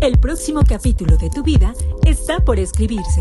El 0.00 0.18
próximo 0.18 0.62
capítulo 0.66 1.18
de 1.18 1.28
tu 1.28 1.42
vida 1.42 1.74
está 2.06 2.40
por 2.40 2.58
escribirse. 2.58 3.20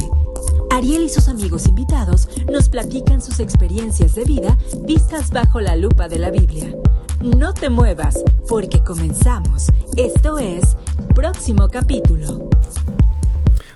Ariel 0.72 1.04
y 1.04 1.10
sus 1.10 1.28
amigos 1.28 1.68
invitados 1.68 2.30
nos 2.50 2.70
platican 2.70 3.22
sus 3.22 3.42
experiencias 3.42 4.16
de 4.16 4.24
vida 4.24 4.58
vistas 4.84 5.32
bajo 5.32 5.60
la 5.60 5.76
lupa 5.76 6.08
de 6.08 6.20
la 6.20 6.32
Biblia. 6.32 6.74
No 7.20 7.54
te 7.54 7.70
muevas, 7.70 8.24
porque 8.48 8.82
comenzamos. 8.82 9.68
Esto 9.98 10.40
es 10.40 10.78
Próximo 11.14 11.68
Capítulo. 11.68 12.50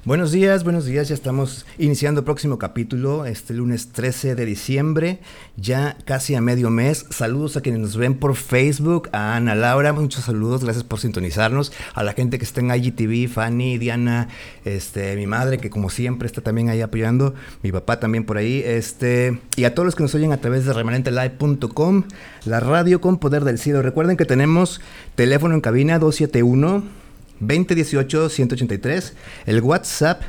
Buenos 0.05 0.33
días, 0.33 0.65
buenos 0.65 0.83
días. 0.83 1.07
Ya 1.07 1.15
estamos 1.15 1.65
iniciando 1.77 2.19
el 2.19 2.25
próximo 2.25 2.57
capítulo, 2.57 3.25
este 3.25 3.53
lunes 3.53 3.93
13 3.93 4.35
de 4.35 4.45
diciembre, 4.45 5.19
ya 5.55 5.95
casi 6.03 6.35
a 6.35 6.41
medio 6.41 6.69
mes. 6.69 7.05
Saludos 7.09 7.55
a 7.55 7.61
quienes 7.61 7.79
nos 7.79 7.95
ven 7.95 8.15
por 8.15 8.35
Facebook, 8.35 9.07
a 9.13 9.37
Ana 9.37 9.55
Laura, 9.55 9.93
muchos 9.93 10.25
saludos, 10.25 10.65
gracias 10.65 10.83
por 10.83 10.99
sintonizarnos. 10.99 11.71
A 11.93 12.03
la 12.03 12.11
gente 12.11 12.37
que 12.37 12.43
está 12.43 12.59
en 12.59 12.75
IGTV, 12.75 13.29
Fanny, 13.29 13.77
Diana, 13.77 14.27
este, 14.65 15.15
mi 15.15 15.25
madre 15.25 15.57
que 15.57 15.69
como 15.69 15.89
siempre 15.89 16.25
está 16.25 16.41
también 16.41 16.67
ahí 16.67 16.81
apoyando, 16.81 17.33
mi 17.61 17.71
papá 17.71 18.01
también 18.01 18.25
por 18.25 18.37
ahí, 18.37 18.61
este, 18.65 19.39
y 19.55 19.63
a 19.63 19.73
todos 19.73 19.85
los 19.85 19.95
que 19.95 20.03
nos 20.03 20.13
oyen 20.15 20.33
a 20.33 20.37
través 20.41 20.65
de 20.65 20.73
remanentelive.com, 20.73 22.03
la 22.43 22.59
radio 22.59 22.99
con 22.99 23.19
poder 23.19 23.45
del 23.45 23.57
cielo. 23.57 23.81
Recuerden 23.81 24.17
que 24.17 24.25
tenemos 24.25 24.81
teléfono 25.15 25.55
en 25.55 25.61
cabina 25.61 25.97
271 25.97 27.02
2018-183, 27.41 29.13
el 29.45 29.61
WhatsApp 29.61 30.23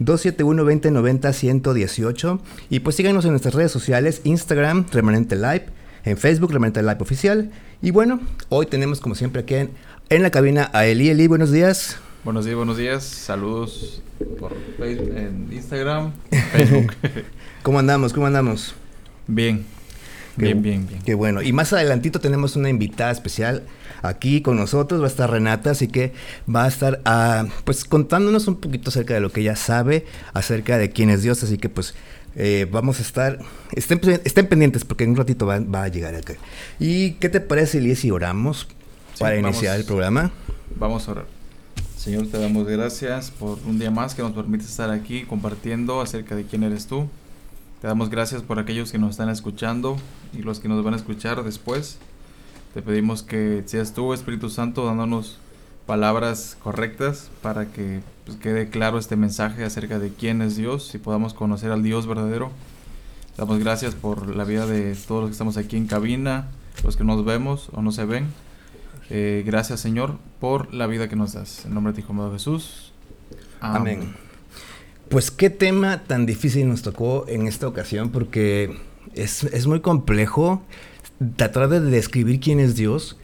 271-2090-118 0.00 2.40
y 2.70 2.80
pues 2.80 2.96
síganos 2.96 3.24
en 3.24 3.30
nuestras 3.30 3.54
redes 3.54 3.72
sociales, 3.72 4.20
Instagram, 4.24 4.86
Remanente 4.90 5.36
Live, 5.36 5.66
en 6.04 6.16
Facebook, 6.16 6.52
Remanente 6.52 6.82
Live 6.82 6.98
Oficial. 7.00 7.50
Y 7.82 7.90
bueno, 7.90 8.20
hoy 8.48 8.66
tenemos 8.66 9.00
como 9.00 9.14
siempre 9.14 9.42
aquí 9.42 9.54
en, 9.54 9.70
en 10.08 10.22
la 10.22 10.30
cabina 10.30 10.70
a 10.72 10.86
Eli. 10.86 11.10
Eli, 11.10 11.26
buenos 11.26 11.52
días. 11.52 11.98
Buenos 12.24 12.44
días, 12.44 12.56
buenos 12.56 12.76
días. 12.76 13.04
Saludos 13.04 14.02
por 14.38 14.52
Facebook, 14.78 15.16
en 15.16 15.48
Instagram, 15.52 16.12
Facebook. 16.52 16.92
¿Cómo 17.62 17.78
andamos? 17.78 18.12
¿Cómo 18.12 18.26
andamos? 18.26 18.74
Bien. 19.26 19.64
Bien, 20.40 20.62
bien, 20.62 20.86
bien. 20.86 21.02
Qué 21.02 21.14
bueno. 21.14 21.42
Y 21.42 21.52
más 21.52 21.72
adelantito 21.72 22.20
tenemos 22.20 22.56
una 22.56 22.68
invitada 22.68 23.10
especial 23.10 23.62
aquí 24.02 24.42
con 24.42 24.56
nosotros. 24.56 25.00
Va 25.00 25.04
a 25.04 25.08
estar 25.08 25.30
Renata, 25.30 25.70
así 25.70 25.88
que 25.88 26.12
va 26.52 26.64
a 26.64 26.68
estar 26.68 27.00
ah, 27.04 27.46
pues 27.64 27.84
contándonos 27.84 28.48
un 28.48 28.56
poquito 28.56 28.90
acerca 28.90 29.14
de 29.14 29.20
lo 29.20 29.30
que 29.30 29.40
ella 29.42 29.56
sabe 29.56 30.06
acerca 30.32 30.78
de 30.78 30.90
quién 30.90 31.10
es 31.10 31.22
Dios. 31.22 31.42
Así 31.42 31.58
que 31.58 31.68
pues 31.68 31.94
eh, 32.36 32.66
vamos 32.70 32.98
a 32.98 33.02
estar, 33.02 33.38
estén, 33.72 34.00
estén, 34.24 34.46
pendientes 34.46 34.84
porque 34.84 35.04
en 35.04 35.10
un 35.10 35.16
ratito 35.16 35.46
va, 35.46 35.58
va, 35.60 35.84
a 35.84 35.88
llegar 35.88 36.14
acá. 36.14 36.34
¿Y 36.78 37.12
qué 37.12 37.28
te 37.28 37.40
parece, 37.40 37.78
Elías, 37.78 37.98
si 37.98 38.10
oramos 38.10 38.68
para 39.18 39.36
iniciar 39.36 39.78
el 39.78 39.84
programa? 39.84 40.30
Vamos 40.76 41.08
a 41.08 41.12
orar. 41.12 41.40
Señor, 41.96 42.28
te 42.28 42.38
damos 42.38 42.66
gracias 42.66 43.30
por 43.30 43.58
un 43.66 43.78
día 43.78 43.90
más 43.90 44.14
que 44.14 44.22
nos 44.22 44.32
permite 44.32 44.64
estar 44.64 44.90
aquí 44.90 45.24
compartiendo 45.24 46.00
acerca 46.00 46.34
de 46.34 46.44
quién 46.44 46.62
eres 46.62 46.86
tú. 46.86 47.08
Te 47.80 47.86
damos 47.86 48.10
gracias 48.10 48.42
por 48.42 48.58
aquellos 48.58 48.92
que 48.92 48.98
nos 48.98 49.12
están 49.12 49.30
escuchando 49.30 49.96
y 50.34 50.42
los 50.42 50.60
que 50.60 50.68
nos 50.68 50.84
van 50.84 50.92
a 50.92 50.98
escuchar 50.98 51.42
después. 51.42 51.98
Te 52.74 52.82
pedimos 52.82 53.22
que 53.22 53.62
seas 53.64 53.94
tú, 53.94 54.12
Espíritu 54.12 54.50
Santo, 54.50 54.84
dándonos 54.84 55.38
palabras 55.86 56.58
correctas 56.62 57.30
para 57.42 57.72
que 57.72 58.00
pues, 58.26 58.36
quede 58.36 58.68
claro 58.68 58.98
este 58.98 59.16
mensaje 59.16 59.64
acerca 59.64 59.98
de 59.98 60.12
quién 60.12 60.42
es 60.42 60.56
Dios 60.56 60.94
y 60.94 60.98
podamos 60.98 61.32
conocer 61.32 61.72
al 61.72 61.82
Dios 61.82 62.06
verdadero. 62.06 62.52
Damos 63.38 63.58
gracias 63.58 63.94
por 63.94 64.36
la 64.36 64.44
vida 64.44 64.66
de 64.66 64.94
todos 64.94 65.22
los 65.22 65.30
que 65.30 65.32
estamos 65.32 65.56
aquí 65.56 65.78
en 65.78 65.86
cabina, 65.86 66.48
los 66.84 66.98
que 66.98 67.04
nos 67.04 67.24
vemos 67.24 67.70
o 67.72 67.80
no 67.80 67.92
se 67.92 68.04
ven. 68.04 68.28
Eh, 69.08 69.42
gracias 69.46 69.80
Señor 69.80 70.18
por 70.38 70.72
la 70.74 70.86
vida 70.86 71.08
que 71.08 71.16
nos 71.16 71.32
das. 71.32 71.64
En 71.64 71.72
nombre 71.72 71.94
de 71.94 72.02
tu 72.02 72.12
Hijo 72.12 72.32
Jesús. 72.32 72.92
Amén. 73.60 74.29
Pues 75.10 75.30
qué 75.30 75.50
tema 75.50 76.04
tan 76.04 76.24
difícil 76.24 76.68
nos 76.68 76.82
tocó 76.82 77.26
en 77.28 77.46
esta 77.46 77.68
ocasión 77.68 78.10
porque 78.10 78.78
es, 79.14 79.44
es 79.44 79.66
muy 79.66 79.80
complejo 79.80 80.62
tratar 81.36 81.68
de 81.68 81.80
describir 81.80 82.40
quién 82.40 82.60
es 82.60 82.76
Dios, 82.76 83.18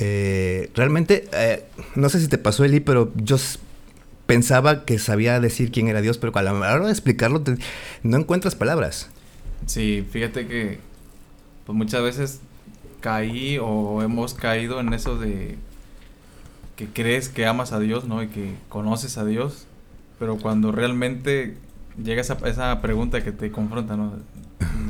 eh, 0.00 0.70
realmente, 0.74 1.28
eh, 1.32 1.64
no 1.94 2.08
sé 2.08 2.20
si 2.20 2.26
te 2.26 2.38
pasó, 2.38 2.64
Eli, 2.64 2.80
pero 2.80 3.12
yo 3.16 3.36
pensaba 4.26 4.84
que 4.84 4.98
sabía 4.98 5.38
decir 5.38 5.70
quién 5.70 5.86
era 5.86 6.00
Dios, 6.00 6.18
pero 6.18 6.36
a 6.36 6.42
la 6.42 6.52
hora 6.52 6.84
de 6.84 6.90
explicarlo 6.90 7.42
no 8.02 8.16
encuentras 8.16 8.56
palabras. 8.56 9.08
Sí, 9.66 10.04
fíjate 10.10 10.48
que 10.48 10.80
pues 11.66 11.78
muchas 11.78 12.02
veces 12.02 12.40
caí 13.00 13.58
o 13.60 14.02
hemos 14.02 14.34
caído 14.34 14.80
en 14.80 14.92
eso 14.92 15.16
de 15.16 15.56
que 16.74 16.88
crees 16.88 17.28
que 17.28 17.46
amas 17.46 17.70
a 17.70 17.78
Dios, 17.78 18.06
¿no? 18.06 18.22
Y 18.22 18.26
que 18.26 18.54
conoces 18.68 19.18
a 19.18 19.24
Dios, 19.24 19.67
pero 20.18 20.36
cuando 20.36 20.72
realmente 20.72 21.56
llega 22.02 22.20
esa, 22.20 22.38
esa 22.46 22.80
pregunta 22.80 23.22
que 23.22 23.32
te 23.32 23.50
confronta, 23.50 23.96
¿no? 23.96 24.14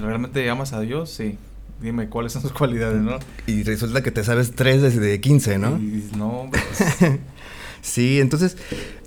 ¿Realmente 0.01 0.49
amas 0.49 0.73
a 0.73 0.81
Dios? 0.81 1.11
Sí 1.11 1.39
dime 1.81 2.09
cuáles 2.09 2.33
son 2.33 2.43
sus 2.43 2.53
cualidades, 2.53 3.01
¿no? 3.01 3.19
Y 3.47 3.63
resulta 3.63 4.03
que 4.03 4.11
te 4.11 4.25
sabes 4.25 4.53
tres 4.53 4.83
desde 4.83 5.21
15, 5.21 5.59
¿no? 5.59 5.79
Y, 5.79 6.11
no, 6.17 6.49
pues... 6.51 6.95
sí, 7.83 8.21
entonces 8.21 8.57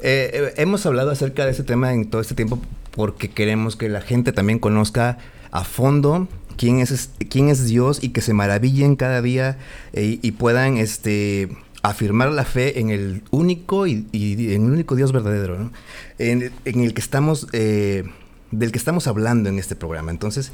eh, 0.01 0.31
eh, 0.33 0.53
hemos 0.57 0.85
hablado 0.85 1.11
acerca 1.11 1.45
de 1.45 1.51
ese 1.51 1.63
tema 1.63 1.93
en 1.93 2.09
todo 2.09 2.21
este 2.21 2.35
tiempo 2.35 2.59
porque 2.91 3.29
queremos 3.29 3.75
que 3.75 3.89
la 3.89 4.01
gente 4.01 4.31
también 4.31 4.59
conozca 4.59 5.17
a 5.51 5.63
fondo 5.63 6.27
quién 6.57 6.79
es, 6.79 7.09
quién 7.29 7.49
es 7.49 7.65
Dios 7.67 8.03
y 8.03 8.09
que 8.09 8.21
se 8.21 8.33
maravillen 8.33 8.95
cada 8.95 9.21
día 9.21 9.57
eh, 9.93 10.19
y 10.21 10.31
puedan 10.31 10.77
este, 10.77 11.49
afirmar 11.81 12.31
la 12.31 12.45
fe 12.45 12.79
en 12.79 12.89
el 12.89 13.23
único 13.31 13.87
y, 13.87 14.07
en 14.13 14.65
el 14.65 14.71
único 14.71 14.95
Dios 14.95 15.11
verdadero, 15.11 15.57
¿no? 15.57 15.71
en, 16.19 16.51
el 16.65 16.93
que 16.93 17.01
estamos, 17.01 17.47
del 17.51 18.71
que 18.71 18.77
estamos 18.77 19.07
hablando 19.07 19.49
en 19.49 19.59
este 19.59 19.75
programa. 19.75 20.11
Entonces, 20.11 20.51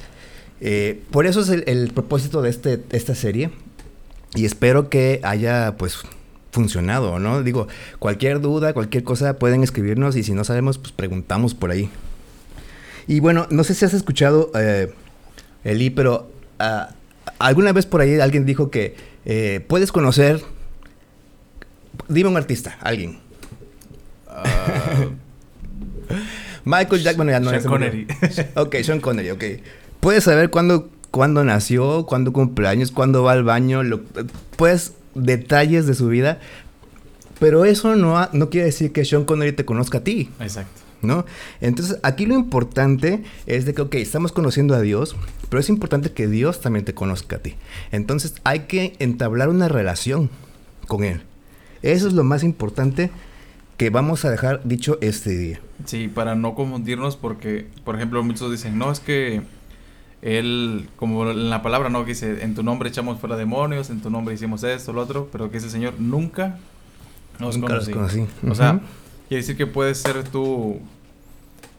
eh, 0.62 1.02
por 1.12 1.28
eso 1.28 1.42
es 1.42 1.50
el, 1.50 1.92
propósito 1.94 2.42
de 2.42 2.50
este, 2.50 2.84
esta 2.92 3.16
serie. 3.16 3.52
Y 4.36 4.46
espero 4.46 4.90
que 4.90 5.20
haya, 5.24 5.76
pues, 5.78 6.00
funcionado, 6.52 7.20
¿no? 7.20 7.44
Digo, 7.44 7.68
cualquier 8.00 8.42
duda, 8.42 8.74
cualquier 8.74 9.04
cosa 9.04 9.38
pueden 9.38 9.64
escribirnos 9.64 10.16
y 10.16 10.24
si 10.24 10.34
no 10.34 10.44
sabemos, 10.44 10.78
pues 10.78 10.92
preguntamos 10.92 11.54
por 11.54 11.72
ahí. 11.72 11.90
Y 13.08 13.20
bueno, 13.20 13.48
no 13.50 13.64
sé 13.64 13.74
si 13.74 13.86
has 13.86 13.94
escuchado, 13.94 14.52
eh, 14.56 14.92
Eli, 15.64 15.90
pero 15.90 16.30
uh, 16.60 16.92
alguna 17.40 17.72
vez 17.74 17.86
por 17.86 18.02
ahí 18.02 18.20
alguien 18.20 18.46
dijo 18.46 18.70
que 18.70 18.96
eh, 19.26 19.64
puedes 19.68 19.92
conocer. 19.92 20.42
Dime 22.08 22.30
un 22.30 22.38
artista, 22.38 22.78
alguien. 22.82 23.20
Uh, 24.28 25.12
Michael 26.66 27.02
Jackson, 27.02 27.18
bueno, 27.18 27.32
ya 27.32 27.40
no 27.40 27.50
Sean 27.50 27.64
Connery. 27.64 28.08
ok, 28.56 28.76
Sean 28.82 29.00
Connery, 29.00 29.32
ok 29.32 29.44
puedes 30.00 30.24
saber 30.24 30.50
cuándo, 30.50 30.90
cuándo 31.12 31.44
nació, 31.44 32.06
cuándo 32.06 32.34
cumpleaños, 32.34 32.92
cuándo 32.92 33.24
va 33.24 33.34
al 33.34 33.44
baño, 33.44 33.84
lo, 33.84 34.02
puedes 34.56 34.94
detalles 35.16 35.88
de 35.88 35.94
su 35.96 36.08
vida, 36.08 36.40
pero 37.40 37.66
eso 37.66 37.96
no, 37.96 38.30
no 38.34 38.50
quiere 38.50 38.68
decir 38.68 38.92
que 38.92 39.06
Sean 39.06 39.26
Connery 39.26 39.52
te 39.52 39.66
conozca 39.66 40.00
a 40.00 40.04
ti. 40.04 40.30
Exacto. 40.40 40.82
¿No? 41.04 41.26
Entonces, 41.62 42.00
aquí 42.02 42.26
lo 42.26 42.34
importante 42.34 43.22
es 43.46 43.66
de 43.66 43.76
que, 43.76 43.84
ok, 43.84 43.96
estamos 43.96 44.32
conociendo 44.32 44.74
a 44.74 44.82
Dios, 44.82 45.16
pero 45.48 45.60
es 45.60 45.70
importante 45.70 46.12
que 46.12 46.28
Dios 46.28 46.60
también 46.60 46.86
te 46.86 46.96
conozca 46.96 47.36
a 47.36 47.40
ti. 47.40 47.56
Entonces, 47.92 48.34
hay 48.44 48.62
que 48.62 48.96
entablar 48.98 49.50
una 49.50 49.68
relación 49.68 50.32
con 50.88 51.04
Él. 51.04 51.22
Eso 51.88 52.10
es 52.10 52.14
lo 52.14 52.26
más 52.26 52.44
importante 52.44 53.12
que 53.78 53.90
vamos 53.90 54.26
a 54.26 54.30
dejar 54.30 54.62
dicho 54.66 54.98
este 55.00 55.38
día. 55.38 55.62
Sí, 55.86 56.10
para 56.10 56.36
no 56.36 56.54
confundirnos, 56.54 57.16
porque, 57.16 57.68
por 57.86 57.96
ejemplo, 57.96 58.22
muchos 58.24 58.52
dicen, 58.52 58.78
no, 58.78 58.92
es 58.92 59.00
que 59.00 59.42
él, 60.22 60.90
como 60.98 61.30
en 61.30 61.50
la 61.50 61.62
palabra, 61.62 61.90
¿no? 61.90 62.04
Que 62.04 62.10
dice, 62.10 62.44
en 62.44 62.56
tu 62.56 62.64
nombre 62.64 62.90
echamos 62.90 63.22
fuera 63.22 63.38
demonios, 63.38 63.90
en 63.90 64.02
tu 64.02 64.10
nombre 64.10 64.36
hicimos 64.36 64.64
esto, 64.64 64.92
lo 64.92 65.02
otro, 65.02 65.30
pero 65.32 65.50
que 65.50 65.60
ese 65.60 65.70
Señor 65.70 65.94
nunca 65.98 66.58
nos 67.40 67.58
nunca 67.58 67.80
conocí. 67.80 68.26
O 68.50 68.54
sea, 68.54 68.82
quiere 69.30 69.42
decir 69.42 69.56
que 69.56 69.66
puedes 69.66 70.00
ser 70.00 70.26
tú 70.26 70.82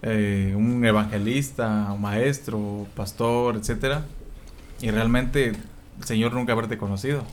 eh, 0.00 0.54
un 0.56 0.82
evangelista, 0.87 1.93
un 1.93 2.00
maestro, 2.00 2.87
pastor, 2.96 3.56
etcétera, 3.56 4.06
y 4.81 4.90
realmente 4.90 5.49
el 5.49 6.04
Señor 6.04 6.32
nunca 6.32 6.54
haberte 6.54 6.78
conocido. 6.78 7.25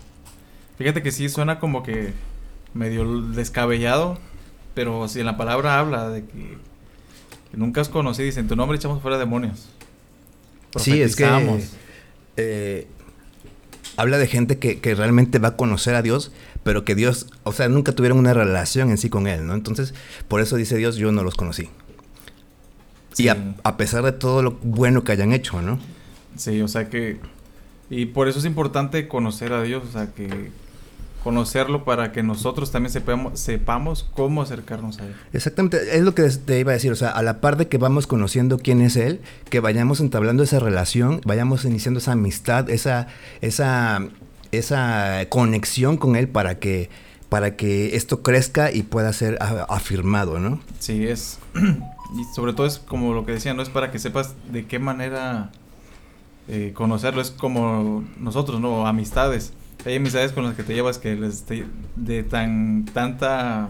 Fíjate 0.78 1.02
que 1.02 1.12
sí 1.12 1.30
suena 1.30 1.62
como 1.62 1.84
que 1.84 2.14
medio 2.76 3.22
descabellado, 3.22 4.20
pero 4.76 5.08
si 5.08 5.22
en 5.22 5.26
la 5.26 5.38
palabra 5.38 5.80
habla 5.80 6.10
de 6.10 6.26
que, 6.26 6.58
que 7.50 7.58
nunca 7.58 7.82
has 7.82 7.90
conocido, 7.90 8.26
dice, 8.26 8.42
en 8.42 8.48
tu 8.48 8.56
nombre 8.56 8.78
echamos 8.78 9.02
fuera 9.02 9.18
demonios. 9.18 9.70
Sí, 10.76 11.02
es 11.02 11.16
que 11.16 11.26
eh, 12.38 12.88
habla 13.96 14.18
de 14.18 14.28
gente 14.28 14.60
que, 14.60 14.96
realmente 14.96 15.40
va 15.40 15.50
a 15.50 15.56
conocer 15.56 15.96
a 15.96 16.02
Dios, 16.02 16.32
pero 16.64 16.84
que 16.84 16.96
Dios, 16.96 17.28
o 17.44 17.54
sea, 17.54 17.70
nunca 17.70 17.94
tuvieron 17.94 18.18
una 18.18 18.34
relación 18.34 18.90
en 18.90 18.98
sí 18.98 19.10
con 19.10 19.28
Él, 19.28 19.48
¿no? 19.48 19.54
Entonces, 19.54 19.94
por 20.28 20.42
eso 20.42 20.58
dice 20.58 20.76
Dios, 20.76 20.98
yo 20.98 21.12
no 21.12 21.24
los 21.24 21.36
conocí. 21.36 21.70
Y 23.18 23.30
a, 23.30 23.78
pesar 23.78 24.04
de 24.04 24.12
todo 24.12 24.44
lo 24.44 24.52
bueno 24.64 25.06
que 25.06 25.14
hayan 25.14 25.32
hecho, 25.32 25.62
¿no? 25.62 25.80
Sí, 26.36 26.62
o 26.62 26.68
sea 26.68 26.90
que... 26.90 27.20
Y 27.90 28.08
por 28.08 28.28
eso 28.28 28.40
es 28.40 28.46
importante 28.46 29.08
conocer 29.08 29.54
a 29.54 29.64
Dios, 29.64 29.84
o 29.88 29.92
sea 29.92 30.12
que 30.14 30.52
conocerlo 31.26 31.84
para 31.86 32.12
que 32.12 32.22
nosotros 32.22 32.70
también 32.70 32.94
sepamos, 32.94 33.40
sepamos 33.40 34.06
cómo 34.14 34.44
acercarnos 34.44 35.00
a 35.00 35.08
Él. 35.08 35.16
Exactamente, 35.34 35.98
es 35.98 36.04
lo 36.04 36.14
que 36.14 36.22
te 36.30 36.60
iba 36.60 36.70
a 36.70 36.76
decir, 36.76 36.92
o 36.92 36.96
sea, 36.96 37.10
a 37.10 37.24
la 37.24 37.42
par 37.42 37.58
de 37.58 37.68
que 37.68 37.80
vamos 37.80 38.06
conociendo 38.06 38.60
quién 38.60 38.80
es 38.80 38.96
Él, 38.96 39.22
que 39.50 39.60
vayamos 39.60 40.02
entablando 40.02 40.44
esa 40.44 40.60
relación, 40.60 41.22
vayamos 41.26 41.66
iniciando 41.66 41.98
esa 41.98 42.12
amistad, 42.12 42.70
esa, 42.70 43.08
esa, 43.42 44.08
esa 44.52 45.26
conexión 45.30 45.98
con 45.98 46.16
Él 46.16 46.28
para 46.28 46.60
que, 46.60 46.92
para 47.28 47.56
que 47.56 47.96
esto 47.96 48.22
crezca 48.22 48.72
y 48.72 48.84
pueda 48.84 49.12
ser 49.12 49.40
afirmado, 49.42 50.38
¿no? 50.38 50.60
Sí, 50.78 51.08
es, 51.08 51.40
y 51.56 52.36
sobre 52.36 52.54
todo 52.54 52.68
es 52.68 52.78
como 52.78 53.16
lo 53.16 53.26
que 53.26 53.32
decía, 53.32 53.56
no 53.56 53.64
es 53.64 53.70
para 53.70 53.90
que 53.90 53.98
sepas 53.98 54.36
de 54.52 54.68
qué 54.68 54.78
manera 54.78 55.50
eh, 56.48 56.72
conocerlo, 56.76 57.20
es 57.20 57.32
como 57.32 58.04
nosotros, 58.20 58.62
¿no? 58.62 58.86
Amistades 58.86 59.54
hay 59.86 59.96
amistades 59.96 60.32
con 60.32 60.44
las 60.44 60.56
que 60.56 60.64
te 60.64 60.74
llevas 60.74 60.98
que 60.98 61.16
les 61.16 61.46
de 61.96 62.24
tan 62.24 62.86
tanta 62.86 63.70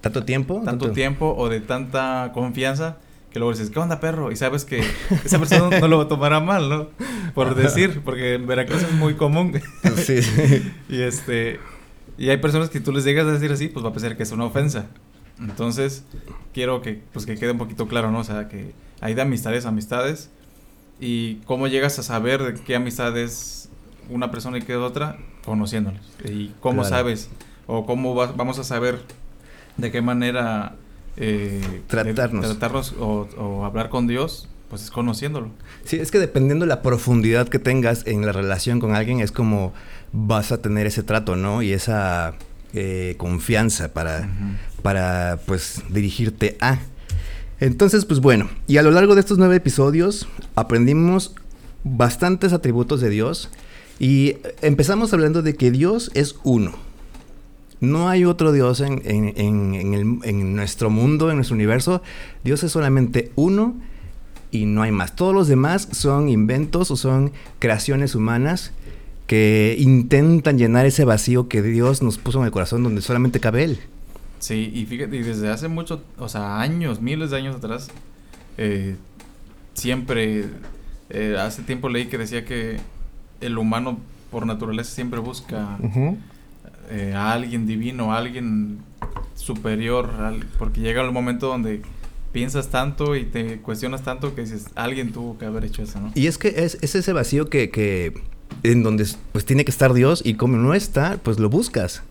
tanto 0.00 0.24
tiempo, 0.24 0.62
tanto, 0.64 0.92
tiempo 0.92 1.34
o 1.36 1.48
de 1.48 1.60
tanta 1.60 2.30
confianza 2.34 2.98
que 3.32 3.38
luego 3.40 3.52
dices, 3.52 3.70
"¿Qué 3.70 3.78
onda, 3.78 4.00
perro?" 4.00 4.30
y 4.30 4.36
sabes 4.36 4.64
que 4.64 4.84
esa 5.24 5.38
persona 5.38 5.80
no 5.80 5.88
lo 5.88 6.06
tomará 6.06 6.40
mal, 6.40 6.68
¿no? 6.68 6.88
Por 7.34 7.54
decir, 7.54 8.02
porque 8.04 8.34
en 8.34 8.46
Veracruz 8.46 8.82
es 8.82 8.92
muy 8.92 9.14
común. 9.14 9.60
sí. 9.96 10.20
y 10.88 11.00
este 11.00 11.58
y 12.16 12.30
hay 12.30 12.36
personas 12.36 12.70
que 12.70 12.80
tú 12.80 12.92
les 12.92 13.04
llegas 13.04 13.26
a 13.26 13.32
decir 13.32 13.50
así, 13.50 13.68
pues 13.68 13.84
va 13.84 13.88
a 13.88 13.92
pensar 13.92 14.16
que 14.16 14.22
es 14.22 14.30
una 14.30 14.44
ofensa. 14.44 14.86
Entonces, 15.40 16.04
quiero 16.52 16.80
que 16.80 17.02
pues 17.12 17.26
que 17.26 17.36
quede 17.36 17.50
un 17.50 17.58
poquito 17.58 17.88
claro, 17.88 18.12
¿no? 18.12 18.20
O 18.20 18.24
sea, 18.24 18.48
que 18.48 18.72
hay 19.00 19.14
de 19.14 19.22
amistades 19.22 19.66
amistades 19.66 20.30
y 21.00 21.36
cómo 21.46 21.66
llegas 21.66 21.98
a 21.98 22.04
saber 22.04 22.42
de 22.42 22.54
qué 22.62 22.76
amistades 22.76 23.68
una 24.10 24.30
persona 24.30 24.58
y 24.58 24.62
que 24.62 24.76
otra, 24.76 25.18
conociéndolos. 25.44 26.00
¿Y 26.24 26.48
cómo 26.60 26.84
sabes 26.84 27.28
o 27.66 27.86
cómo 27.86 28.14
vamos 28.14 28.58
a 28.58 28.64
saber 28.64 29.00
de 29.76 29.90
qué 29.90 30.02
manera 30.02 30.76
eh, 31.16 31.82
tratarnos, 31.86 32.46
tratarnos 32.46 32.94
o, 32.98 33.64
hablar 33.64 33.88
con 33.88 34.06
Dios? 34.06 34.48
Pues 34.68 34.82
es 34.82 34.90
conociéndolo. 34.90 35.50
Sí, 35.84 35.96
es 35.96 36.10
que 36.10 36.18
dependiendo 36.18 36.64
de 36.64 36.68
la 36.68 36.82
profundidad 36.82 37.48
que 37.48 37.58
tengas 37.58 38.06
en 38.06 38.24
la 38.26 38.32
relación 38.32 38.80
con 38.80 38.94
alguien, 38.94 39.20
es 39.20 39.30
como 39.30 39.72
vas 40.12 40.52
a 40.52 40.60
tener 40.60 40.86
ese 40.86 41.02
trato, 41.02 41.36
¿no? 41.36 41.62
Y 41.62 41.72
esa 41.72 42.34
eh, 42.72 43.14
confianza 43.18 43.92
para, 43.92 44.28
para, 44.82 45.38
pues, 45.46 45.82
dirigirte 45.90 46.56
a. 46.60 46.78
Entonces, 47.60 48.04
pues 48.04 48.20
bueno, 48.20 48.48
y 48.66 48.78
a 48.78 48.82
lo 48.82 48.90
largo 48.90 49.14
de 49.14 49.20
estos 49.20 49.38
nueve 49.38 49.56
episodios 49.56 50.26
aprendimos 50.56 51.34
bastantes 51.84 52.52
atributos 52.52 53.00
de 53.00 53.10
Dios 53.10 53.50
y 53.98 54.36
empezamos 54.62 55.12
hablando 55.12 55.42
de 55.42 55.54
que 55.54 55.70
Dios 55.70 56.10
es 56.14 56.36
uno. 56.42 56.72
No 57.80 58.08
hay 58.08 58.24
otro 58.24 58.52
Dios 58.52 58.80
en, 58.80 59.02
en, 59.04 60.56
nuestro 60.56 60.90
mundo, 60.90 61.30
en 61.30 61.36
nuestro 61.36 61.54
universo. 61.54 62.02
Dios 62.42 62.62
es 62.64 62.72
solamente 62.72 63.30
uno 63.36 63.74
y 64.50 64.64
no 64.64 64.82
hay 64.82 64.90
más. 64.90 65.14
Todos 65.16 65.34
los 65.34 65.48
demás 65.48 65.88
son 65.92 66.28
inventos 66.28 66.90
o 66.90 66.96
son 66.96 67.32
creaciones 67.58 68.14
humanas 68.14 68.72
que 69.26 69.76
intentan 69.78 70.58
llenar 70.58 70.86
ese 70.86 71.04
vacío 71.04 71.48
que 71.48 71.62
Dios 71.62 72.02
nos 72.02 72.18
puso 72.18 72.40
en 72.40 72.46
el 72.46 72.50
corazón 72.50 72.82
donde 72.82 73.02
solamente 73.02 73.40
cabe 73.40 73.64
Él. 73.64 73.78
Sí, 74.38 74.70
y 74.74 74.84
fíjate, 74.86 75.16
y 75.16 75.22
desde 75.22 75.48
hace 75.48 75.68
mucho, 75.68 76.02
o 76.18 76.28
sea, 76.28 76.60
años, 76.60 77.00
miles 77.00 77.30
de 77.30 77.36
años 77.38 77.56
atrás, 77.56 77.88
eh, 78.58 78.96
siempre, 79.72 80.44
eh, 81.10 81.36
hace 81.38 81.62
tiempo 81.62 81.88
leí 81.88 82.06
que 82.06 82.18
decía 82.18 82.44
que 82.44 82.78
el 83.44 83.58
humano 83.58 83.98
por 84.30 84.46
naturaleza 84.46 84.90
siempre 84.94 85.20
busca 85.20 85.78
eh, 86.90 87.12
a 87.14 87.32
alguien 87.32 87.66
divino, 87.66 88.12
a 88.12 88.18
alguien 88.18 88.78
superior, 89.36 90.10
porque 90.58 90.80
llega 90.80 91.02
el 91.02 91.12
momento 91.12 91.48
donde 91.48 91.82
piensas 92.32 92.68
tanto 92.68 93.14
y 93.14 93.24
te 93.24 93.58
cuestionas 93.58 94.02
tanto 94.02 94.34
que 94.34 94.42
dices, 94.42 94.66
alguien 94.74 95.12
tuvo 95.12 95.38
que 95.38 95.46
haber 95.46 95.64
hecho 95.64 95.82
eso, 95.82 96.00
¿no? 96.00 96.10
Y 96.14 96.26
es 96.26 96.36
que 96.36 96.48
es, 96.48 96.78
ese 96.82 97.12
vacío 97.12 97.48
que, 97.48 97.70
que, 97.70 98.12
en 98.64 98.82
donde 98.82 99.06
pues 99.32 99.44
tiene 99.44 99.64
que 99.64 99.70
estar 99.70 99.94
Dios 99.94 100.20
y 100.24 100.34
como 100.34 100.56
no 100.56 100.74
está, 100.74 101.18
pues 101.22 101.38
lo 101.38 101.48
buscas. 101.48 102.02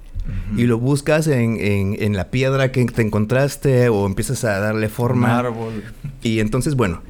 Y 0.56 0.64
lo 0.68 0.80
buscas 0.80 1.28
en, 1.28 1.58
en, 1.60 2.16
la 2.16 2.30
piedra 2.30 2.72
que 2.72 2.86
te 2.86 3.02
encontraste 3.02 3.90
o 3.90 4.06
empiezas 4.06 4.46
a 4.46 4.58
darle 4.60 4.88
forma. 4.88 5.38
árbol. 5.38 5.84
Y 6.22 6.40
entonces, 6.40 6.76
bueno, 6.76 7.02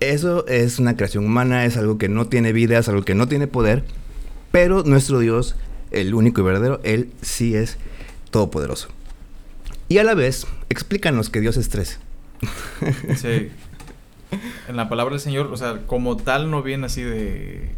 eso 0.00 0.46
es 0.46 0.78
una 0.78 0.96
creación 0.96 1.26
humana, 1.26 1.64
es 1.66 1.76
algo 1.76 1.98
que 1.98 2.08
no 2.08 2.26
tiene 2.26 2.52
vida, 2.52 2.78
es 2.78 2.88
algo 2.88 3.02
que 3.02 3.14
no 3.14 3.28
tiene 3.28 3.46
poder, 3.46 3.84
pero 4.50 4.82
nuestro 4.82 5.18
Dios, 5.18 5.56
el 5.90 6.14
único 6.14 6.40
y 6.40 6.44
verdadero, 6.44 6.80
Él 6.82 7.12
sí 7.20 7.54
es 7.54 7.78
todopoderoso. 8.30 8.88
Y 9.88 9.98
a 9.98 10.04
la 10.04 10.14
vez, 10.14 10.46
explícanos 10.68 11.30
que 11.30 11.40
Dios 11.40 11.56
es 11.56 11.68
tres. 11.68 12.00
Sí. 13.16 13.50
En 14.68 14.76
la 14.76 14.88
palabra 14.88 15.14
del 15.14 15.20
Señor, 15.20 15.48
o 15.52 15.56
sea, 15.56 15.86
como 15.86 16.16
tal 16.16 16.50
no 16.50 16.62
viene 16.62 16.86
así 16.86 17.02
de 17.02 17.72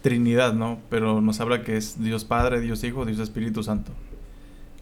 Trinidad, 0.00 0.54
¿no? 0.54 0.78
Pero 0.88 1.20
nos 1.20 1.40
habla 1.40 1.64
que 1.64 1.76
es 1.76 2.02
Dios 2.02 2.24
Padre, 2.24 2.60
Dios 2.60 2.84
Hijo, 2.84 3.04
Dios 3.04 3.18
Espíritu 3.18 3.64
Santo. 3.64 3.92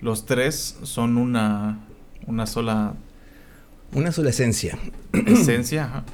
Los 0.01 0.27
tres 0.27 0.79
son 0.83 1.17
una, 1.17 1.81
una 2.27 2.47
sola... 2.47 2.95
Una 3.93 4.13
sola 4.13 4.29
esencia. 4.29 4.79
Esencia, 5.27 5.85
ajá 5.85 6.05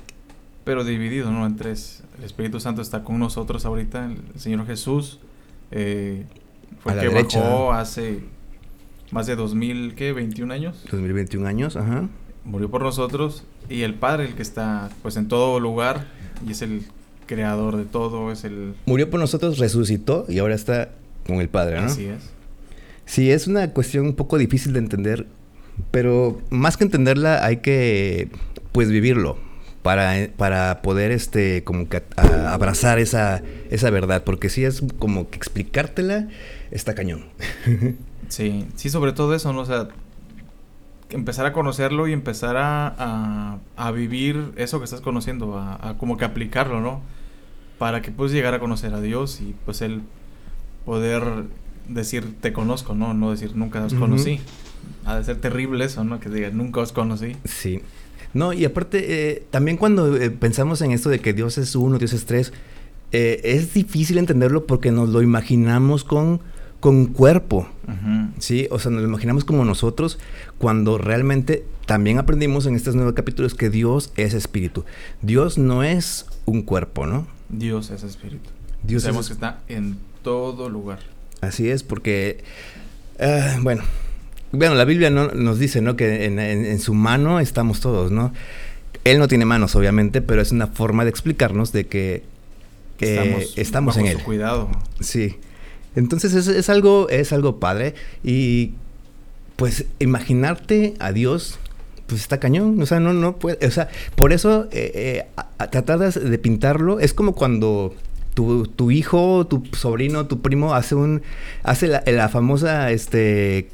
pero 0.66 0.82
dividido, 0.82 1.30
¿no? 1.30 1.46
En 1.46 1.54
tres. 1.54 2.02
El 2.18 2.24
Espíritu 2.24 2.58
Santo 2.58 2.82
está 2.82 3.04
con 3.04 3.20
nosotros 3.20 3.64
ahorita, 3.64 4.06
el 4.06 4.40
Señor 4.40 4.66
Jesús 4.66 5.20
eh, 5.70 6.24
fue 6.80 6.92
el 6.92 6.98
que 6.98 7.08
bajó 7.08 7.72
hace 7.72 8.18
más 9.12 9.28
de 9.28 9.36
2000, 9.36 9.94
¿qué? 9.94 10.12
21 10.12 10.52
años. 10.52 10.84
2021 10.90 11.46
años, 11.46 11.76
ajá. 11.76 12.08
Murió 12.44 12.68
por 12.68 12.82
nosotros 12.82 13.44
y 13.70 13.82
el 13.82 13.94
Padre, 13.94 14.24
el 14.24 14.34
que 14.34 14.42
está 14.42 14.90
pues 15.02 15.16
en 15.16 15.28
todo 15.28 15.60
lugar 15.60 16.08
y 16.44 16.50
es 16.50 16.62
el 16.62 16.82
creador 17.26 17.76
de 17.76 17.84
todo, 17.84 18.32
es 18.32 18.42
el... 18.42 18.74
Murió 18.86 19.08
por 19.08 19.20
nosotros, 19.20 19.58
resucitó 19.58 20.26
y 20.28 20.40
ahora 20.40 20.56
está 20.56 20.90
con 21.28 21.36
el 21.36 21.48
Padre, 21.48 21.80
¿no? 21.80 21.86
Así 21.86 22.06
es. 22.06 22.30
Sí, 23.04 23.30
es 23.30 23.46
una 23.46 23.72
cuestión 23.72 24.04
un 24.04 24.16
poco 24.16 24.36
difícil 24.36 24.72
de 24.72 24.80
entender, 24.80 25.28
pero 25.92 26.40
más 26.50 26.76
que 26.76 26.82
entenderla 26.82 27.44
hay 27.44 27.58
que 27.58 28.30
pues 28.72 28.90
vivirlo 28.90 29.45
para, 29.86 30.30
para 30.36 30.82
poder 30.82 31.12
este 31.12 31.62
como 31.62 31.88
que 31.88 32.02
abrazar 32.16 32.98
esa, 32.98 33.40
esa 33.70 33.88
verdad, 33.90 34.24
porque 34.24 34.48
si 34.48 34.64
es 34.64 34.82
como 34.98 35.30
que 35.30 35.36
explicártela 35.36 36.26
está 36.72 36.96
cañón. 36.96 37.26
sí, 38.28 38.66
sí, 38.74 38.90
sobre 38.90 39.12
todo 39.12 39.32
eso, 39.32 39.52
¿no? 39.52 39.60
O 39.60 39.64
sea, 39.64 39.86
empezar 41.10 41.46
a 41.46 41.52
conocerlo 41.52 42.08
y 42.08 42.12
empezar 42.12 42.56
a, 42.56 43.60
a, 43.76 43.90
vivir 43.92 44.50
eso 44.56 44.80
que 44.80 44.86
estás 44.86 45.00
conociendo, 45.00 45.56
a, 45.56 45.94
como 45.98 46.16
que 46.16 46.24
aplicarlo, 46.24 46.80
¿no? 46.80 47.00
Para 47.78 48.02
que 48.02 48.10
puedas 48.10 48.32
llegar 48.32 48.54
a 48.54 48.58
conocer 48.58 48.92
a 48.92 49.00
Dios 49.00 49.40
y 49.40 49.54
pues 49.64 49.82
él 49.82 50.02
poder 50.84 51.44
decir 51.88 52.34
te 52.40 52.52
conozco, 52.52 52.96
¿no? 52.96 53.14
No 53.14 53.30
decir 53.30 53.54
nunca 53.54 53.84
os 53.84 53.94
conocí. 53.94 54.40
Ha 55.04 55.14
de 55.14 55.22
ser 55.22 55.40
terrible 55.40 55.84
eso, 55.84 56.02
¿no? 56.02 56.18
Que 56.18 56.28
diga 56.28 56.50
nunca 56.50 56.80
os 56.80 56.90
conocí. 56.90 57.36
Sí. 57.44 57.82
No, 58.36 58.52
y 58.52 58.66
aparte, 58.66 59.30
eh, 59.30 59.46
también 59.50 59.78
cuando 59.78 60.14
eh, 60.14 60.30
pensamos 60.30 60.82
en 60.82 60.92
esto 60.92 61.08
de 61.08 61.20
que 61.20 61.32
Dios 61.32 61.56
es 61.56 61.74
uno, 61.74 61.96
Dios 61.96 62.12
es 62.12 62.26
tres, 62.26 62.52
eh, 63.10 63.40
es 63.44 63.72
difícil 63.72 64.18
entenderlo 64.18 64.66
porque 64.66 64.92
nos 64.92 65.08
lo 65.08 65.22
imaginamos 65.22 66.04
con, 66.04 66.42
con 66.78 67.06
cuerpo, 67.06 67.66
¿sí? 68.38 68.68
O 68.70 68.78
sea, 68.78 68.90
nos 68.90 69.00
lo 69.00 69.08
imaginamos 69.08 69.46
como 69.46 69.64
nosotros 69.64 70.18
cuando 70.58 70.98
realmente 70.98 71.64
también 71.86 72.18
aprendimos 72.18 72.66
en 72.66 72.74
estos 72.74 72.94
nueve 72.94 73.14
capítulos 73.14 73.54
que 73.54 73.70
Dios 73.70 74.12
es 74.16 74.34
espíritu. 74.34 74.84
Dios 75.22 75.56
no 75.56 75.82
es 75.82 76.26
un 76.44 76.60
cuerpo, 76.60 77.06
¿no? 77.06 77.26
Dios 77.48 77.90
es 77.90 78.02
espíritu. 78.02 78.50
Dios 78.82 79.04
Sabemos 79.04 79.28
que 79.28 79.32
está 79.32 79.60
en 79.68 79.96
todo 80.22 80.68
lugar. 80.68 80.98
Así 81.40 81.70
es, 81.70 81.82
porque, 81.82 82.44
bueno, 83.62 83.82
bueno, 84.52 84.74
la 84.74 84.84
Biblia 84.84 85.10
no, 85.10 85.28
nos 85.28 85.58
dice, 85.58 85.80
¿no? 85.80 85.96
Que 85.96 86.24
en, 86.24 86.78
su 86.80 86.94
mano 86.94 87.40
estamos 87.40 87.80
todos, 87.80 88.10
¿no? 88.10 88.32
Él 89.04 89.18
no 89.18 89.28
tiene 89.28 89.44
manos, 89.44 89.76
obviamente, 89.76 90.22
pero 90.22 90.42
es 90.42 90.52
una 90.52 90.66
forma 90.68 91.04
de 91.04 91.10
explicarnos 91.10 91.72
de 91.72 91.86
que, 91.86 92.24
estamos, 92.98 93.96
en 93.96 94.06
él. 94.06 94.18
cuidado. 94.22 94.70
Sí. 95.00 95.36
Entonces 95.94 96.34
es, 96.34 96.68
algo, 96.68 97.08
es 97.08 97.32
algo 97.32 97.58
padre. 97.58 97.94
Y 98.22 98.72
pues 99.56 99.86
imaginarte 99.98 100.94
a 100.98 101.12
Dios, 101.12 101.58
pues 102.06 102.20
está 102.20 102.38
cañón. 102.38 102.80
O 102.80 102.86
sea, 102.86 103.00
no, 103.00 103.12
no 103.12 103.36
puede. 103.36 103.64
O 103.66 103.70
sea, 103.70 103.88
por 104.14 104.32
eso 104.32 104.68
eh, 104.72 105.24
eh, 105.34 105.66
tratar 105.70 105.98
de 105.98 106.38
pintarlo 106.38 107.00
es 107.00 107.14
como 107.14 107.34
cuando 107.34 107.94
tu, 108.34 108.66
tu, 108.66 108.90
hijo, 108.90 109.46
tu 109.46 109.64
sobrino, 109.72 110.26
tu 110.26 110.42
primo 110.42 110.74
hace 110.74 110.94
un 110.94 111.22
hace 111.62 111.86
la, 111.86 112.02
la 112.06 112.28
famosa 112.28 112.90
este 112.90 113.70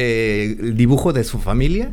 eh, 0.00 0.56
el 0.60 0.76
dibujo 0.76 1.12
de 1.12 1.24
su 1.24 1.38
familia, 1.38 1.90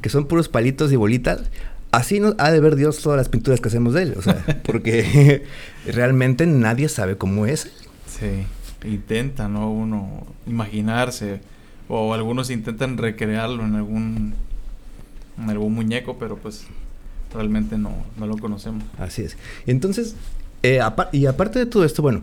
que 0.00 0.08
son 0.08 0.26
puros 0.26 0.48
palitos 0.48 0.92
y 0.92 0.96
bolitas, 0.96 1.42
así 1.90 2.20
no, 2.20 2.36
ha 2.38 2.52
de 2.52 2.60
ver 2.60 2.76
Dios 2.76 3.00
todas 3.00 3.16
las 3.16 3.28
pinturas 3.28 3.60
que 3.60 3.66
hacemos 3.66 3.94
de 3.94 4.02
él. 4.02 4.14
O 4.16 4.22
sea, 4.22 4.44
porque 4.64 5.42
realmente 5.86 6.46
nadie 6.46 6.88
sabe 6.88 7.16
cómo 7.16 7.46
es. 7.46 7.70
Sí. 8.06 8.44
intenta, 8.88 9.48
¿no? 9.48 9.72
Uno 9.72 10.24
imaginarse 10.46 11.40
o 11.88 12.14
algunos 12.14 12.50
intentan 12.50 12.96
recrearlo 12.96 13.64
en 13.64 13.74
algún 13.74 14.34
en 15.36 15.50
algún 15.50 15.74
muñeco, 15.74 16.16
pero 16.18 16.36
pues 16.36 16.64
realmente 17.34 17.76
no, 17.76 17.92
no 18.16 18.26
lo 18.26 18.36
conocemos. 18.38 18.84
Así 18.98 19.22
es. 19.22 19.36
Entonces, 19.66 20.14
eh, 20.62 20.80
y 21.12 21.26
aparte 21.26 21.58
de 21.58 21.66
todo 21.66 21.84
esto, 21.84 22.02
bueno, 22.02 22.22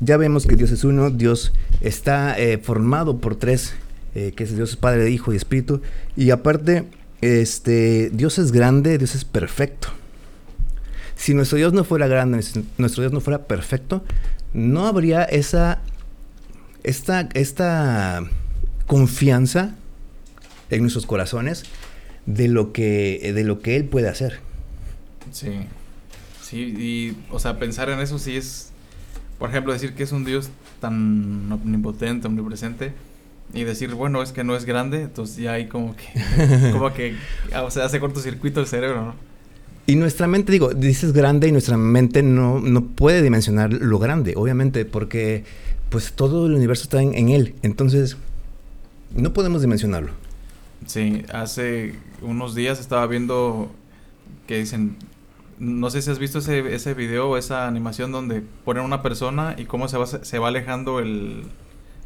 ya 0.00 0.16
vemos 0.16 0.46
que 0.46 0.56
Dios 0.56 0.70
es 0.70 0.84
uno, 0.84 1.10
Dios 1.10 1.52
está 1.80 2.38
eh, 2.38 2.58
formado 2.58 3.18
por 3.18 3.36
tres, 3.36 3.74
eh, 4.18 4.32
que 4.32 4.42
es 4.42 4.56
Dios 4.56 4.74
Padre, 4.74 5.10
Hijo 5.10 5.32
y 5.32 5.36
Espíritu, 5.36 5.80
y 6.16 6.30
aparte, 6.30 6.84
este, 7.20 8.10
Dios 8.10 8.38
es 8.38 8.50
grande, 8.50 8.98
Dios 8.98 9.14
es 9.14 9.24
perfecto. 9.24 9.88
Si 11.14 11.34
nuestro 11.34 11.56
Dios 11.56 11.72
no 11.72 11.84
fuera 11.84 12.08
grande, 12.08 12.44
nuestro 12.78 13.02
Dios 13.02 13.12
no 13.12 13.20
fuera 13.20 13.44
perfecto, 13.44 14.02
no 14.52 14.86
habría 14.86 15.22
esa, 15.22 15.82
esta, 16.82 17.28
esta 17.34 18.24
confianza 18.88 19.76
en 20.70 20.80
nuestros 20.80 21.06
corazones 21.06 21.62
de 22.26 22.48
lo 22.48 22.72
que, 22.72 23.32
de 23.32 23.44
lo 23.44 23.60
que 23.60 23.76
Él 23.76 23.84
puede 23.84 24.08
hacer. 24.08 24.40
Sí. 25.30 25.60
Sí, 26.42 26.74
y, 26.76 27.16
o 27.30 27.38
sea, 27.38 27.58
pensar 27.60 27.88
en 27.88 28.00
eso 28.00 28.18
sí 28.18 28.36
es, 28.36 28.70
por 29.38 29.50
ejemplo, 29.50 29.72
decir 29.72 29.94
que 29.94 30.02
es 30.02 30.10
un 30.10 30.24
Dios 30.24 30.48
tan 30.80 31.52
omnipotente, 31.52 32.26
omnipresente, 32.26 32.94
y 33.52 33.64
decir, 33.64 33.94
bueno, 33.94 34.22
es 34.22 34.32
que 34.32 34.44
no 34.44 34.56
es 34.56 34.64
grande, 34.64 35.02
entonces 35.02 35.36
ya 35.36 35.52
hay 35.52 35.68
como 35.68 35.94
que, 35.96 36.72
como 36.72 36.92
que, 36.92 37.16
o 37.62 37.70
sea, 37.70 37.84
hace 37.84 38.00
cortocircuito 38.00 38.60
el 38.60 38.66
cerebro, 38.66 39.04
¿no? 39.04 39.28
Y 39.86 39.96
nuestra 39.96 40.26
mente, 40.26 40.52
digo, 40.52 40.74
dices 40.74 41.14
grande 41.14 41.48
y 41.48 41.52
nuestra 41.52 41.78
mente 41.78 42.22
no, 42.22 42.60
no 42.60 42.84
puede 42.84 43.22
dimensionar 43.22 43.72
lo 43.72 43.98
grande, 43.98 44.34
obviamente, 44.36 44.84
porque 44.84 45.44
pues 45.88 46.12
todo 46.12 46.46
el 46.46 46.52
universo 46.52 46.82
está 46.82 47.00
en, 47.00 47.14
en 47.14 47.30
él. 47.30 47.54
Entonces, 47.62 48.18
no 49.14 49.32
podemos 49.32 49.62
dimensionarlo. 49.62 50.10
Sí, 50.86 51.24
hace 51.32 51.94
unos 52.20 52.54
días 52.54 52.80
estaba 52.80 53.06
viendo 53.06 53.70
que 54.46 54.58
dicen, 54.58 54.96
no 55.58 55.88
sé 55.88 56.02
si 56.02 56.10
has 56.10 56.18
visto 56.18 56.40
ese, 56.40 56.74
ese 56.74 56.92
video 56.92 57.30
o 57.30 57.36
esa 57.38 57.66
animación 57.66 58.12
donde 58.12 58.42
ponen 58.66 58.84
una 58.84 59.02
persona 59.02 59.54
y 59.56 59.64
cómo 59.64 59.88
se 59.88 59.96
va, 59.96 60.06
se 60.06 60.38
va 60.38 60.48
alejando 60.48 61.00
el, 61.00 61.44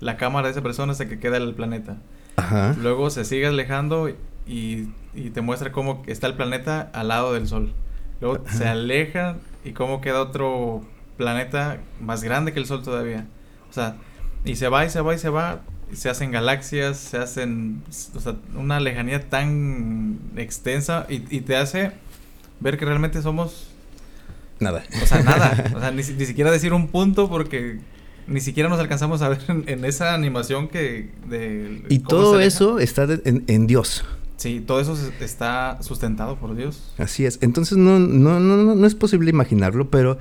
la 0.02 0.16
cámara 0.16 0.48
de 0.48 0.52
esa 0.52 0.62
persona 0.62 0.92
hasta 0.92 1.08
que 1.08 1.18
queda 1.18 1.36
el 1.36 1.54
planeta. 1.54 1.96
Ajá. 2.36 2.74
Luego 2.78 3.08
se 3.08 3.24
sigue 3.24 3.46
alejando 3.46 4.08
y, 4.08 4.88
y, 5.14 5.30
te 5.30 5.40
muestra 5.40 5.70
cómo 5.70 6.02
está 6.06 6.26
el 6.26 6.34
planeta 6.34 6.90
al 6.92 7.08
lado 7.08 7.32
del 7.32 7.46
Sol. 7.46 7.72
Luego 8.20 8.44
se 8.48 8.66
aleja 8.66 9.36
y 9.64 9.72
cómo 9.72 10.00
queda 10.00 10.20
otro 10.20 10.82
planeta 11.16 11.78
más 12.00 12.24
grande 12.24 12.52
que 12.52 12.58
el 12.58 12.66
Sol 12.66 12.82
todavía. 12.82 13.26
O 13.70 13.72
sea, 13.72 13.96
y 14.44 14.56
se 14.56 14.68
va 14.68 14.84
y 14.84 14.90
se 14.90 15.00
va 15.00 15.14
y 15.14 15.18
se 15.18 15.28
va. 15.28 15.60
Se 15.92 16.08
hacen 16.08 16.32
galaxias, 16.32 16.96
se 16.96 17.18
hacen 17.18 17.82
o 18.16 18.20
sea, 18.20 18.34
una 18.56 18.80
lejanía 18.80 19.28
tan 19.28 20.18
extensa 20.36 21.06
y, 21.08 21.22
y 21.34 21.42
te 21.42 21.54
hace 21.54 21.92
ver 22.60 22.78
que 22.78 22.84
realmente 22.84 23.20
somos... 23.22 23.68
Nada. 24.58 24.84
O 25.02 25.06
sea, 25.06 25.22
nada. 25.22 25.70
O 25.76 25.80
sea, 25.80 25.90
ni, 25.90 26.02
siquiera 26.02 26.50
decir 26.50 26.72
un 26.72 26.88
punto 26.88 27.28
porque 27.28 27.80
ni 28.26 28.40
siquiera 28.40 28.68
nos 28.68 28.78
alcanzamos 28.78 29.22
a 29.22 29.28
ver 29.28 29.38
en, 29.48 29.84
esa 29.84 30.14
animación 30.14 30.68
que... 30.68 31.10
De, 31.28 31.84
y 31.88 32.00
todo 32.00 32.40
eso 32.40 32.78
está 32.78 33.06
en, 33.24 33.66
Dios. 33.66 34.04
Sí, 34.36 34.60
todo 34.60 34.80
eso 34.80 34.96
está 35.20 35.78
sustentado 35.82 36.36
por 36.36 36.54
Dios. 36.56 36.92
Así 36.98 37.24
es. 37.24 37.38
Entonces 37.42 37.78
no, 37.78 37.98
no, 37.98 38.40
no, 38.40 38.74
no 38.74 38.86
es 38.86 38.94
posible 38.94 39.30
imaginarlo, 39.30 39.90
pero 39.90 40.18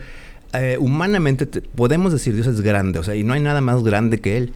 eh, 0.54 0.78
humanamente 0.80 1.46
podemos 1.46 2.12
decir 2.12 2.36
Dios 2.36 2.48
es 2.48 2.62
grande, 2.62 3.00
o 3.00 3.04
sea, 3.04 3.16
y 3.16 3.24
no 3.24 3.34
hay 3.34 3.42
nada 3.42 3.62
más 3.62 3.84
grande 3.84 4.20
que 4.20 4.38
Él. 4.38 4.54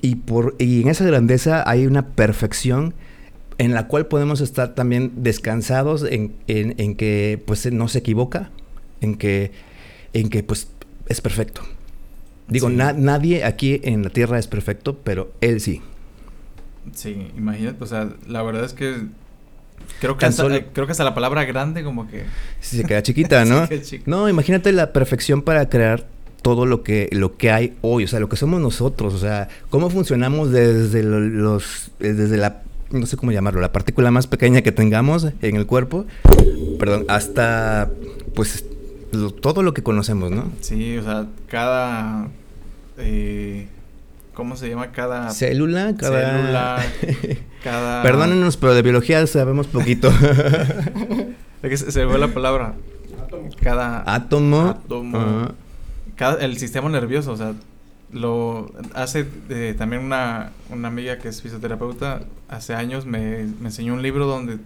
Y, 0.00 0.16
por, 0.16 0.54
y 0.58 0.82
en 0.82 0.88
esa 0.88 1.04
grandeza 1.04 1.68
hay 1.68 1.86
una 1.86 2.08
perfección 2.08 2.94
en 3.58 3.74
la 3.74 3.88
cual 3.88 4.06
podemos 4.06 4.40
estar 4.40 4.74
también 4.74 5.12
descansados 5.16 6.04
en, 6.08 6.34
en, 6.46 6.94
que 6.94 7.42
pues 7.44 7.70
no 7.72 7.88
se 7.88 7.98
equivoca, 7.98 8.50
en 9.00 9.16
que, 9.16 9.50
en 10.12 10.28
que 10.30 10.44
pues 10.44 10.68
es 11.08 11.20
perfecto. 11.20 11.62
Digo, 12.48 12.70
nadie 12.70 13.44
aquí 13.44 13.80
en 13.84 14.02
la 14.02 14.10
tierra 14.10 14.38
es 14.38 14.46
perfecto, 14.46 14.98
pero 15.04 15.32
él 15.40 15.60
sí. 15.60 15.82
Sí, 16.94 17.30
imagínate, 17.36 17.84
o 17.84 17.86
sea, 17.86 18.08
la 18.26 18.42
verdad 18.42 18.64
es 18.64 18.72
que 18.72 19.06
creo 20.00 20.16
que, 20.16 20.26
hasta, 20.26 20.44
creo 20.72 20.86
que 20.86 20.92
hasta 20.92 21.04
la 21.04 21.14
palabra 21.14 21.44
grande 21.44 21.84
como 21.84 22.08
que... 22.08 22.24
Sí, 22.60 22.78
se 22.78 22.84
queda 22.84 23.02
chiquita, 23.02 23.44
¿no? 23.44 23.68
No, 24.06 24.28
imagínate 24.28 24.72
la 24.72 24.92
perfección 24.92 25.42
para 25.42 25.68
crear 25.68 26.06
todo 26.40 26.64
lo 26.64 26.82
que, 26.82 27.08
lo 27.12 27.36
que 27.36 27.50
hay 27.50 27.76
hoy, 27.82 28.04
o 28.04 28.08
sea, 28.08 28.20
lo 28.20 28.28
que 28.28 28.36
somos 28.36 28.60
nosotros, 28.60 29.12
o 29.12 29.18
sea, 29.18 29.48
cómo 29.68 29.90
funcionamos 29.90 30.50
desde 30.50 31.02
los, 31.02 31.90
desde 31.98 32.36
la 32.36 32.62
no 32.90 33.04
sé 33.04 33.16
cómo 33.16 33.32
llamarlo, 33.32 33.60
la 33.60 33.72
partícula 33.72 34.10
más 34.10 34.26
pequeña 34.26 34.62
que 34.62 34.72
tengamos 34.72 35.26
en 35.42 35.56
el 35.56 35.66
cuerpo, 35.66 36.06
perdón, 36.78 37.04
hasta 37.08 37.90
pues 38.34 38.64
todo 39.40 39.62
lo 39.62 39.74
que 39.74 39.82
conocemos, 39.82 40.30
¿no? 40.30 40.50
Sí, 40.60 40.96
o 40.98 41.02
sea, 41.02 41.26
cada... 41.48 42.28
Eh, 42.98 43.68
¿Cómo 44.34 44.56
se 44.56 44.68
llama? 44.68 44.92
Cada... 44.92 45.30
Célula, 45.30 45.94
cada... 45.96 46.40
Célula, 46.40 46.86
cada... 47.64 48.02
Perdónenos, 48.02 48.56
pero 48.56 48.74
de 48.74 48.82
biología 48.82 49.26
sabemos 49.26 49.66
poquito. 49.66 50.08
es 51.62 51.70
que 51.70 51.76
se, 51.76 52.04
ve 52.04 52.18
la 52.18 52.28
palabra. 52.28 52.74
Cada... 53.60 54.04
Átomo. 54.12 54.68
Átomo. 54.68 55.48
Cada, 56.16 56.44
el 56.44 56.58
sistema 56.58 56.88
nervioso, 56.88 57.32
o 57.32 57.36
sea, 57.36 57.54
lo 58.12 58.70
hace 58.94 59.26
eh, 59.50 59.74
también 59.76 60.02
una, 60.02 60.52
una, 60.70 60.88
amiga 60.88 61.18
que 61.18 61.28
es 61.28 61.42
fisioterapeuta 61.42 62.22
hace 62.48 62.74
años 62.74 63.04
me, 63.04 63.44
me, 63.60 63.68
enseñó 63.68 63.92
un 63.92 64.02
libro 64.02 64.26
donde 64.26 64.58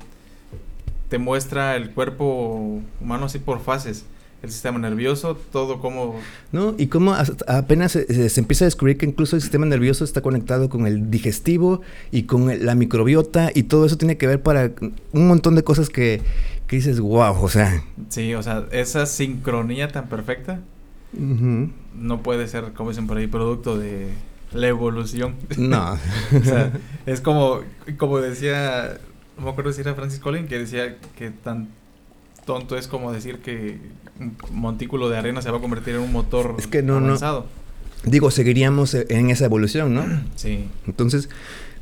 te 1.09 1.19
muestra 1.19 1.75
el 1.75 1.91
cuerpo 1.91 2.81
humano 3.01 3.27
así 3.27 3.41
por 3.41 3.61
fases 3.61 4.07
el 4.43 4.51
sistema 4.51 4.79
nervioso 4.79 5.37
todo 5.53 5.81
como 5.81 6.17
no 6.51 6.75
y 6.77 6.89
cómo 6.89 7.15
apenas 7.47 7.93
se, 7.93 8.41
empieza 8.41 8.65
a 8.65 8.67
descubrir 8.67 8.99
que 8.99 9.07
incluso 9.07 9.37
el 9.37 9.43
sistema 9.43 9.67
nervioso 9.67 10.05
está 10.05 10.21
conectado 10.21 10.69
con 10.69 10.87
el 10.87 11.11
digestivo 11.11 11.81
y 12.11 12.25
con 12.25 12.65
la 12.65 12.75
microbiota 12.75 13.51
y 13.55 13.65
todo 13.65 13.87
eso 13.87 13.97
tiene 13.97 14.17
que 14.17 14.27
ver 14.27 14.43
para 14.43 14.73
un 15.13 15.29
montón 15.29 15.55
de 15.55 15.63
cosas 15.63 15.91
que, 15.91 16.23
que 16.67 16.77
dices 16.77 16.99
wow 17.01 17.41
o 17.41 17.49
sea 17.49 17.85
sí 18.09 18.35
o 18.35 18.43
sea 18.43 18.67
esa 18.73 19.07
sincronía 19.07 19.89
tan 19.89 20.09
perfecta 20.09 20.61
no 21.13 22.23
puede 22.23 22.49
ser, 22.49 22.73
como 22.73 22.91
dicen 22.91 23.07
por 23.07 23.17
ahí, 23.17 23.27
producto 23.27 23.79
de 23.79 24.09
la 24.53 24.69
evolución. 24.69 25.35
No. 25.57 25.93
o 26.41 26.45
sea, 26.45 26.73
es 27.07 27.21
como, 27.21 27.61
como 27.99 28.19
decía, 28.19 28.99
no 29.39 29.45
me 29.45 29.51
acuerdo 29.51 29.73
si 29.73 29.83
era 29.83 29.95
Francis 29.95 30.21
Collins, 30.21 30.49
que 30.49 30.59
decía 30.59 30.97
que 31.17 31.31
tan 31.31 31.69
tonto 32.45 32.77
es 32.77 32.89
como 32.89 33.13
decir 33.13 33.39
que 33.39 33.79
un 34.19 34.37
montículo 34.51 35.09
de 35.09 35.19
arena 35.19 35.43
se 35.43 35.51
va 35.51 35.59
a 35.59 35.61
convertir 35.61 35.95
en 35.95 36.01
un 36.01 36.13
motor 36.13 36.57
es 36.59 36.67
que 36.67 36.83
no, 36.83 36.97
avanzado. 36.97 37.47
Digo, 38.05 38.31
seguiríamos 38.31 38.95
en 38.95 39.31
esa 39.31 39.45
evolución, 39.45 39.95
¿no? 39.95 40.05
Sí. 40.35 40.65
Entonces, 40.87 41.29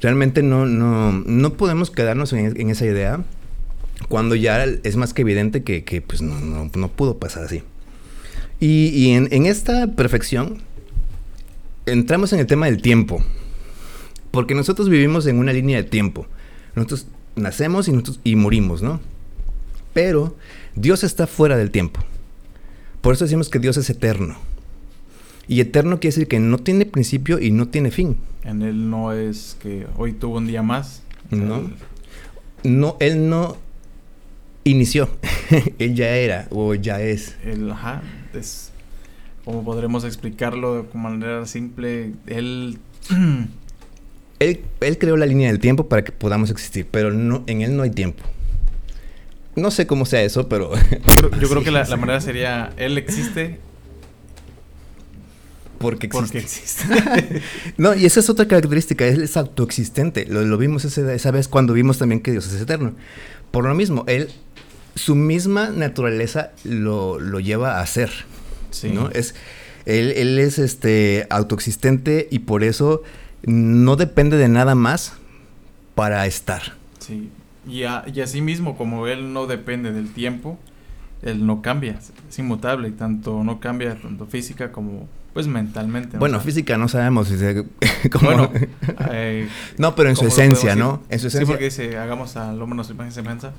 realmente 0.00 0.42
no, 0.42 0.66
no, 0.66 1.12
no 1.12 1.52
podemos 1.54 1.90
quedarnos 1.90 2.32
en, 2.34 2.70
esa 2.70 2.84
idea 2.84 3.24
cuando 4.08 4.34
ya 4.34 4.64
es 4.64 4.96
más 4.96 5.14
que 5.14 5.22
evidente 5.22 5.62
que, 5.62 5.84
que 5.84 6.02
pues 6.02 6.20
no, 6.20 6.38
no, 6.40 6.70
no 6.74 6.88
pudo 6.88 7.18
pasar 7.18 7.44
así. 7.44 7.62
Y, 8.60 9.12
en, 9.12 9.46
esta 9.46 9.86
perfección 9.86 10.58
entramos 11.86 12.34
en 12.34 12.40
el 12.40 12.46
tema 12.46 12.66
del 12.66 12.82
tiempo. 12.82 13.24
Porque 14.30 14.54
nosotros 14.54 14.90
vivimos 14.90 15.26
en 15.26 15.38
una 15.38 15.52
línea 15.52 15.78
de 15.78 15.88
tiempo. 15.88 16.26
Nosotros 16.74 17.06
nacemos 17.36 17.88
y, 17.88 17.92
y 18.22 18.36
morimos, 18.36 18.82
¿no? 18.82 19.00
Pero 19.92 20.36
Dios 20.74 21.04
está 21.04 21.26
fuera 21.26 21.56
del 21.56 21.70
tiempo. 21.70 22.00
Por 23.00 23.14
eso 23.14 23.24
decimos 23.24 23.48
que 23.48 23.58
Dios 23.58 23.76
es 23.76 23.88
eterno. 23.90 24.36
Y 25.48 25.60
eterno 25.60 25.98
quiere 25.98 26.14
decir 26.14 26.28
que 26.28 26.38
no 26.38 26.58
tiene 26.58 26.86
principio 26.86 27.40
y 27.40 27.50
no 27.50 27.68
tiene 27.68 27.90
fin. 27.90 28.16
En 28.44 28.62
Él 28.62 28.88
no 28.90 29.12
es 29.12 29.56
que 29.60 29.86
hoy 29.96 30.12
tuvo 30.12 30.38
un 30.38 30.46
día 30.46 30.62
más. 30.62 31.02
No. 31.30 31.70
No, 32.62 32.96
Él 33.00 33.28
no 33.28 33.56
inició. 34.64 35.08
él 35.78 35.94
ya 35.94 36.16
era 36.16 36.46
o 36.50 36.74
ya 36.74 37.00
es. 37.00 37.36
El, 37.44 37.70
ajá, 37.70 38.02
es 38.34 38.70
como 39.44 39.64
podremos 39.64 40.04
explicarlo 40.04 40.82
de 40.82 40.98
manera 40.98 41.46
simple, 41.46 42.12
él... 42.26 42.78
él... 44.38 44.60
Él 44.80 44.98
creó 44.98 45.16
la 45.16 45.26
línea 45.26 45.48
del 45.48 45.58
tiempo 45.58 45.88
para 45.88 46.04
que 46.04 46.12
podamos 46.12 46.50
existir, 46.50 46.86
pero 46.90 47.10
no, 47.10 47.42
en 47.46 47.62
él 47.62 47.76
no 47.76 47.82
hay 47.82 47.90
tiempo. 47.90 48.22
No 49.56 49.70
sé 49.70 49.86
cómo 49.86 50.06
sea 50.06 50.22
eso, 50.22 50.48
pero... 50.48 50.72
Yo 51.40 51.48
creo, 51.48 51.62
que 51.64 51.70
la, 51.70 51.84
manera 51.96 52.20
sería, 52.20 52.72
él 52.76 52.96
existe 52.98 53.60
porque 55.78 56.08
existe. 56.08 56.20
Porque 56.20 56.38
existe. 56.38 57.42
no, 57.78 57.94
y 57.94 58.04
esa 58.04 58.20
es 58.20 58.28
otra 58.28 58.46
característica, 58.46 59.06
él 59.06 59.22
es 59.22 59.38
autoexistente. 59.38 60.26
Lo, 60.26 60.44
lo 60.44 60.58
vimos 60.58 60.84
esa 60.84 61.30
vez 61.30 61.48
cuando 61.48 61.72
vimos 61.72 61.96
también 61.96 62.20
que 62.20 62.32
Dios 62.32 62.52
es 62.52 62.60
eterno. 62.60 62.92
Por 63.50 63.64
lo 63.64 63.74
mismo, 63.74 64.04
él 64.06 64.28
su 64.94 65.14
misma 65.14 65.70
naturaleza 65.70 66.52
lo, 66.64 67.18
lleva 67.40 67.80
a 67.80 67.86
ser. 67.86 68.10
¿no? 68.92 69.10
Es, 69.10 69.34
Él, 69.86 70.12
él 70.16 70.38
es 70.38 70.58
este 70.58 71.26
autoexistente 71.30 72.28
y 72.30 72.40
por 72.40 72.62
eso 72.62 73.02
no 73.42 73.96
depende 73.96 74.36
de 74.36 74.48
nada 74.48 74.74
más 74.74 75.14
para 75.94 76.26
estar. 76.26 76.74
Sí, 76.98 77.30
y, 77.68 77.82
a- 77.84 78.04
y 78.12 78.20
así 78.20 78.40
mismo, 78.40 78.76
como 78.76 79.06
él 79.06 79.32
no 79.32 79.46
depende 79.46 79.92
del 79.92 80.12
tiempo, 80.12 80.58
él 81.22 81.44
no 81.46 81.60
cambia, 81.62 81.98
es 82.28 82.38
inmutable, 82.38 82.88
y 82.88 82.92
tanto 82.92 83.44
no 83.44 83.60
cambia 83.60 83.94
tanto 83.96 84.26
física 84.26 84.72
como 84.72 85.08
pues 85.34 85.46
mentalmente. 85.46 86.14
¿no? 86.14 86.18
Bueno, 86.20 86.38
O 86.38 86.40
sea, 86.40 86.46
física 86.46 86.76
no 86.76 86.88
sabemos 86.88 87.28
si 87.28 87.38
se- 87.38 87.64
cómo- 88.10 88.24
Bueno, 88.26 88.50
eh, 89.12 89.48
no, 89.78 89.94
pero 89.94 90.08
en 90.08 90.16
su 90.16 90.22
¿cómo 90.22 90.30
lo 90.30 90.34
podemos 90.36 90.58
esencia? 90.58 90.76
¿no? 90.76 91.02
En 91.08 91.18
su 91.20 91.30
Sí, 91.30 91.36
esencia. 91.36 91.46
porque 91.54 91.64
dice, 91.66 91.98
hagamos 91.98 92.36
al 92.36 92.60
hombre 92.60 92.74
nuestra 92.76 92.94
imagen 92.94 93.12
y 93.12 93.14
semejanza. 93.14 93.52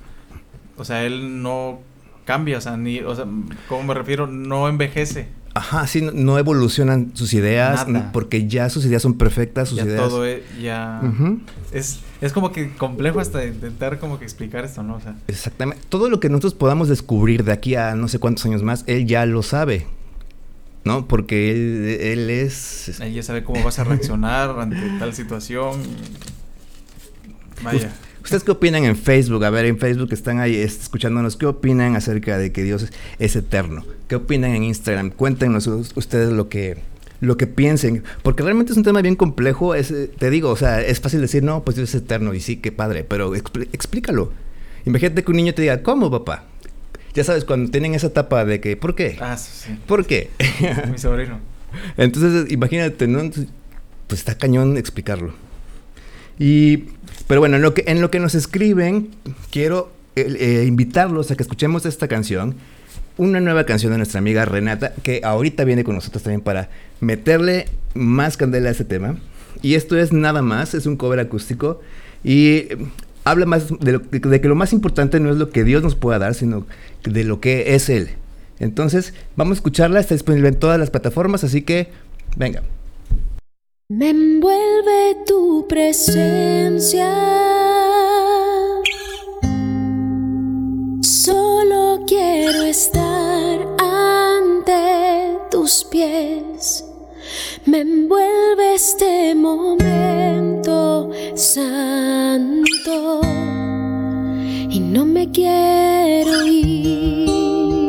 O 0.78 0.84
sea, 0.84 1.04
él 1.04 1.42
no 1.44 1.80
cambia, 2.26 2.58
o 2.58 2.62
sea, 2.62 2.76
ni, 2.78 3.00
o 3.00 3.16
sea, 3.16 3.26
¿cómo 3.70 3.84
me 3.84 3.94
refiero? 3.94 4.28
No 4.28 4.68
envejece. 4.68 5.28
Ajá, 5.54 5.86
sí, 5.88 6.02
no, 6.02 6.12
no 6.14 6.38
evolucionan 6.40 7.12
sus 7.14 7.34
ideas 7.34 7.88
Nada. 7.88 8.12
porque 8.14 8.48
ya 8.48 8.70
sus 8.70 8.86
ideas 8.86 9.02
son 9.02 9.16
perfectas, 9.18 9.70
sus 9.70 9.78
ya 9.80 9.84
ideas. 9.86 10.00
todo 10.02 10.26
es, 10.26 10.42
ya... 10.62 11.02
Ujú. 11.04 11.40
es, 11.74 12.00
es 12.22 12.32
como 12.32 12.52
que 12.54 12.74
complejo 12.76 13.20
hasta 13.20 13.46
intentar 13.46 14.00
como 14.00 14.18
que 14.18 14.24
explicar 14.24 14.64
esto, 14.64 14.82
¿no? 14.84 14.96
O 14.96 15.02
sea, 15.02 15.16
Exactamente. 15.28 15.84
Todo 15.90 16.10
lo 16.10 16.20
que 16.20 16.30
nosotros 16.30 16.54
podamos 16.54 16.88
descubrir 16.88 17.44
de 17.44 17.52
aquí 17.52 17.76
a 17.76 17.96
no 17.96 18.08
sé 18.08 18.20
cuántos 18.20 18.46
años 18.46 18.64
más, 18.64 18.84
él 18.88 19.06
ya 19.08 19.26
lo 19.26 19.44
sabe. 19.44 19.88
¿No? 20.84 21.08
Porque 21.08 21.52
él, 21.52 21.98
él 22.02 22.30
es. 22.32 23.00
él 23.02 23.14
ya 23.14 23.22
sabe 23.22 23.44
cómo 23.44 23.64
vas 23.64 23.78
a 23.78 23.84
reaccionar 23.84 24.50
ante 24.60 24.78
tal 24.98 25.14
situación. 25.14 25.80
Vaya. 27.64 27.94
¿Ustedes 28.24 28.44
qué 28.44 28.52
opinan 28.52 28.84
en 28.86 28.96
Facebook? 28.96 29.44
A 29.44 29.50
ver, 29.50 29.66
en 29.66 29.78
Facebook 29.80 30.10
están 30.14 30.40
ahí 30.40 30.56
escuchándonos. 30.56 31.38
¿Qué 31.38 31.46
opinan 31.46 31.96
acerca 31.96 32.38
de 32.38 32.52
que 32.52 32.64
Dios 32.64 32.88
es, 33.20 33.36
eterno? 33.36 33.84
¿Qué 34.08 34.16
opinan 34.16 34.52
en 34.52 34.64
Instagram? 34.64 35.10
Cuéntenos 35.12 35.68
us- 35.68 35.92
ustedes 35.96 36.30
lo 36.32 36.48
que, 36.48 36.78
lo 37.20 37.36
que 37.38 37.48
piensen. 37.48 38.04
Porque 38.24 38.44
realmente 38.44 38.72
es 38.74 38.78
un 38.78 38.84
tema 38.84 39.02
bien 39.02 39.16
complejo. 39.16 39.74
Es, 39.76 39.92
eh, 39.92 40.10
te 40.18 40.30
digo, 40.30 40.50
o 40.50 40.56
sea, 40.56 40.82
es 40.82 41.00
fácil 41.00 41.20
decir, 41.22 41.44
no, 41.44 41.64
pues 41.64 41.76
Dios 41.78 41.90
es 41.90 41.96
eterno. 42.02 42.34
Y 42.34 42.40
sí, 42.42 42.58
qué 42.58 42.72
padre. 42.72 43.04
Pero 43.04 43.34
explícalo. 43.36 44.32
Imagínate 44.86 45.24
que 45.24 45.32
un 45.32 45.38
niño 45.38 45.54
te 45.54 45.64
diga, 45.64 45.82
¿cómo, 45.84 46.10
papá? 46.12 46.46
Ya 47.14 47.24
sabes, 47.24 47.44
cuando 47.44 47.72
tienen 47.72 47.94
esa 47.96 48.08
etapa 48.08 48.46
de 48.46 48.60
que, 48.62 48.78
¿por 48.78 48.96
qué? 48.96 49.18
Ah, 49.20 49.36
sí. 49.38 49.78
¿Por 49.86 50.06
qué? 50.06 50.30
Mi 50.92 50.98
sobrino. 50.98 51.40
Entonces, 51.98 52.52
imagínate, 52.52 53.08
¿no? 53.08 53.20
Entonces, 53.20 53.52
Pues 54.08 54.20
está 54.22 54.36
cañón 54.38 54.78
explicarlo. 54.78 55.34
Y, 56.44 56.86
pero 57.28 57.40
bueno, 57.40 57.58
en 57.58 57.62
lo 58.02 58.10
que, 58.10 58.20
nos 58.20 58.34
escriben, 58.34 59.10
quiero 59.52 59.92
eh, 60.16 60.66
invitarlos 60.68 61.30
a 61.30 61.36
que 61.36 61.44
escuchemos 61.44 61.86
esta 61.86 62.08
canción. 62.08 62.56
Una 63.18 63.40
nueva 63.40 63.66
canción 63.66 63.92
de 63.92 63.98
nuestra 63.98 64.18
amiga 64.18 64.44
Renata, 64.46 64.92
que 65.04 65.22
ahorita 65.24 65.66
viene 65.66 65.84
con 65.84 65.94
nosotros 65.94 66.24
también 66.24 66.42
para 66.42 66.70
meterle 67.00 67.68
más 67.94 68.38
candela 68.38 68.70
a 68.70 68.72
este 68.72 68.86
tema. 68.86 69.18
Y 69.62 69.76
esto 69.76 70.00
es 70.00 70.14
nada 70.14 70.42
más, 70.42 70.74
es 70.74 70.88
un 70.88 70.98
cover 70.98 71.20
acústico. 71.20 71.80
Y 72.24 72.48
eh, 72.56 72.78
habla 73.24 73.46
más 73.46 73.68
de, 73.80 73.92
lo- 73.92 74.00
de 74.00 74.42
que 74.42 74.48
lo 74.48 74.56
más 74.56 74.74
importante 74.74 75.20
no 75.20 75.30
es 75.30 75.38
lo 75.38 75.52
que 75.52 75.64
Dios 75.64 75.84
nos 75.84 75.94
pueda 75.94 76.18
dar, 76.18 76.34
sino 76.34 76.66
de 77.04 77.24
lo 77.24 77.40
que 77.40 77.76
es 77.76 77.88
Él. 77.90 78.10
Entonces, 78.60 79.14
vamos 79.36 79.58
a 79.58 79.60
escucharla, 79.60 80.00
está 80.00 80.16
disponible 80.16 80.48
en 80.48 80.56
todas 80.56 80.80
las 80.80 80.90
plataformas, 80.90 81.44
así 81.44 81.62
que 81.62 81.90
venga. 82.36 82.64
Me 83.94 84.12
envuelve 84.12 85.18
tu 85.28 85.66
presencia. 85.68 87.14
Solo 91.02 92.00
quiero 92.08 92.62
estar 92.64 93.60
ante 93.78 95.38
tus 95.52 95.84
pies. 95.92 96.86
Me 97.66 97.82
envuelve 97.82 98.76
este 98.76 99.36
momento 99.36 101.10
santo 101.36 103.20
y 104.70 104.80
no 104.80 105.04
me 105.04 105.30
quiero 105.32 106.46
ir. 106.48 107.81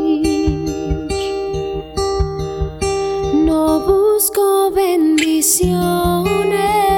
Bendiciones. 4.75 6.92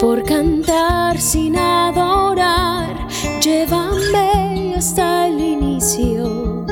Por 0.00 0.24
cantar 0.24 1.18
sin 1.20 1.56
adorar, 1.56 3.08
llévame 3.40 4.74
hasta 4.76 5.26
el 5.26 5.40
inicio, 5.40 6.66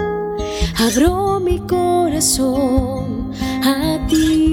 abro 0.79 1.41
mi 1.41 1.59
corazón 1.61 3.33
a 3.63 3.99
ti. 4.09 4.46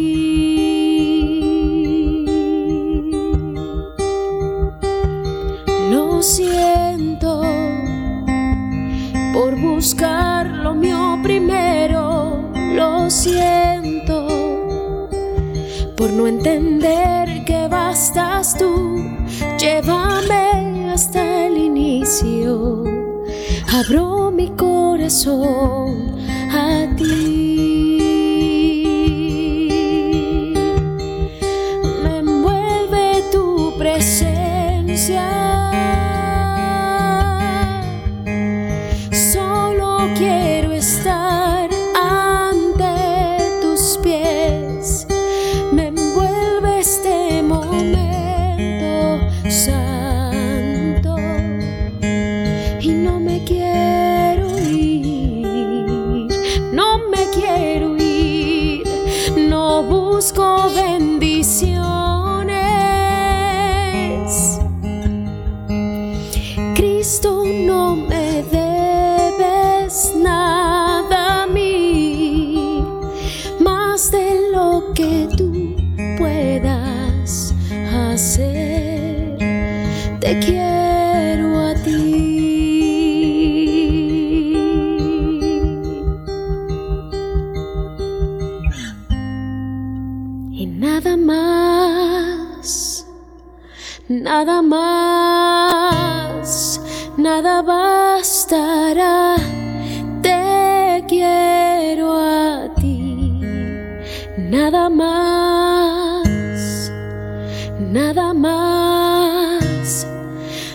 Nada 107.91 108.33
más, 108.33 110.07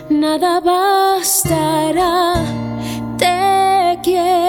nada 0.08 0.60
bastará. 0.60 2.34
Te 3.16 3.98
nada 4.02 4.47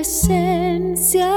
presencia. 0.00 1.30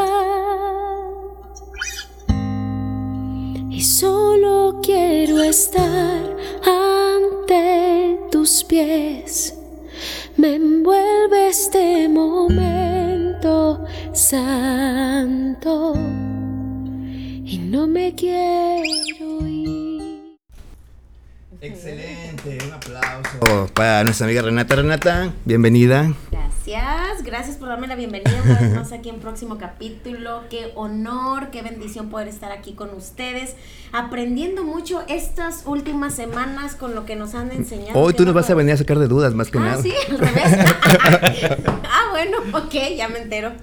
Y 3.69 3.82
solo 3.82 4.80
quiero 4.82 5.41
estar 5.43 6.38
ante 6.63 8.19
tus 8.32 8.63
pies. 8.63 9.54
Me 10.38 10.56
envuelve 10.56 11.49
este 11.49 12.08
momento 12.08 13.84
santo 14.13 15.93
y 17.43 17.58
no 17.69 17.86
me 17.86 18.15
quiero 18.15 19.45
ir. 19.45 19.62
Excelente, 21.63 22.58
un 22.67 22.73
aplauso 22.73 23.69
para 23.73 24.04
nuestra 24.04 24.26
amiga 24.26 24.41
Renata. 24.41 24.76
Renata, 24.76 25.34
bienvenida. 25.45 26.12
Gracias, 26.30 27.23
gracias 27.23 27.56
por 27.56 27.69
darme 27.69 27.88
la 27.88 27.95
bienvenida 27.95 28.38
una 28.43 28.60
vez 28.60 28.73
más 28.76 28.91
aquí 28.91 29.08
en 29.08 29.19
próximo 29.21 29.58
capítulo. 29.58 30.43
Qué 30.49 30.73
honor, 30.76 31.52
qué 31.52 31.62
bendición 31.62 32.10
poder 32.10 32.28
estar 32.28 32.52
aquí 32.52 32.73
con 32.73 32.89
ustedes, 32.93 33.56
aprendiendo 33.93 34.65
mucho 34.65 35.06
estas 35.08 35.63
últimas 35.65 36.13
semanas 36.13 36.76
con 36.76 36.95
lo 36.95 37.06
que 37.06 37.15
nos 37.15 37.34
han 37.34 37.49
enseñado. 37.54 37.97
Hoy 37.97 38.13
tú 38.13 38.26
nos 38.26 38.34
vas 38.34 38.49
a 38.49 38.56
venir 38.56 38.73
a 38.73 38.78
sacar 38.78 38.99
de 38.99 39.08
dudas 39.08 39.34
más 39.34 39.49
que 39.49 39.60
Ah, 39.60 39.62
nada. 39.62 39.82
sí, 39.82 39.93
al 40.10 40.17
revés. 40.19 40.58
ah, 41.86 42.08
bueno, 42.12 42.39
ok, 42.58 42.73
ya 42.97 43.08
me 43.08 43.19
entero. 43.19 43.54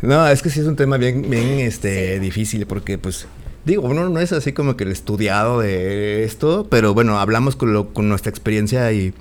No, 0.00 0.26
es 0.28 0.40
que 0.40 0.48
sí 0.48 0.60
es 0.60 0.66
un 0.66 0.76
tema 0.76 0.96
bien, 0.96 1.28
bien 1.28 1.58
este, 1.60 2.14
Sí. 2.14 2.20
difícil 2.20 2.66
porque 2.66 2.96
pues 2.96 3.26
digo, 3.68 3.82
uno 3.82 4.08
no 4.08 4.18
es 4.20 4.32
así 4.32 4.52
como 4.52 4.76
que 4.76 4.82
el 4.84 4.90
estudiado 4.90 5.60
de 5.60 6.24
esto, 6.24 6.66
pero 6.68 6.94
bueno, 6.94 7.20
hablamos 7.20 7.54
con, 7.54 7.72
lo- 7.72 7.92
con 7.94 8.08
nuestra 8.08 8.30
experiencia 8.30 8.90
y 8.92 9.14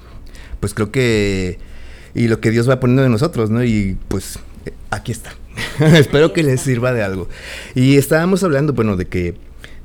pues 0.59 0.73
creo 0.73 0.91
que 0.91 1.59
y 2.15 2.27
lo 2.29 2.39
que 2.41 2.49
Dios 2.49 2.67
va 2.67 2.79
poniendo 2.79 3.03
de 3.03 3.09
nosotros, 3.09 3.51
¿no? 3.51 3.63
Y 3.63 3.95
pues 4.07 4.39
aquí 4.89 5.11
está. 5.11 5.35
Espero 5.79 6.33
que 6.33 6.41
les 6.41 6.61
sirva 6.61 6.91
de 6.93 7.03
algo. 7.03 7.27
Y 7.75 7.97
estábamos 7.97 8.43
hablando, 8.43 8.73
bueno, 8.73 8.95
de 8.95 9.05
que 9.05 9.35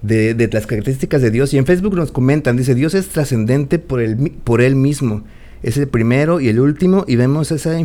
de, 0.00 0.32
de 0.34 0.48
las 0.48 0.66
características 0.66 1.20
de 1.20 1.30
Dios 1.30 1.52
y 1.52 1.58
en 1.58 1.66
Facebook 1.66 1.94
nos 1.94 2.10
comentan, 2.10 2.56
dice, 2.56 2.74
Dios 2.74 2.94
es 2.94 3.08
trascendente 3.08 3.78
por, 3.78 4.00
el, 4.00 4.16
por 4.44 4.62
él 4.62 4.76
mismo. 4.76 5.24
Es 5.62 5.76
el 5.76 5.86
primero 5.88 6.40
y 6.40 6.48
el 6.48 6.58
último 6.58 7.04
y 7.06 7.16
vemos 7.16 7.52
esa 7.52 7.76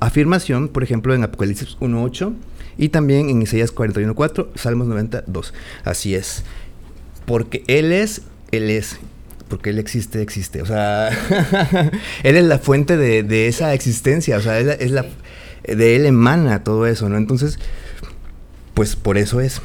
afirmación, 0.00 0.68
por 0.68 0.82
ejemplo, 0.82 1.14
en 1.14 1.22
Apocalipsis 1.24 1.76
1.8 1.80 2.32
y 2.76 2.88
también 2.88 3.30
en 3.30 3.42
Isaías 3.42 3.74
41.4, 3.74 4.48
Salmos 4.56 4.86
92. 4.88 5.54
Así 5.84 6.14
es. 6.14 6.42
Porque 7.26 7.64
Él 7.66 7.92
es, 7.92 8.22
Él 8.50 8.70
es. 8.70 8.98
Porque 9.48 9.70
Él 9.70 9.78
existe, 9.78 10.22
existe. 10.22 10.62
O 10.62 10.66
sea, 10.66 11.08
Él 12.22 12.36
es 12.36 12.44
la 12.44 12.58
fuente 12.58 12.96
de, 12.96 13.22
de 13.22 13.48
esa 13.48 13.74
existencia. 13.74 14.36
O 14.36 14.40
sea, 14.40 14.58
Él 14.58 14.70
es 14.70 14.90
la, 14.90 15.06
de 15.62 15.96
Él 15.96 16.06
emana 16.06 16.64
todo 16.64 16.86
eso, 16.86 17.08
¿no? 17.08 17.16
Entonces, 17.16 17.58
pues 18.74 18.96
por 18.96 19.18
eso 19.18 19.40
es. 19.40 19.60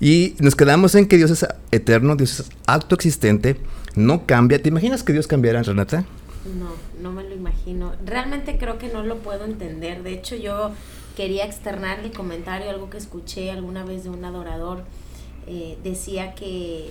Y 0.00 0.36
nos 0.38 0.54
quedamos 0.54 0.94
en 0.94 1.06
que 1.06 1.16
Dios 1.16 1.30
es 1.30 1.46
eterno, 1.72 2.14
Dios 2.14 2.40
es 2.40 2.50
acto 2.66 2.94
existente, 2.94 3.56
no 3.96 4.26
cambia. 4.26 4.62
¿Te 4.62 4.68
imaginas 4.68 5.02
que 5.02 5.12
Dios 5.12 5.26
cambiara, 5.26 5.62
Renata? 5.62 6.04
No, 6.58 6.70
no 7.02 7.12
me 7.12 7.24
lo 7.24 7.34
imagino. 7.34 7.94
Realmente 8.06 8.56
creo 8.58 8.78
que 8.78 8.88
no 8.88 9.02
lo 9.02 9.18
puedo 9.18 9.44
entender. 9.44 10.02
De 10.04 10.12
hecho, 10.12 10.36
yo 10.36 10.72
quería 11.18 11.44
externar 11.44 11.98
comentario, 12.12 12.70
algo 12.70 12.90
que 12.90 12.96
escuché 12.96 13.50
alguna 13.50 13.84
vez 13.84 14.04
de 14.04 14.10
un 14.10 14.24
adorador. 14.24 14.84
eh, 15.48 15.76
decía 15.82 16.36
que 16.36 16.90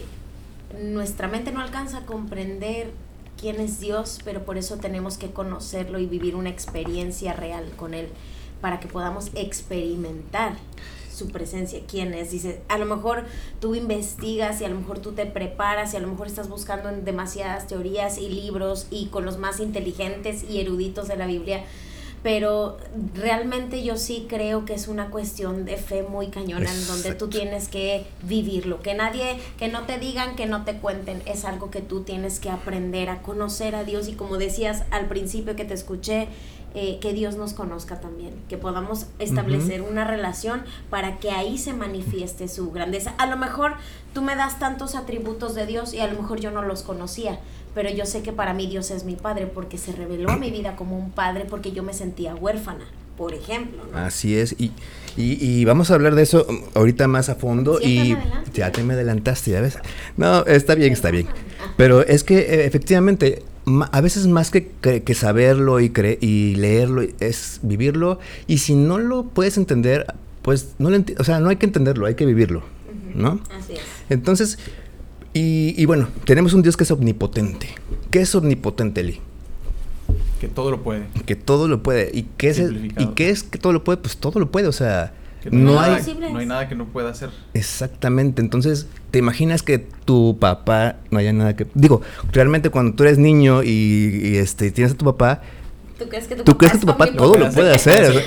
nuestra 0.82 1.30
mente 1.30 1.54
no 1.54 1.62
alcanza 1.62 2.00
a 2.00 2.06
comprender 2.06 2.92
quién 3.40 3.62
es 3.62 3.80
Dios, 3.80 4.20
pero 4.26 4.44
por 4.44 4.58
eso 4.58 4.80
tenemos 4.80 5.18
que 5.18 5.32
conocerlo 5.32 5.98
y 6.00 6.08
vivir 6.08 6.36
una 6.36 6.50
experiencia 6.50 7.32
real 7.32 7.72
con 7.78 7.94
Él 7.94 8.10
para 8.60 8.82
que 8.82 8.90
podamos 8.90 9.32
experimentar 9.34 10.58
su 11.14 11.30
presencia, 11.30 11.80
quién 11.88 12.14
es. 12.14 12.30
Dice, 12.32 12.62
a 12.68 12.78
lo 12.78 12.86
mejor 12.86 13.24
tú 13.62 13.76
investigas 13.76 14.60
y 14.60 14.66
a 14.66 14.70
lo 14.70 14.76
mejor 14.76 15.00
tú 15.00 15.14
te 15.14 15.26
preparas 15.26 15.94
y 15.94 15.98
a 15.98 16.02
lo 16.02 16.10
mejor 16.10 16.28
estás 16.28 16.50
buscando 16.50 16.90
en 16.90 17.06
demasiadas 17.06 17.68
teorías 17.68 18.18
y 18.18 18.28
libros 18.28 18.88
y 18.92 19.06
con 19.06 19.24
los 19.24 19.38
más 19.38 19.62
inteligentes 19.62 20.44
y 20.44 20.60
eruditos 20.60 21.08
de 21.08 21.16
la 21.16 21.28
Biblia, 21.28 21.64
pero 22.28 22.78
realmente 23.16 23.86
yo 23.86 23.96
sí 23.96 24.26
creo 24.28 24.66
que 24.66 24.74
es 24.74 24.90
una 24.90 25.12
cuestión 25.12 25.64
de 25.64 25.78
fe 25.78 26.04
muy 26.04 26.28
cañona 26.28 26.70
en 26.70 26.86
donde 26.86 27.16
tú 27.16 27.30
tienes 27.30 27.70
que 27.70 28.06
vivirlo, 28.22 28.82
que 28.82 28.94
nadie, 28.96 29.38
que 29.58 29.70
no 29.70 29.84
te 29.84 29.98
digan, 29.98 30.36
que 30.36 30.46
no 30.46 30.66
te 30.66 30.74
cuenten, 30.74 31.24
es 31.26 31.46
algo 31.46 31.72
que 31.72 31.80
tú 31.80 32.02
tienes 32.04 32.42
que 32.42 32.50
aprender 32.50 33.10
a 33.10 33.22
conocer 33.22 33.76
a 33.76 33.86
Dios. 33.86 34.10
Y 34.10 34.16
como 34.16 34.38
decías 34.38 34.84
al 34.92 35.06
principio 35.06 35.56
que 35.56 35.64
te 35.64 35.74
escuché, 35.74 36.28
eh, 36.74 37.00
que 37.00 37.14
Dios 37.14 37.38
nos 37.38 37.54
conozca 37.54 38.00
también, 38.00 38.34
que 38.50 38.58
podamos 38.58 39.08
establecer 39.20 39.82
una 39.82 40.04
relación 40.04 40.64
para 40.90 41.18
que 41.18 41.32
ahí 41.32 41.58
se 41.58 41.74
manifieste 41.74 42.48
su 42.48 42.72
grandeza. 42.72 43.16
A 43.18 43.26
lo 43.26 43.38
mejor 43.38 43.76
tú 44.14 44.22
me 44.22 44.36
das 44.36 44.60
tantos 44.60 44.96
atributos 44.96 45.56
de 45.56 45.66
Dios 45.66 45.94
y 45.94 46.00
a 46.00 46.08
lo 46.08 46.22
mejor 46.22 46.40
yo 46.40 46.52
no 46.52 46.62
los 46.62 46.84
conocía, 46.84 47.40
pero 47.74 47.90
yo 47.90 48.06
sé 48.06 48.22
que 48.22 48.34
para 48.34 48.54
mí 48.54 48.68
Dios 48.68 48.92
es 48.92 49.06
mi 49.06 49.16
padre 49.16 49.48
porque 49.48 49.78
se 49.78 49.92
reveló 49.92 50.32
a 50.32 50.38
mi 50.38 50.52
vida 50.52 50.76
como 50.76 50.98
un 50.98 51.12
padre 51.12 51.46
porque 51.50 51.72
yo 51.72 51.84
me 51.84 51.94
sentía 51.94 52.36
huérfana, 52.36 52.86
por 53.18 53.34
ejemplo. 53.34 53.84
¿no? 53.92 53.98
Así 53.98 54.38
es. 54.38 54.54
Y, 54.60 54.72
y, 55.18 55.38
y 55.44 55.66
vamos 55.66 55.92
a 55.92 55.96
hablar 55.96 56.16
de 56.16 56.22
eso 56.24 56.46
um, 56.48 56.62
ahorita 56.76 57.08
más 57.08 57.30
a 57.30 57.36
fondo. 57.36 57.80
Y 57.82 58.14
me 58.16 58.24
ya 58.54 58.72
te 58.72 58.84
me 58.84 58.94
adelantaste, 58.94 59.52
ya 59.52 59.62
ves. 59.62 59.78
No, 60.16 60.46
está 60.46 60.76
bien, 60.76 60.94
está 60.94 61.12
bien. 61.12 61.26
Perdóname. 61.26 61.74
Pero 61.76 62.02
es 62.06 62.24
que 62.24 62.38
eh, 62.40 62.66
efectivamente, 62.66 63.44
a 63.92 64.02
veces 64.02 64.28
más 64.28 64.52
que, 64.52 64.70
que, 64.82 65.04
que 65.04 65.14
saberlo 65.14 65.80
y, 65.80 65.90
cre- 65.90 66.18
y 66.22 66.56
leerlo, 66.56 67.02
es 67.20 67.60
vivirlo. 67.64 68.20
Y 68.48 68.60
si 68.60 68.76
no 68.76 68.98
lo 68.98 69.24
puedes 69.24 69.58
entender, 69.58 70.06
pues 70.42 70.76
no 70.80 70.90
lo 70.90 71.04
o 71.20 71.24
sea, 71.24 71.40
no 71.40 71.50
hay 71.50 71.58
que 71.58 71.66
entenderlo, 71.66 72.06
hay 72.06 72.16
que 72.16 72.26
vivirlo, 72.26 72.64
¿no? 73.14 73.42
Así 73.58 73.74
es. 73.74 73.80
Entonces, 74.10 74.60
y, 75.34 75.74
y 75.78 75.86
bueno, 75.86 76.08
tenemos 76.26 76.54
un 76.54 76.62
Dios 76.62 76.78
que 76.78 76.84
es 76.84 76.92
omnipotente. 76.92 77.68
¿Qué 78.12 78.22
es 78.22 78.34
omnipotente, 78.34 79.04
Lee? 79.04 79.20
Que 80.40 80.48
todo 80.48 80.72
lo 80.72 80.84
puede. 80.84 81.08
Que 81.26 81.36
todo 81.36 81.68
lo 81.68 81.82
puede. 81.84 82.12
¿Y 82.14 82.28
qué 82.38 82.50
es, 82.50 82.60
el-. 82.60 82.94
¿y 82.98 83.08
qué 83.16 83.30
es 83.30 83.44
que 83.44 83.58
todo 83.58 83.74
lo 83.74 83.84
puede? 83.84 83.98
Pues 83.98 84.18
todo 84.18 84.40
lo 84.40 84.52
puede, 84.52 84.68
o 84.68 84.72
sea, 84.72 85.14
no 85.52 85.80
hay... 85.80 86.02
No 86.32 86.40
hay 86.40 86.46
nada 86.46 86.68
que 86.68 86.76
no 86.76 86.86
pueda 86.86 87.10
hacer. 87.10 87.30
Exactamente, 87.54 88.42
entonces, 88.42 88.88
¿te 89.12 89.20
imaginas 89.20 89.64
que 89.64 89.80
tu 89.80 90.38
papá 90.40 90.98
no 91.12 91.20
haya 91.20 91.34
nada 91.34 91.56
que... 91.56 91.68
Digo, 91.74 92.02
realmente 92.32 92.70
cuando 92.70 92.96
tú 92.96 93.04
eres 93.04 93.18
niño 93.18 93.64
y, 93.64 93.70
y, 94.24 94.38
este, 94.38 94.72
tienes 94.72 94.94
a 94.94 94.98
tu 94.98 95.06
papá, 95.06 95.42
¿Tú 95.98 96.08
crees 96.10 96.28
que 96.28 96.36
tu 96.36 96.44
¿tú 96.44 96.52
papá 96.52 96.58
crees 96.60 96.74
que 96.74 96.80
tu 96.80 96.86
papá 96.86 97.12
todo 97.12 97.38
lo 97.38 97.52
puede 97.52 97.74
hacer? 97.74 98.24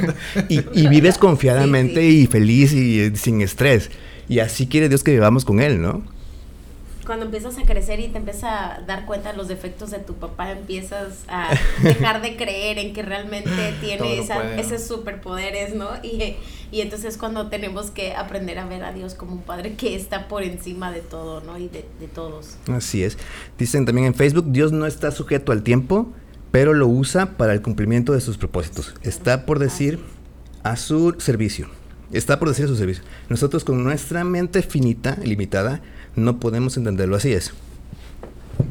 y, 0.50 0.60
y 0.78 0.88
vives 0.88 1.16
confiadamente 1.16 2.02
Sí, 2.02 2.10
sí. 2.10 2.22
y 2.22 2.26
feliz 2.26 2.72
y 2.74 3.00
eh, 3.00 3.12
sin 3.14 3.40
estrés. 3.40 3.90
Y 4.28 4.40
así 4.40 4.66
quiere 4.66 4.90
Dios 4.90 5.02
que 5.02 5.12
vivamos 5.12 5.46
con 5.46 5.60
Él, 5.60 5.80
¿no? 5.80 6.02
Cuando 7.06 7.26
empiezas 7.26 7.58
a 7.58 7.62
crecer 7.62 8.00
y 8.00 8.08
te 8.08 8.18
empiezas 8.18 8.44
a 8.44 8.80
dar 8.86 9.04
cuenta 9.06 9.30
de 9.32 9.36
los 9.36 9.48
defectos 9.48 9.90
de 9.90 9.98
tu 9.98 10.14
papá, 10.14 10.50
empiezas 10.52 11.24
a 11.28 11.50
dejar 11.82 12.22
de 12.22 12.36
creer 12.36 12.78
en 12.78 12.92
que 12.94 13.02
realmente 13.02 13.74
tiene 13.80 14.16
lo 14.16 14.22
esa- 14.22 14.34
puede, 14.36 14.56
¿no? 14.56 14.62
esos 14.62 14.86
superpoderes, 14.86 15.74
¿no? 15.74 15.88
Y, 16.02 16.36
y 16.72 16.80
entonces 16.80 17.14
es 17.14 17.18
cuando 17.18 17.48
tenemos 17.48 17.90
que 17.90 18.14
aprender 18.14 18.58
a 18.58 18.66
ver 18.66 18.82
a 18.84 18.92
Dios 18.92 19.14
como 19.14 19.32
un 19.32 19.42
padre 19.42 19.74
que 19.74 19.94
está 19.94 20.28
por 20.28 20.42
encima 20.42 20.90
de 20.92 21.00
todo, 21.00 21.40
¿no? 21.42 21.58
Y 21.58 21.68
de, 21.68 21.84
de 22.00 22.08
todos. 22.08 22.56
Así 22.72 23.04
es. 23.04 23.18
Dicen 23.58 23.84
también 23.84 24.06
en 24.06 24.14
Facebook, 24.14 24.46
Dios 24.50 24.72
no 24.72 24.86
está 24.86 25.10
sujeto 25.10 25.52
al 25.52 25.62
tiempo, 25.62 26.10
pero 26.50 26.72
lo 26.72 26.86
usa 26.86 27.36
para 27.36 27.52
el 27.52 27.60
cumplimiento 27.62 28.12
de 28.12 28.20
sus 28.20 28.38
propósitos. 28.38 28.94
Está 29.02 29.44
por 29.46 29.58
decir 29.58 29.98
a 30.62 30.76
su 30.76 31.14
servicio. 31.18 31.68
Está 32.12 32.38
por 32.38 32.48
decir 32.48 32.64
a 32.66 32.68
su 32.68 32.76
servicio. 32.76 33.02
Nosotros 33.28 33.64
con 33.64 33.82
nuestra 33.82 34.22
mente 34.24 34.62
finita, 34.62 35.18
limitada, 35.22 35.80
no 36.16 36.38
podemos 36.40 36.76
entenderlo. 36.76 37.16
Así 37.16 37.32
es. 37.32 37.52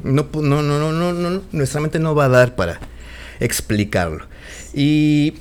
No, 0.04 0.28
no, 0.34 0.62
no, 0.62 0.80
no, 0.80 0.92
no, 0.92 1.14
no, 1.14 1.42
nuestra 1.52 1.82
mente 1.82 2.00
no 2.00 2.16
va 2.16 2.26
a 2.26 2.30
dar 2.30 2.56
para 2.56 2.80
explicarlo. 3.40 4.26
Y 4.74 5.36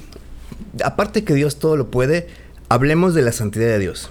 aparte 0.84 1.24
que 1.24 1.34
Dios 1.34 1.58
todo 1.58 1.76
lo 1.76 1.90
puede, 1.90 2.28
hablemos 2.68 3.14
de 3.14 3.22
la 3.22 3.32
santidad 3.32 3.66
de 3.66 3.78
Dios. 3.78 4.10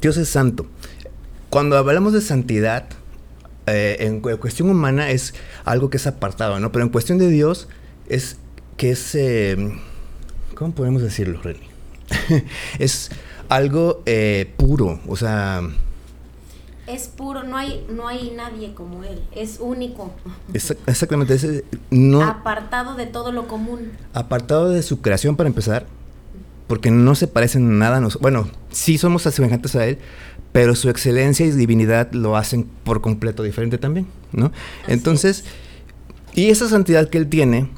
Dios 0.00 0.16
es 0.16 0.28
santo. 0.28 0.66
Cuando 1.50 1.76
hablamos 1.76 2.12
de 2.12 2.20
santidad, 2.20 2.86
eh, 3.66 3.96
en 4.00 4.20
cu- 4.20 4.36
cuestión 4.38 4.70
humana 4.70 5.10
es 5.10 5.34
algo 5.64 5.90
que 5.90 5.98
es 5.98 6.06
apartado, 6.06 6.58
¿no? 6.60 6.72
Pero 6.72 6.84
en 6.84 6.90
cuestión 6.90 7.18
de 7.18 7.28
Dios 7.28 7.68
es 8.08 8.38
que 8.76 8.90
es, 8.90 9.14
eh, 9.14 9.56
¿cómo 10.54 10.74
podemos 10.74 11.02
decirlo, 11.02 11.40
Reni? 11.42 11.60
es 12.78 13.10
algo 13.48 14.02
eh, 14.06 14.52
puro, 14.56 15.00
o 15.06 15.16
sea, 15.16 15.62
es 16.94 17.08
puro, 17.08 17.42
no 17.42 17.56
hay, 17.56 17.86
no 17.90 18.08
hay 18.08 18.32
nadie 18.36 18.74
como 18.74 19.04
él, 19.04 19.20
es 19.34 19.58
único. 19.60 20.12
Exac- 20.52 20.76
exactamente, 20.86 21.34
ese, 21.34 21.64
no, 21.90 22.22
Apartado 22.22 22.94
de 22.94 23.06
todo 23.06 23.32
lo 23.32 23.46
común. 23.48 23.92
apartado 24.14 24.70
de 24.70 24.82
su 24.82 25.00
creación 25.00 25.36
para 25.36 25.48
empezar, 25.48 25.86
porque 26.66 26.90
no 26.90 27.14
se 27.14 27.26
parecen 27.28 27.78
nada 27.78 27.98
a 27.98 28.00
nosotros. 28.00 28.22
Bueno, 28.22 28.48
sí 28.70 28.98
somos 28.98 29.22
semejantes 29.22 29.74
a 29.76 29.86
él, 29.86 29.98
pero 30.52 30.74
su 30.74 30.88
excelencia 30.90 31.46
y 31.46 31.50
divinidad 31.50 32.12
lo 32.12 32.36
hacen 32.36 32.64
por 32.84 33.00
completo 33.00 33.42
diferente 33.42 33.78
también, 33.78 34.06
¿no? 34.32 34.46
Así 34.84 34.92
Entonces, 34.92 35.44
y 36.34 36.50
esa 36.50 36.68
santidad 36.68 37.08
que 37.08 37.18
él 37.18 37.28
tiene 37.28 37.68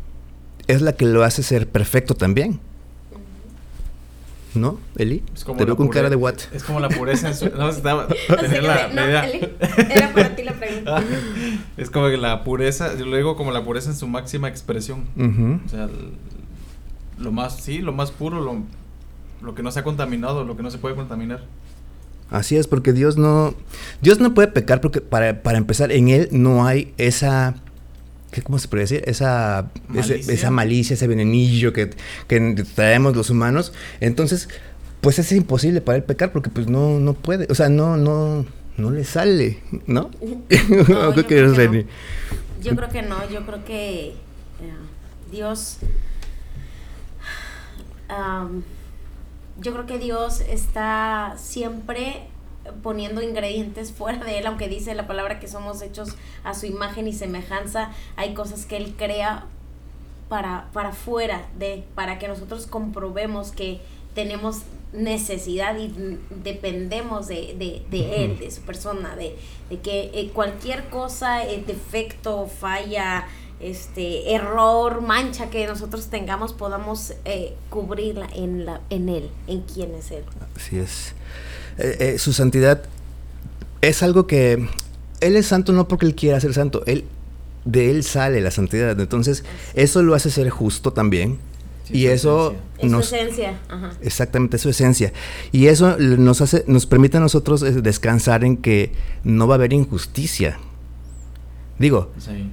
es 0.66 0.80
la 0.82 0.92
que 0.94 1.04
lo 1.06 1.22
hace 1.24 1.42
ser 1.42 1.68
perfecto 1.68 2.14
también. 2.14 2.60
¿No, 4.54 4.78
Eli? 4.96 5.22
Es 5.34 5.44
como 5.44 5.58
Te 5.58 5.64
la 5.64 5.66
veo 5.66 5.76
con 5.76 5.88
cara 5.88 6.10
de 6.10 6.16
what. 6.16 6.36
Es 6.52 6.62
como 6.62 6.80
la 6.80 6.88
pureza 6.88 7.28
en 7.28 7.34
su... 7.34 7.48
No, 7.50 7.68
estaba... 7.68 8.06
O 8.28 8.36
tenía 8.36 8.62
sea, 8.62 8.62
la, 8.62 8.88
no, 8.88 8.94
la 8.94 9.06
idea. 9.06 9.28
Eli, 9.28 9.48
era 9.90 10.12
para 10.12 10.36
ti 10.36 10.42
la 10.42 10.52
pregunta. 10.52 11.02
es 11.76 11.90
como 11.90 12.08
que 12.08 12.16
la 12.16 12.44
pureza, 12.44 12.96
yo 12.96 13.06
lo 13.06 13.16
digo 13.16 13.36
como 13.36 13.50
la 13.52 13.64
pureza 13.64 13.90
en 13.90 13.96
su 13.96 14.06
máxima 14.06 14.48
expresión. 14.48 15.04
O 15.64 15.68
sea, 15.68 15.88
lo 17.18 17.32
más, 17.32 17.56
sí, 17.56 17.78
lo 17.78 17.92
más 17.92 18.10
puro, 18.10 18.40
lo, 18.40 18.62
lo 19.42 19.54
que 19.54 19.62
no 19.62 19.70
se 19.70 19.80
ha 19.80 19.84
contaminado, 19.84 20.44
lo 20.44 20.56
que 20.56 20.62
no 20.62 20.70
se 20.70 20.78
puede 20.78 20.94
contaminar. 20.94 21.42
Así 22.30 22.56
es, 22.56 22.66
porque 22.66 22.92
Dios 22.92 23.16
no, 23.16 23.54
Dios 24.00 24.18
no 24.18 24.34
puede 24.34 24.48
pecar 24.48 24.80
porque 24.80 25.00
para, 25.00 25.42
para 25.42 25.58
empezar, 25.58 25.92
en 25.92 26.08
Él 26.08 26.28
no 26.32 26.66
hay 26.66 26.92
esa, 26.96 27.54
¿qué, 27.54 27.63
¿cómo 28.42 28.58
se 28.58 28.68
puede 28.68 28.82
decir? 28.84 29.02
Esa 29.06 29.70
ese- 29.94 30.12
Malicia. 30.14 30.34
esa 30.34 30.50
malicia, 30.50 30.94
ese 30.94 31.06
venenillo 31.06 31.72
que, 31.72 31.90
que 32.28 32.64
traemos 32.74 33.14
los 33.16 33.30
humanos. 33.30 33.72
Entonces, 34.00 34.48
pues 35.00 35.18
es 35.18 35.30
imposible 35.32 35.80
para 35.80 35.96
Él 35.96 36.04
pecar 36.04 36.32
porque 36.32 36.50
pues 36.50 36.66
no, 36.68 36.98
no 37.00 37.14
puede, 37.14 37.46
o 37.50 37.54
sea, 37.54 37.68
no, 37.68 37.96
no, 37.96 38.46
no 38.76 38.90
le 38.90 39.04
sale, 39.04 39.58
¿no? 39.86 40.10
No, 40.88 41.14
¿Qué 41.14 41.20
yo 41.22 41.26
creo 41.26 41.54
que 41.54 41.68
no. 41.68 41.84
Yo 42.62 42.74
creo 42.76 42.88
que 42.88 43.02
no, 43.02 43.30
yo 43.30 43.44
creo 43.44 43.64
que 43.64 44.06
eh, 44.08 44.14
Dios, 45.30 45.78
yo 49.60 49.72
creo 49.72 49.86
que 49.86 49.98
Dios 49.98 50.40
está 50.40 51.34
siempre 51.38 52.22
poniendo 52.82 53.22
ingredientes 53.22 53.92
fuera 53.92 54.24
de 54.24 54.38
él, 54.38 54.46
aunque 54.46 54.68
dice 54.68 54.94
la 54.94 55.06
palabra 55.06 55.40
que 55.40 55.48
somos 55.48 55.82
hechos 55.82 56.10
a 56.44 56.54
su 56.54 56.66
imagen 56.66 57.06
y 57.06 57.12
semejanza, 57.12 57.90
hay 58.16 58.34
cosas 58.34 58.66
que 58.66 58.76
él 58.76 58.94
crea 58.96 59.46
para, 60.28 60.68
para 60.72 60.92
fuera 60.92 61.48
de, 61.58 61.84
para 61.94 62.18
que 62.18 62.28
nosotros 62.28 62.66
comprobemos 62.66 63.52
que 63.52 63.80
tenemos 64.14 64.62
necesidad 64.92 65.76
y 65.76 65.92
dependemos 66.42 67.26
de, 67.26 67.54
de, 67.58 67.82
de 67.90 68.24
él, 68.24 68.38
de 68.38 68.50
su 68.50 68.62
persona, 68.62 69.16
de, 69.16 69.36
de 69.68 69.80
que 69.80 70.10
eh, 70.14 70.30
cualquier 70.32 70.88
cosa, 70.88 71.44
eh, 71.44 71.62
defecto, 71.66 72.46
falla, 72.46 73.26
este 73.60 74.34
error, 74.34 75.00
mancha 75.00 75.50
que 75.50 75.66
nosotros 75.66 76.08
tengamos, 76.08 76.52
podamos 76.52 77.14
eh, 77.24 77.54
cubrirla 77.70 78.28
en, 78.34 78.66
la, 78.66 78.80
en 78.90 79.08
él, 79.08 79.30
en 79.46 79.62
quién 79.62 79.94
es 79.94 80.10
él. 80.10 80.24
Así 80.56 80.78
es. 80.78 81.14
Eh, 81.78 81.96
eh, 82.14 82.18
su 82.18 82.32
santidad 82.32 82.82
es 83.80 84.02
algo 84.02 84.26
que 84.26 84.68
Él 85.20 85.36
es 85.36 85.46
santo 85.46 85.72
no 85.72 85.88
porque 85.88 86.06
Él 86.06 86.14
quiera 86.14 86.40
ser 86.40 86.54
santo, 86.54 86.82
Él 86.86 87.04
de 87.64 87.90
Él 87.90 88.04
sale 88.04 88.40
la 88.40 88.50
santidad. 88.50 88.98
Entonces, 88.98 89.44
eso 89.74 90.02
lo 90.02 90.14
hace 90.14 90.30
ser 90.30 90.50
justo 90.50 90.92
también. 90.92 91.38
Sí, 91.84 91.98
y 91.98 92.02
su 92.06 92.08
eso 92.12 92.54
esencia. 92.78 92.98
Es 92.98 93.06
su 93.06 93.14
esencia. 93.14 93.60
Ajá. 93.68 93.92
Exactamente, 94.02 94.56
es 94.56 94.62
su 94.62 94.68
esencia. 94.70 95.12
Y 95.52 95.66
eso 95.66 95.96
nos 95.98 96.40
hace, 96.40 96.64
nos 96.66 96.86
permite 96.86 97.18
a 97.18 97.20
nosotros 97.20 97.62
eh, 97.62 97.72
descansar 97.72 98.44
en 98.44 98.56
que 98.56 98.92
no 99.22 99.46
va 99.46 99.54
a 99.54 99.56
haber 99.56 99.72
injusticia. 99.72 100.58
Digo, 101.78 102.10
Sí. 102.18 102.50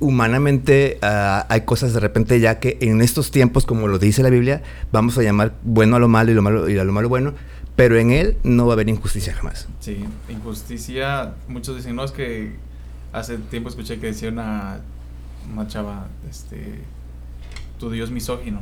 humanamente 0.00 0.98
ah, 1.02 1.46
hay 1.48 1.62
cosas 1.62 1.92
de 1.92 2.00
repente 2.00 2.38
ya 2.40 2.58
que 2.60 2.78
en 2.80 3.00
estos 3.02 3.30
tiempos, 3.30 3.66
como 3.66 3.88
lo 3.88 3.98
dice 3.98 4.22
la 4.22 4.30
Biblia, 4.30 4.62
vamos 4.92 5.18
a 5.18 5.22
llamar 5.22 5.54
bueno 5.62 5.96
a 5.96 5.98
lo 5.98 6.08
malo 6.08 6.30
y 6.30 6.34
lo 6.34 6.42
malo 6.42 6.68
y 6.68 6.78
a 6.78 6.84
lo 6.84 6.92
malo 6.92 7.08
bueno, 7.08 7.34
pero 7.76 7.98
en 7.98 8.10
él 8.10 8.38
no 8.42 8.66
va 8.66 8.72
a 8.72 8.74
haber 8.74 8.88
injusticia 8.88 9.34
jamás. 9.34 9.68
Sí, 9.80 10.04
injusticia. 10.30 11.34
Muchos 11.46 11.76
dicen, 11.76 11.94
no, 11.94 12.04
es 12.04 12.10
que 12.10 12.56
hace 13.12 13.36
tiempo 13.36 13.68
escuché 13.68 13.98
que 13.98 14.06
decía 14.06 14.30
una, 14.30 14.80
una 15.52 15.68
chava, 15.68 16.08
este, 16.28 16.80
tu 17.78 17.90
Dios 17.90 18.10
misógino. 18.10 18.60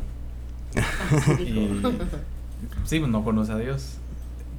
Y 1.41 1.81
sí, 2.85 2.99
pues, 2.99 3.11
no 3.11 3.25
conoce 3.25 3.53
a 3.53 3.59
Dios. 3.59 3.99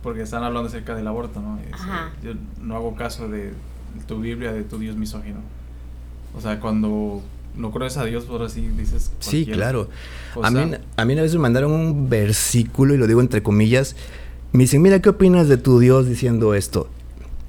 Porque 0.01 0.21
están 0.21 0.43
hablando 0.43 0.69
acerca 0.69 0.95
del 0.95 1.07
aborto, 1.07 1.41
¿no? 1.41 1.59
Ajá. 1.73 2.11
yo 2.23 2.33
no 2.61 2.75
hago 2.75 2.95
caso 2.95 3.27
de 3.27 3.53
tu 4.07 4.21
Biblia, 4.21 4.53
de 4.53 4.63
tu 4.63 4.77
Dios 4.77 4.95
misógino. 4.95 5.39
O 6.37 6.41
sea, 6.41 6.59
cuando 6.59 7.23
no 7.55 7.71
conoces 7.71 7.97
a 7.97 8.05
Dios, 8.05 8.25
por 8.25 8.43
así 8.43 8.67
dices. 8.67 9.11
Sí, 9.19 9.45
claro. 9.45 9.89
A 10.41 10.51
mí, 10.51 10.71
a 10.95 11.05
mí 11.05 11.13
una 11.13 11.23
vez 11.23 11.33
me 11.33 11.39
mandaron 11.39 11.71
un 11.71 12.09
versículo, 12.09 12.93
y 12.93 12.97
lo 12.97 13.07
digo 13.07 13.19
entre 13.19 13.41
comillas, 13.41 13.95
me 14.55 14.63
dicen, 14.63 14.81
mira, 14.81 15.01
¿qué 15.01 15.09
opinas 15.09 15.47
de 15.47 15.57
tu 15.57 15.79
Dios 15.79 16.07
diciendo 16.07 16.53
esto? 16.53 16.89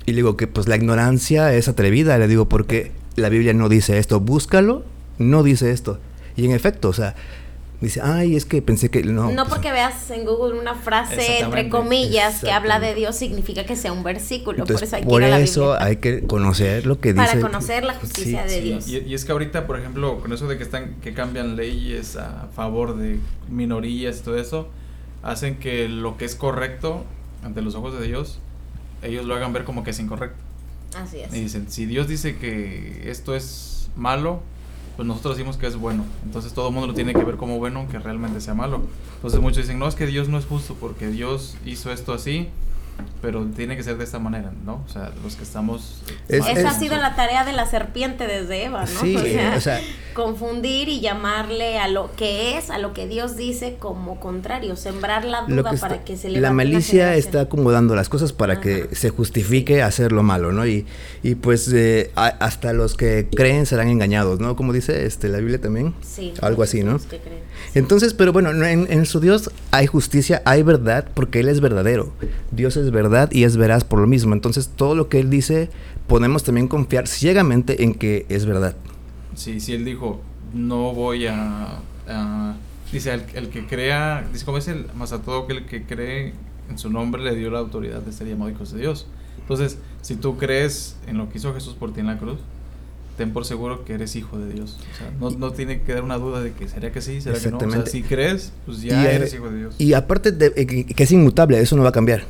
Y 0.06 0.12
le 0.12 0.16
digo 0.16 0.36
que 0.36 0.46
pues 0.46 0.68
la 0.68 0.76
ignorancia 0.76 1.52
es 1.52 1.68
atrevida, 1.68 2.16
le 2.18 2.28
digo, 2.28 2.48
porque 2.48 2.92
la 3.16 3.28
Biblia 3.28 3.52
no 3.52 3.68
dice 3.68 3.98
esto, 3.98 4.20
búscalo, 4.20 4.84
no 5.18 5.42
dice 5.42 5.72
esto. 5.72 5.98
Y 6.36 6.44
en 6.44 6.52
efecto, 6.52 6.88
o 6.88 6.92
sea, 6.92 7.14
dice, 7.80 8.00
ay, 8.02 8.36
es 8.36 8.44
que 8.44 8.62
pensé 8.62 8.90
que 8.90 9.02
no. 9.02 9.30
No 9.30 9.44
pues, 9.44 9.54
porque 9.54 9.72
veas 9.72 10.10
en 10.10 10.24
Google 10.24 10.58
una 10.58 10.74
frase 10.74 11.40
entre 11.40 11.68
comillas 11.68 12.40
que 12.40 12.50
habla 12.50 12.78
de. 12.78 12.94
Dios 12.94 13.16
significa 13.16 13.64
que 13.64 13.76
sea 13.76 13.92
un 13.92 14.02
versículo. 14.04 14.60
entonces, 14.60 14.88
por 14.90 14.96
eso 14.96 14.96
hay 14.96 15.02
que 15.02 15.08
por 15.08 15.22
ir 15.22 15.26
a 15.26 15.30
la 15.30 15.40
eso 15.40 15.70
Biblia. 15.70 15.84
hay 15.84 15.96
que 15.96 16.26
conocer 16.26 16.86
lo 16.86 17.00
que 17.00 17.12
dice. 17.12 17.26
Para 17.26 17.40
conocer 17.40 17.84
la 17.84 17.94
justicia 17.94 18.44
de 18.44 18.48
Sí, 18.50 18.60
Dios. 18.60 18.88
Y, 18.88 18.98
y 18.98 19.14
es 19.14 19.24
que 19.24 19.32
ahorita, 19.32 19.66
por 19.66 19.78
ejemplo, 19.78 20.20
con 20.20 20.32
eso 20.32 20.46
de 20.46 20.56
que 20.56 20.62
están 20.62 20.96
que 21.00 21.14
cambian 21.14 21.56
leyes 21.56 22.16
a 22.16 22.48
favor 22.54 22.96
de 22.96 23.18
minorías 23.48 24.18
y 24.18 24.22
todo 24.22 24.38
eso, 24.38 24.68
hacen 25.26 25.56
que 25.56 25.88
lo 25.88 26.16
que 26.16 26.24
es 26.24 26.34
correcto 26.34 27.04
ante 27.42 27.60
los 27.60 27.74
ojos 27.74 27.98
de 27.98 28.06
Dios, 28.06 28.38
ellos 29.02 29.26
lo 29.26 29.34
hagan 29.34 29.52
ver 29.52 29.64
como 29.64 29.84
que 29.84 29.90
es 29.90 29.98
incorrecto. 29.98 30.38
Así 30.96 31.20
es. 31.20 31.34
Y 31.34 31.40
dicen, 31.40 31.70
si 31.70 31.84
Dios 31.84 32.08
dice 32.08 32.36
que 32.36 33.10
esto 33.10 33.34
es 33.34 33.90
malo, 33.96 34.40
pues 34.96 35.06
nosotros 35.06 35.36
decimos 35.36 35.56
que 35.56 35.66
es 35.66 35.76
bueno. 35.76 36.04
Entonces 36.24 36.52
todo 36.52 36.68
el 36.68 36.74
mundo 36.74 36.86
lo 36.86 36.94
tiene 36.94 37.12
que 37.12 37.24
ver 37.24 37.36
como 37.36 37.58
bueno, 37.58 37.80
aunque 37.80 37.98
realmente 37.98 38.40
sea 38.40 38.54
malo. 38.54 38.82
Entonces 39.16 39.40
muchos 39.40 39.64
dicen, 39.64 39.78
no, 39.78 39.88
es 39.88 39.94
que 39.94 40.06
Dios 40.06 40.28
no 40.28 40.38
es 40.38 40.46
justo 40.46 40.76
porque 40.78 41.08
Dios 41.08 41.56
hizo 41.66 41.92
esto 41.92 42.12
así, 42.12 42.48
pero 43.22 43.44
tiene 43.56 43.76
que 43.76 43.82
ser 43.82 43.96
de 43.98 44.04
esta 44.04 44.18
manera, 44.18 44.52
¿no? 44.64 44.82
O 44.86 44.88
sea, 44.92 45.10
los 45.22 45.36
que 45.36 45.42
estamos... 45.42 46.02
Es- 46.28 46.40
mal- 46.40 46.56
Esa 46.56 46.68
ha 46.68 46.72
es- 46.72 46.78
sido 46.78 46.96
la 46.96 47.16
tarea 47.16 47.44
de 47.44 47.52
la 47.52 47.66
serpiente 47.66 48.26
desde 48.26 48.64
Eva, 48.64 48.80
¿no? 48.82 48.86
Sí, 49.00 49.16
o, 49.16 49.20
sea, 49.22 49.54
o 49.56 49.60
sea, 49.60 49.80
confundir 50.14 50.88
y 50.88 51.00
llamarle 51.00 51.78
a 51.78 51.88
lo 51.88 52.10
que 52.16 52.56
es, 52.56 52.70
a 52.70 52.78
lo 52.78 52.92
que 52.94 53.06
Dios 53.06 53.36
dice 53.36 53.76
como 53.78 54.18
contrario, 54.20 54.76
sembrar 54.76 55.24
la 55.24 55.42
duda 55.42 55.70
que 55.72 55.76
para 55.78 55.94
está- 55.96 56.04
que 56.04 56.16
se 56.16 56.30
le 56.30 56.40
la 56.40 56.52
malicia 56.52 57.14
está 57.16 57.42
acomodando 57.42 57.94
las 57.94 58.08
cosas 58.08 58.32
para 58.32 58.60
que 58.60 58.84
Ajá. 58.84 58.94
se 58.94 59.10
justifique 59.10 59.82
hacer 59.82 60.12
lo 60.12 60.22
malo, 60.22 60.52
¿no? 60.52 60.66
Y, 60.66 60.86
y 61.22 61.34
pues 61.34 61.70
eh, 61.72 62.10
a- 62.16 62.28
hasta 62.28 62.72
los 62.72 62.94
que 62.96 63.28
creen 63.34 63.66
serán 63.66 63.88
engañados, 63.88 64.40
¿no? 64.40 64.56
Como 64.56 64.72
dice 64.72 65.04
este, 65.06 65.28
la 65.28 65.38
Biblia 65.38 65.60
también. 65.60 65.94
Sí, 66.02 66.32
Algo 66.40 66.62
así, 66.62 66.82
¿no? 66.82 66.92
los 66.92 67.06
que 67.06 67.18
creen. 67.18 67.40
Entonces, 67.74 68.14
pero 68.14 68.32
bueno, 68.32 68.52
no, 68.54 68.64
en, 68.66 68.90
en 68.90 69.04
su 69.06 69.20
Dios 69.20 69.50
hay 69.70 69.86
justicia, 69.86 70.40
hay 70.46 70.62
verdad, 70.62 71.06
porque 71.14 71.40
Él 71.40 71.48
es 71.48 71.60
verdadero. 71.60 72.12
Dios 72.52 72.76
es 72.76 72.85
verdad 72.90 73.30
y 73.32 73.44
es 73.44 73.56
veraz 73.56 73.84
por 73.84 74.00
lo 74.00 74.06
mismo. 74.06 74.34
Entonces, 74.34 74.70
todo 74.74 74.94
lo 74.94 75.08
que 75.08 75.20
Él 75.20 75.30
dice, 75.30 75.70
podemos 76.06 76.44
también 76.44 76.68
confiar 76.68 77.06
ciegamente 77.08 77.84
en 77.84 77.94
que 77.94 78.26
es 78.28 78.46
verdad. 78.46 78.76
Sí, 79.34 79.60
sí, 79.60 79.74
él 79.74 79.84
dijo, 79.84 80.20
no 80.54 80.92
voy 80.94 81.26
a... 81.26 81.78
a- 82.08 82.54
dice, 82.92 83.12
el, 83.12 83.22
el 83.34 83.48
que 83.48 83.66
crea, 83.66 84.24
dice, 84.32 84.44
como 84.44 84.58
es 84.58 84.68
el, 84.68 84.86
más 84.94 85.12
a 85.12 85.20
todo 85.20 85.46
que 85.46 85.52
el 85.54 85.66
que 85.66 85.82
cree 85.82 86.32
en 86.70 86.78
su 86.78 86.88
nombre 86.90 87.22
le 87.22 87.34
dio 87.34 87.50
la 87.50 87.58
autoridad 87.58 88.00
de 88.00 88.12
ser 88.12 88.28
llamado 88.28 88.50
hijos 88.50 88.72
de 88.72 88.78
Dios. 88.80 89.06
Entonces, 89.40 89.78
si 90.02 90.16
tú 90.16 90.36
crees 90.38 90.96
en 91.06 91.18
lo 91.18 91.28
que 91.28 91.38
hizo 91.38 91.52
Jesús 91.52 91.74
por 91.74 91.92
ti 91.92 92.00
en 92.00 92.06
la 92.06 92.18
cruz, 92.18 92.38
ten 93.16 93.32
por 93.32 93.44
seguro 93.44 93.84
que 93.84 93.94
eres 93.94 94.14
hijo 94.16 94.38
de 94.38 94.52
Dios. 94.52 94.78
O 94.94 94.96
sea, 94.98 95.10
no, 95.20 95.30
no 95.30 95.52
tiene 95.52 95.82
que 95.82 95.94
dar 95.94 96.02
una 96.04 96.16
duda 96.18 96.40
de 96.40 96.52
que 96.52 96.68
será 96.68 96.90
que 96.92 97.00
sí, 97.00 97.20
será 97.20 97.38
que 97.38 97.50
no. 97.50 97.58
O 97.58 97.70
sea, 97.70 97.86
si 97.86 98.02
crees, 98.02 98.52
pues 98.66 98.82
ya 98.82 99.02
Y, 99.02 99.06
eh, 99.06 99.14
eres 99.16 99.34
hijo 99.34 99.50
de 99.50 99.58
Dios. 99.58 99.74
Y 99.78 99.92
aparte 99.94 100.32
de 100.32 100.52
eh, 100.56 100.66
que 100.66 101.02
es 101.02 101.12
inmutable, 101.12 101.60
eso 101.60 101.76
no 101.76 101.82
va 101.82 101.90
a 101.90 101.92
cambiar. 101.92 102.24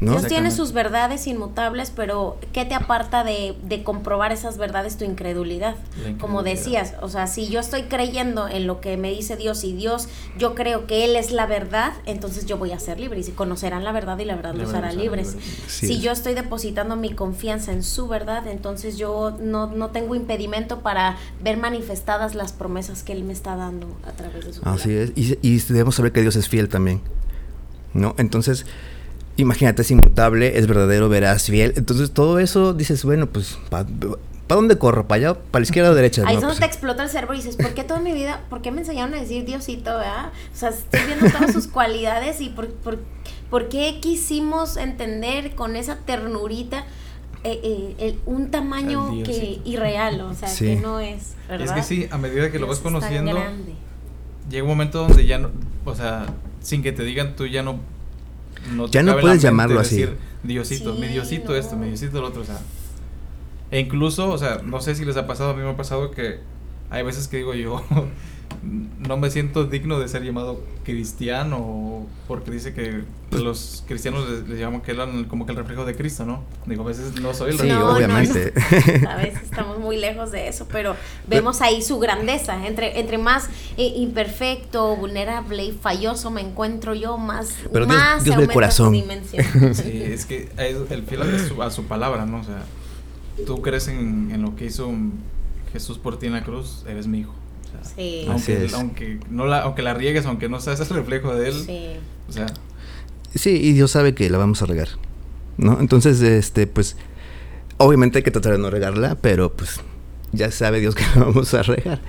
¿No? 0.00 0.12
Dios 0.12 0.26
tiene 0.26 0.50
sus 0.50 0.72
verdades 0.72 1.26
inmutables, 1.26 1.92
pero 1.94 2.38
¿qué 2.52 2.64
te 2.64 2.74
aparta 2.74 3.22
de, 3.22 3.54
de 3.62 3.82
comprobar 3.82 4.32
esas 4.32 4.56
verdades? 4.56 4.96
Tu 4.96 5.04
incredulidad. 5.04 5.76
Como 6.18 6.42
decías, 6.42 6.94
o 7.02 7.08
sea, 7.08 7.26
si 7.26 7.48
yo 7.48 7.60
estoy 7.60 7.82
creyendo 7.84 8.48
en 8.48 8.66
lo 8.66 8.80
que 8.80 8.96
me 8.96 9.10
dice 9.10 9.36
Dios 9.36 9.62
y 9.64 9.72
Dios, 9.74 10.08
yo 10.38 10.54
creo 10.54 10.86
que 10.86 11.04
Él 11.04 11.16
es 11.16 11.32
la 11.32 11.46
verdad, 11.46 11.92
entonces 12.06 12.46
yo 12.46 12.56
voy 12.56 12.72
a 12.72 12.78
ser 12.80 12.98
libre. 12.98 13.20
Y 13.20 13.22
si 13.24 13.32
conocerán 13.32 13.84
la 13.84 13.92
verdad 13.92 14.18
y 14.18 14.24
la 14.24 14.36
verdad 14.36 14.54
La 14.54 14.62
los 14.64 14.74
hará 14.74 14.92
libres. 14.92 15.34
libres. 15.34 15.54
Sí 15.66 15.86
si 15.88 16.00
yo 16.00 16.12
estoy 16.12 16.34
depositando 16.34 16.96
mi 16.96 17.12
confianza 17.14 17.72
en 17.72 17.82
su 17.82 18.08
verdad, 18.08 18.46
entonces 18.46 18.96
yo 18.96 19.36
no, 19.40 19.66
no 19.66 19.88
tengo 19.90 20.14
impedimento 20.14 20.80
para 20.80 21.16
ver 21.42 21.56
manifestadas 21.58 22.34
las 22.34 22.52
promesas 22.52 23.02
que 23.02 23.12
Él 23.12 23.24
me 23.24 23.32
está 23.32 23.56
dando 23.56 23.86
a 24.06 24.12
través 24.12 24.46
de 24.46 24.52
su 24.54 24.60
Así 24.64 24.88
palabra. 24.88 25.02
es. 25.04 25.12
Y, 25.16 25.38
y 25.42 25.58
debemos 25.58 25.94
saber 25.96 26.12
que 26.12 26.22
Dios 26.22 26.36
es 26.36 26.48
fiel 26.48 26.68
también. 26.68 27.00
¿No? 27.92 28.14
Entonces, 28.18 28.66
imagínate, 29.40 29.82
es 29.82 29.90
inmutable, 29.90 30.58
es 30.58 30.66
verdadero, 30.66 31.08
veraz, 31.08 31.44
fiel. 31.44 31.72
Entonces 31.76 32.12
todo 32.12 32.38
eso 32.38 32.72
dices, 32.74 33.04
bueno, 33.04 33.26
pues, 33.26 33.58
¿para 33.70 33.86
dónde 34.48 34.78
corro? 34.78 35.06
¿Para 35.08 35.30
allá? 35.30 35.40
¿Para 35.50 35.60
la 35.60 35.64
izquierda 35.64 35.90
o 35.90 35.94
derecha? 35.96 36.22
Ahí 36.26 36.34
No, 36.34 36.38
es 36.38 36.40
donde 36.42 36.56
pues, 36.56 36.60
te 36.60 36.66
explota 36.66 37.02
el 37.04 37.08
cerebro 37.10 37.34
y 37.34 37.38
dices, 37.38 37.56
¿por 37.56 37.72
qué 37.74 37.84
toda 37.84 38.00
mi 38.00 38.12
vida, 38.12 38.42
por 38.50 38.62
qué 38.62 38.70
me 38.70 38.80
enseñaron 38.80 39.14
a 39.14 39.20
decir 39.20 39.44
Diosito, 39.44 39.90
verdad? 39.96 40.30
O 40.52 40.56
sea, 40.56 40.70
estoy 40.70 41.00
viendo 41.06 41.26
todas 41.30 41.52
sus 41.52 41.66
cualidades 41.68 42.40
y 42.40 42.48
por, 42.50 42.68
por, 42.68 42.98
por 43.50 43.68
qué 43.68 43.98
quisimos 44.00 44.76
entender 44.76 45.54
con 45.54 45.76
esa 45.76 45.96
ternurita 45.98 46.84
eh, 47.42 47.58
eh, 47.62 47.94
el- 47.98 48.18
un 48.26 48.50
tamaño 48.50 49.12
El 49.14 49.22
que 49.22 49.60
irreal, 49.64 50.20
o 50.20 50.34
sea, 50.34 50.48
Sí. 50.48 50.66
que 50.66 50.76
no 50.76 51.00
es, 51.00 51.34
¿verdad? 51.48 51.66
Es 51.68 51.72
que 51.72 51.82
sí, 51.82 52.06
a 52.10 52.18
medida 52.18 52.50
que 52.52 52.58
lo 52.58 52.66
vas 52.66 52.80
conociendo, 52.80 53.32
grande. 53.34 53.72
llega 54.50 54.62
un 54.64 54.68
momento 54.68 54.98
donde 55.06 55.24
ya 55.26 55.38
no, 55.38 55.48
o 55.86 55.94
sea, 55.94 56.26
sin 56.60 56.82
que 56.82 56.92
te 56.92 57.02
digan, 57.02 57.36
tú 57.36 57.46
ya 57.46 57.62
no. 57.62 57.80
Te 58.86 58.92
Ya 58.92 59.02
no 59.02 59.18
puedes 59.18 59.42
llamarlo 59.42 59.80
así. 59.80 59.96
decir, 60.00 60.16
Diosito, 60.42 60.94
mi 60.94 61.06
Sí, 61.06 61.12
Diosito 61.12 61.52
no. 61.52 61.56
esto, 61.56 61.76
mi 61.76 61.86
Diosito 61.88 62.20
lo 62.20 62.28
otro, 62.28 62.42
o 62.42 62.44
sea. 62.44 62.58
E 63.70 63.80
incluso, 63.80 64.30
o 64.30 64.38
sea, 64.38 64.60
no 64.64 64.80
sé 64.80 64.94
si 64.94 65.04
les 65.04 65.16
ha 65.16 65.26
pasado, 65.26 65.50
a 65.50 65.54
mí 65.54 65.62
me 65.62 65.70
ha 65.70 65.76
pasado 65.76 66.10
que 66.10 66.40
hay 66.90 67.02
veces 67.04 67.28
que 67.28 67.36
digo 67.38 67.54
yo, 67.54 67.82
no 68.62 69.16
me 69.16 69.30
siento 69.30 69.64
digno 69.64 69.98
de 69.98 70.06
ser 70.08 70.22
llamado 70.22 70.60
cristiano, 70.84 72.06
porque 72.28 72.50
dice 72.50 72.74
que 72.74 73.02
los 73.30 73.84
cristianos 73.86 74.28
les, 74.28 74.48
les 74.48 74.58
llaman 74.58 74.80
que 74.82 74.90
eran 74.90 75.24
como 75.24 75.46
que 75.46 75.52
el 75.52 75.58
reflejo 75.58 75.84
de 75.84 75.94
Cristo, 75.96 76.26
¿no? 76.26 76.42
Digo, 76.66 76.82
a 76.82 76.86
veces 76.86 77.20
no 77.20 77.32
soy 77.32 77.52
el 77.52 77.56
Sí, 77.58 77.62
reflejo. 77.62 77.80
No, 77.80 77.86
no, 77.92 77.96
obviamente. 77.96 78.52
A 79.08 79.16
veces 79.16 79.42
estamos 79.44 79.78
muy 79.78 79.96
lejos 79.96 80.30
de 80.32 80.48
eso, 80.48 80.66
pero 80.70 80.94
vemos 81.26 81.60
ahí 81.62 81.80
su 81.80 81.98
grandeza. 81.98 82.66
Entre, 82.66 83.00
entre 83.00 83.18
más 83.18 83.48
eh, 83.76 83.92
imperfecto, 83.96 84.94
vulnerable 84.96 85.64
y 85.64 85.72
falloso 85.72 86.30
me 86.30 86.40
encuentro 86.42 86.94
yo, 86.94 87.16
más, 87.18 87.54
Pero 87.72 87.86
Dios- 87.86 87.96
más 87.96 88.24
Dios 88.24 88.34
aumenta 88.34 88.54
corazón. 88.54 88.86
su 88.88 88.92
dimensión. 88.92 89.44
Sí, 89.74 90.02
es 90.02 90.26
que 90.26 90.48
es 90.58 90.90
el 90.90 91.02
fiel 91.04 91.22
a 91.22 91.38
su, 91.48 91.62
a 91.62 91.70
su 91.70 91.84
palabra, 91.84 92.26
¿no? 92.26 92.40
O 92.40 92.44
sea, 92.44 92.62
tú 93.46 93.62
crees 93.62 93.88
en, 93.88 94.30
en 94.32 94.42
lo 94.42 94.54
que 94.56 94.66
hizo 94.66 94.90
Jesús 95.72 95.98
por 95.98 96.18
ti 96.18 96.26
en 96.26 96.32
la 96.34 96.42
cruz, 96.42 96.84
eres 96.88 97.06
mi 97.06 97.20
hijo. 97.20 97.34
O 97.70 97.84
sea, 97.84 97.94
Sí. 97.96 98.26
Así 98.30 98.52
aunque, 98.52 98.74
aunque, 98.74 99.20
no 99.30 99.46
la, 99.46 99.60
aunque 99.62 99.82
la 99.82 99.94
riegues, 99.94 100.26
aunque 100.26 100.48
no 100.48 100.60
seas 100.60 100.80
el 100.80 100.88
reflejo 100.88 101.34
de 101.34 101.48
él, 101.48 101.54
Sí. 101.54 101.86
o 102.28 102.32
sea, 102.32 102.46
Sí, 103.34 103.50
y 103.50 103.72
Dios 103.72 103.92
sabe 103.92 104.14
que 104.14 104.28
la 104.28 104.38
vamos 104.38 104.60
a 104.62 104.66
regar, 104.66 104.88
¿no? 105.56 105.78
Entonces, 105.80 106.20
este, 106.20 106.66
pues, 106.66 106.96
obviamente 107.76 108.18
hay 108.18 108.24
que 108.24 108.32
tratar 108.32 108.52
de 108.52 108.58
no 108.58 108.70
regarla, 108.70 109.16
pero 109.20 109.52
pues 109.52 109.80
ya 110.32 110.50
sabe 110.50 110.80
Dios 110.80 110.94
que 110.96 111.04
la 111.16 111.24
vamos 111.26 111.54
a 111.54 111.62
regar. 111.62 112.00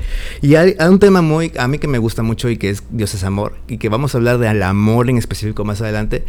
Y 0.42 0.56
hay, 0.56 0.76
hay 0.80 0.90
un 0.90 0.98
tema 1.00 1.22
muy, 1.22 1.52
a 1.60 1.68
mí 1.68 1.78
que 1.78 1.88
me 1.88 2.00
gusta 2.00 2.24
mucho 2.24 2.50
y 2.50 2.58
que 2.58 2.72
es 2.72 2.84
Dios 2.90 3.14
es 3.14 3.24
amor, 3.24 3.54
y 3.68 3.78
que 3.78 3.88
vamos 3.90 4.16
a 4.16 4.18
hablar 4.18 4.40
del 4.40 4.64
amor 4.64 5.10
en 5.12 5.18
específico 5.18 5.64
más 5.64 5.82
adelante, 5.82 6.24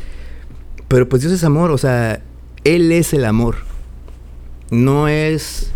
pero 0.89 1.09
pues 1.09 1.23
Dios 1.23 1.33
es 1.33 1.43
amor, 1.45 1.71
o 1.71 1.79
sea, 1.79 2.23
Él 2.65 2.93
es 2.93 3.15
el 3.15 3.25
amor, 3.25 3.57
no 4.71 5.09
es 5.09 5.71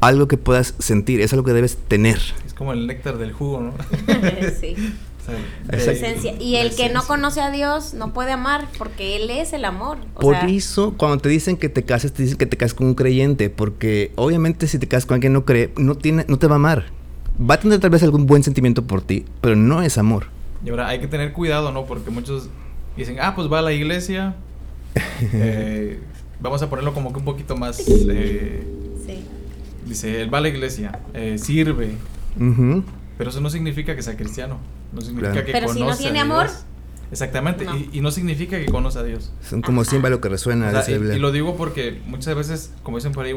algo 0.00 0.28
que 0.28 0.36
puedas 0.36 0.74
sentir, 0.78 1.20
es 1.22 1.32
algo 1.32 1.44
que 1.44 1.52
debes 1.54 1.76
tener. 1.76 2.20
Como 2.58 2.72
el 2.72 2.86
néctar 2.88 3.16
del 3.16 3.32
jugo, 3.32 3.60
¿no? 3.60 3.72
sí. 4.60 4.74
O 5.20 5.78
sea. 5.78 5.92
Esencia. 5.92 6.34
Y 6.40 6.56
el 6.56 6.74
que 6.74 6.88
no 6.88 7.04
conoce 7.06 7.40
a 7.40 7.50
Dios 7.50 7.94
no 7.94 8.12
puede 8.12 8.32
amar 8.32 8.66
porque 8.76 9.16
Él 9.16 9.30
es 9.30 9.52
el 9.52 9.64
amor. 9.64 9.98
O 10.14 10.20
Por 10.20 10.34
sea, 10.34 10.48
eso, 10.48 10.94
cuando 10.96 11.18
te 11.18 11.28
dicen 11.28 11.56
que 11.56 11.68
te 11.68 11.84
cases, 11.84 12.12
te 12.12 12.22
dicen 12.24 12.36
que 12.36 12.46
te 12.46 12.56
cases 12.56 12.74
con 12.74 12.88
un 12.88 12.94
creyente, 12.94 13.48
porque 13.48 14.10
obviamente 14.16 14.66
si 14.66 14.78
te 14.78 14.88
casas 14.88 15.06
con 15.06 15.14
alguien 15.14 15.32
que 15.32 15.34
no 15.38 15.44
cree, 15.44 15.70
no, 15.76 15.94
tiene, 15.94 16.24
no 16.28 16.38
te 16.38 16.46
va 16.48 16.54
a 16.54 16.56
amar. 16.56 16.86
Va 17.38 17.54
a 17.54 17.60
tener 17.60 17.78
tal 17.78 17.90
vez 17.90 18.02
algún 18.02 18.26
buen 18.26 18.42
sentimiento 18.42 18.82
por 18.82 19.02
ti, 19.02 19.24
pero 19.40 19.54
no 19.54 19.82
es 19.82 19.96
amor. 19.96 20.26
Y 20.64 20.70
ahora 20.70 20.88
hay 20.88 20.98
que 20.98 21.06
tener 21.06 21.32
cuidado, 21.32 21.70
¿no? 21.70 21.86
Porque 21.86 22.10
muchos 22.10 22.48
dicen, 22.96 23.18
ah, 23.20 23.34
pues 23.36 23.52
va 23.52 23.60
a 23.60 23.62
la 23.62 23.72
iglesia. 23.72 24.34
eh, 25.32 26.00
vamos 26.40 26.60
a 26.62 26.68
ponerlo 26.68 26.94
como 26.94 27.12
que 27.12 27.20
un 27.20 27.24
poquito 27.24 27.56
más. 27.56 27.78
eh, 27.86 28.64
sí. 29.06 29.24
dice, 29.86 30.22
él 30.22 30.34
va 30.34 30.38
a 30.38 30.40
la 30.40 30.48
iglesia, 30.48 30.98
eh, 31.14 31.38
sirve, 31.38 31.92
Ujú. 32.38 32.84
pero 33.16 33.30
eso 33.30 33.40
no 33.40 33.50
significa 33.50 33.94
que 33.96 34.02
sea 34.02 34.16
cristiano. 34.16 34.58
No 34.92 35.00
significa 35.00 35.32
Claro. 35.32 35.46
que 35.46 35.52
Pero 35.52 35.68
si 35.72 35.80
no 35.82 35.96
tiene 35.96 36.20
amor, 36.20 36.48
Exactamente, 37.10 37.64
no. 37.64 37.76
y, 37.76 37.88
y 37.92 38.00
no 38.00 38.10
significa 38.10 38.58
que 38.58 38.66
conoce 38.66 38.98
a 38.98 39.02
Dios. 39.02 39.32
Son 39.42 39.62
como 39.62 39.84
símbolo 39.84 40.20
que 40.20 40.28
resuena. 40.28 40.68
O 40.68 40.82
sea, 40.82 40.94
y, 40.96 41.00
y 41.00 41.18
lo 41.18 41.32
digo 41.32 41.56
porque 41.56 42.00
muchas 42.06 42.34
veces, 42.34 42.72
como 42.82 42.98
dicen 42.98 43.12
por 43.12 43.24
ahí, 43.24 43.34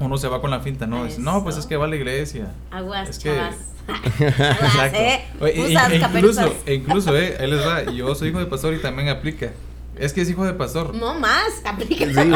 uno 0.00 0.16
se 0.18 0.28
va 0.28 0.40
con 0.40 0.50
la 0.50 0.60
finta, 0.60 0.86
¿no? 0.86 1.04
Dice, 1.04 1.20
no, 1.20 1.42
pues 1.44 1.56
es 1.56 1.66
que 1.66 1.76
va 1.76 1.84
a 1.84 1.88
la 1.88 1.96
iglesia. 1.96 2.52
Aguas, 2.70 3.08
Es 3.10 3.18
que- 3.18 3.30
chavas. 3.34 3.56
Aguas, 3.86 4.92
¿eh? 4.94 5.20
Oye, 5.40 5.66
Usas 5.72 5.92
e 5.92 5.96
incluso, 5.96 6.54
e 6.66 6.74
incluso, 6.74 7.16
eh, 7.16 7.36
él 7.40 7.50
les 7.50 7.66
va, 7.66 7.82
yo 7.92 8.14
soy 8.14 8.28
hijo 8.30 8.38
de 8.38 8.46
pastor 8.46 8.72
y 8.74 8.78
también 8.78 9.08
aplica. 9.10 9.52
Es 9.96 10.12
que 10.12 10.22
es 10.22 10.30
hijo 10.30 10.44
de 10.44 10.54
pastor. 10.54 10.94
No 10.94 11.18
más, 11.20 11.60
aplica. 11.64 12.06
Sí, 12.06 12.12
uy. 12.16 12.34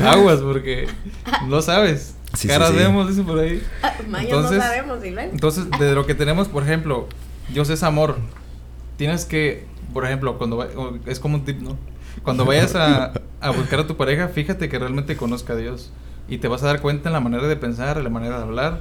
Aguas, 0.06 0.40
porque 0.40 0.86
no 1.46 1.62
sabes. 1.62 2.14
Sí, 2.34 2.42
sí, 2.42 2.48
Caras 2.48 2.70
sí. 2.70 2.76
vemos, 2.76 3.08
dicen 3.08 3.24
por 3.26 3.38
ahí. 3.38 3.62
Mañana 4.08 4.22
Entonces- 4.36 4.58
no 4.58 4.62
sabemos, 4.64 5.04
¿y 5.04 5.10
luego? 5.10 5.32
Entonces, 5.32 5.64
de 5.78 5.94
lo 5.94 6.06
que 6.06 6.14
tenemos, 6.14 6.48
por 6.48 6.62
ejemplo, 6.62 7.08
Dios 7.52 7.68
es 7.70 7.82
amor. 7.82 8.16
Tienes 8.96 9.24
que, 9.24 9.66
por 9.92 10.04
ejemplo, 10.04 10.38
cuando 10.38 10.56
va- 10.56 10.68
es 11.06 11.18
como 11.20 11.36
un 11.36 11.44
tip, 11.44 11.60
¿no? 11.60 11.76
Cuando 12.22 12.44
vayas 12.44 12.74
a, 12.74 13.12
a 13.40 13.50
buscar 13.50 13.80
a 13.80 13.86
tu 13.86 13.96
pareja, 13.96 14.28
fíjate 14.28 14.68
que 14.68 14.78
realmente 14.78 15.16
conozca 15.16 15.54
a 15.54 15.56
Dios. 15.56 15.90
Y 16.28 16.38
te 16.38 16.48
vas 16.48 16.62
a 16.62 16.66
dar 16.66 16.80
cuenta 16.80 17.08
en 17.08 17.14
la 17.14 17.20
manera 17.20 17.46
de 17.48 17.56
pensar, 17.56 17.98
en 17.98 18.04
la 18.04 18.10
manera 18.10 18.36
de 18.38 18.42
hablar. 18.44 18.80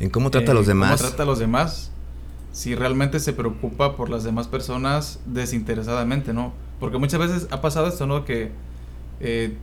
En 0.00 0.10
cómo 0.10 0.30
trata 0.30 0.48
eh, 0.48 0.50
a 0.50 0.54
los 0.54 0.66
demás. 0.66 0.98
Cómo 0.98 1.08
trata 1.08 1.22
a 1.22 1.26
los 1.26 1.38
demás. 1.38 1.90
Si 2.52 2.74
realmente 2.74 3.20
se 3.20 3.32
preocupa 3.32 3.96
por 3.96 4.10
las 4.10 4.24
demás 4.24 4.48
personas 4.48 5.20
desinteresadamente, 5.26 6.32
¿no? 6.32 6.52
Porque 6.80 6.98
muchas 6.98 7.20
veces 7.20 7.46
ha 7.50 7.60
pasado 7.60 7.86
esto, 7.86 8.06
¿no? 8.06 8.24
Que 8.24 8.50
eh, 9.20 9.56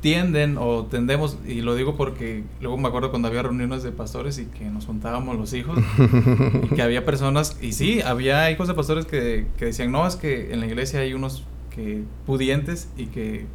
tienden 0.00 0.56
o 0.58 0.86
tendemos, 0.86 1.38
y 1.46 1.60
lo 1.60 1.74
digo 1.74 1.96
porque 1.96 2.44
luego 2.60 2.78
me 2.78 2.88
acuerdo 2.88 3.10
cuando 3.10 3.28
había 3.28 3.42
reuniones 3.42 3.82
de 3.82 3.90
pastores 3.90 4.38
y 4.38 4.46
que 4.46 4.64
nos 4.66 4.86
juntábamos 4.86 5.36
los 5.36 5.52
hijos, 5.52 5.78
y 6.62 6.74
que 6.74 6.82
había 6.82 7.04
personas, 7.04 7.56
y 7.60 7.72
sí, 7.72 8.00
había 8.02 8.50
hijos 8.50 8.68
de 8.68 8.74
pastores 8.74 9.06
que, 9.06 9.46
que 9.56 9.66
decían, 9.66 9.90
no, 9.92 10.06
es 10.06 10.16
que 10.16 10.52
en 10.52 10.60
la 10.60 10.66
iglesia 10.66 11.00
hay 11.00 11.14
unos 11.14 11.44
que 11.78 12.02
pudientes 12.26 12.88
y 12.96 13.06
que 13.06 13.46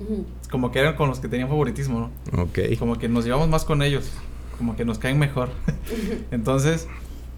como 0.49 0.71
que 0.71 0.79
eran 0.79 0.95
con 0.95 1.10
los 1.10 1.19
que 1.19 1.27
tenían 1.27 1.49
favoritismo, 1.49 2.10
¿no? 2.32 2.41
Ok. 2.43 2.60
como 2.79 2.97
que 2.97 3.10
nos 3.10 3.25
llevamos 3.25 3.49
más 3.49 3.65
con 3.65 3.82
ellos, 3.82 4.10
como 4.58 4.77
que 4.77 4.86
nos 4.86 4.97
caen 4.97 5.19
mejor. 5.19 5.49
Entonces, 6.32 6.88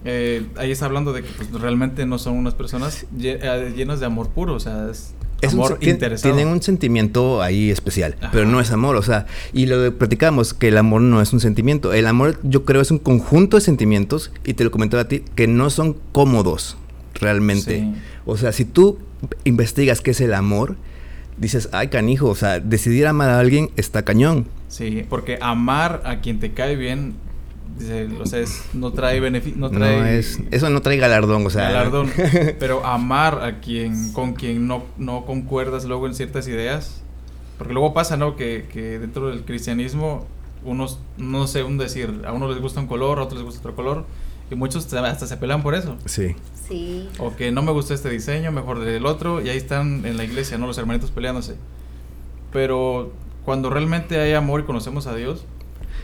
eh, 0.04 0.46
ahí 0.58 0.70
está 0.70 0.86
hablando 0.86 1.12
de 1.12 1.24
que 1.24 1.30
pues, 1.30 1.52
realmente 1.52 2.06
no 2.06 2.20
son 2.20 2.36
unas 2.36 2.54
personas 2.54 3.08
eh, 3.20 3.74
llenas 3.76 4.00
de 4.00 4.06
amor 4.06 4.30
puro, 4.30 4.54
o 4.54 4.60
sea, 4.60 4.90
es, 4.92 5.15
Es 5.42 5.54
un 5.54 5.60
amor 5.60 5.80
tien- 5.80 5.90
interesado. 5.92 6.34
Tienen 6.34 6.52
un 6.52 6.62
sentimiento 6.62 7.42
ahí 7.42 7.70
especial, 7.70 8.16
Ajá. 8.20 8.30
pero 8.32 8.46
no 8.46 8.60
es 8.62 8.72
amor, 8.72 8.96
o 8.96 9.02
sea, 9.04 9.26
y 9.54 9.66
lo 9.66 9.80
de- 9.82 9.92
platicamos 9.92 10.54
que 10.54 10.70
el 10.70 10.78
amor 10.78 11.02
no 11.02 11.22
es 11.22 11.34
un 11.34 11.40
sentimiento. 11.40 11.94
El 11.94 12.08
amor, 12.08 12.40
yo 12.44 12.64
creo, 12.66 12.82
es 12.82 12.92
un 12.92 13.00
conjunto 13.00 13.58
de 13.58 13.62
sentimientos, 13.62 14.32
y 14.46 14.54
te 14.54 14.64
lo 14.64 14.72
comentaba 14.72 15.04
a 15.04 15.08
ti, 15.08 15.24
que 15.36 15.48
no 15.48 15.70
son 15.70 15.98
cómodos 16.12 16.78
realmente. 17.16 17.80
Sí. 17.80 17.94
O 18.26 18.38
sea, 18.38 18.52
si 18.52 18.66
tú 18.66 18.98
investigas 19.44 20.02
qué 20.02 20.12
es 20.12 20.22
el 20.22 20.34
amor, 20.34 20.76
dices, 21.38 21.70
ay, 21.74 21.90
canijo, 21.90 22.28
o 22.30 22.36
sea, 22.36 22.60
decidir 22.60 23.08
amar 23.08 23.30
a 23.30 23.40
alguien 23.40 23.70
está 23.76 24.04
cañón. 24.04 24.48
Sí, 24.68 25.06
porque 25.10 25.38
amar 25.42 26.02
a 26.06 26.22
quien 26.22 26.40
te 26.40 26.54
cae 26.54 26.76
bien, 26.76 27.14
dice, 27.78 28.08
o 28.22 28.26
sea, 28.26 28.40
es- 28.40 28.64
no 28.74 28.92
trae 28.92 29.20
beneficio, 29.20 29.60
no 29.60 29.70
trae 29.70 30.00
No 30.00 30.06
es, 30.06 30.40
eso 30.52 30.70
no 30.70 30.82
trae 30.82 30.98
galardón, 30.98 31.46
o 31.46 31.50
sea. 31.50 31.64
galardón, 31.70 32.12
pero 32.60 32.86
amar 32.86 33.44
a 33.44 33.60
quien 33.60 34.12
con 34.14 34.34
quien 34.34 34.68
no, 34.68 34.84
no 34.98 35.26
concuerdas 35.26 35.86
luego 35.86 36.08
en 36.08 36.16
ciertas 36.16 36.48
ideas, 36.48 37.02
porque 37.58 37.74
luego 37.74 37.94
pasa, 37.94 38.18
¿no? 38.18 38.36
Que, 38.36 38.68
que 38.72 39.00
dentro 39.00 39.28
del 39.30 39.44
cristianismo 39.46 40.26
unos, 40.64 41.00
no 41.18 41.46
sé, 41.48 41.64
un 41.64 41.78
decir, 41.78 42.22
a 42.26 42.32
uno 42.34 42.50
les 42.50 42.60
gusta 42.60 42.80
un 42.80 42.88
color, 42.88 43.20
a 43.20 43.24
otros 43.24 43.40
les 43.40 43.46
gusta 43.46 43.60
otro 43.60 43.76
color, 43.76 44.06
y 44.50 44.56
muchos 44.56 44.92
hasta 44.94 45.28
se 45.28 45.38
pelean 45.38 45.62
por 45.64 45.76
eso. 45.76 45.96
Sí. 46.06 46.36
Sí. 46.68 47.08
O 47.20 47.36
que 47.36 47.52
no 47.52 47.62
me 47.62 47.72
gustó 47.72 47.94
este 47.94 48.10
diseño, 48.10 48.52
mejor 48.52 48.80
del 48.80 49.06
otro, 49.06 49.42
y 49.42 49.50
ahí 49.50 49.58
están 49.58 50.06
en 50.06 50.18
la 50.18 50.24
iglesia, 50.24 50.58
¿no? 50.58 50.66
Los 50.66 50.78
hermanitos 50.80 51.12
peleándose. 51.12 51.56
Pero 52.52 53.12
cuando 53.44 53.70
realmente 53.70 54.20
hay 54.20 54.34
amor 54.34 54.62
y 54.62 54.64
conocemos 54.64 55.08
a 55.08 55.16
Dios, 55.16 55.46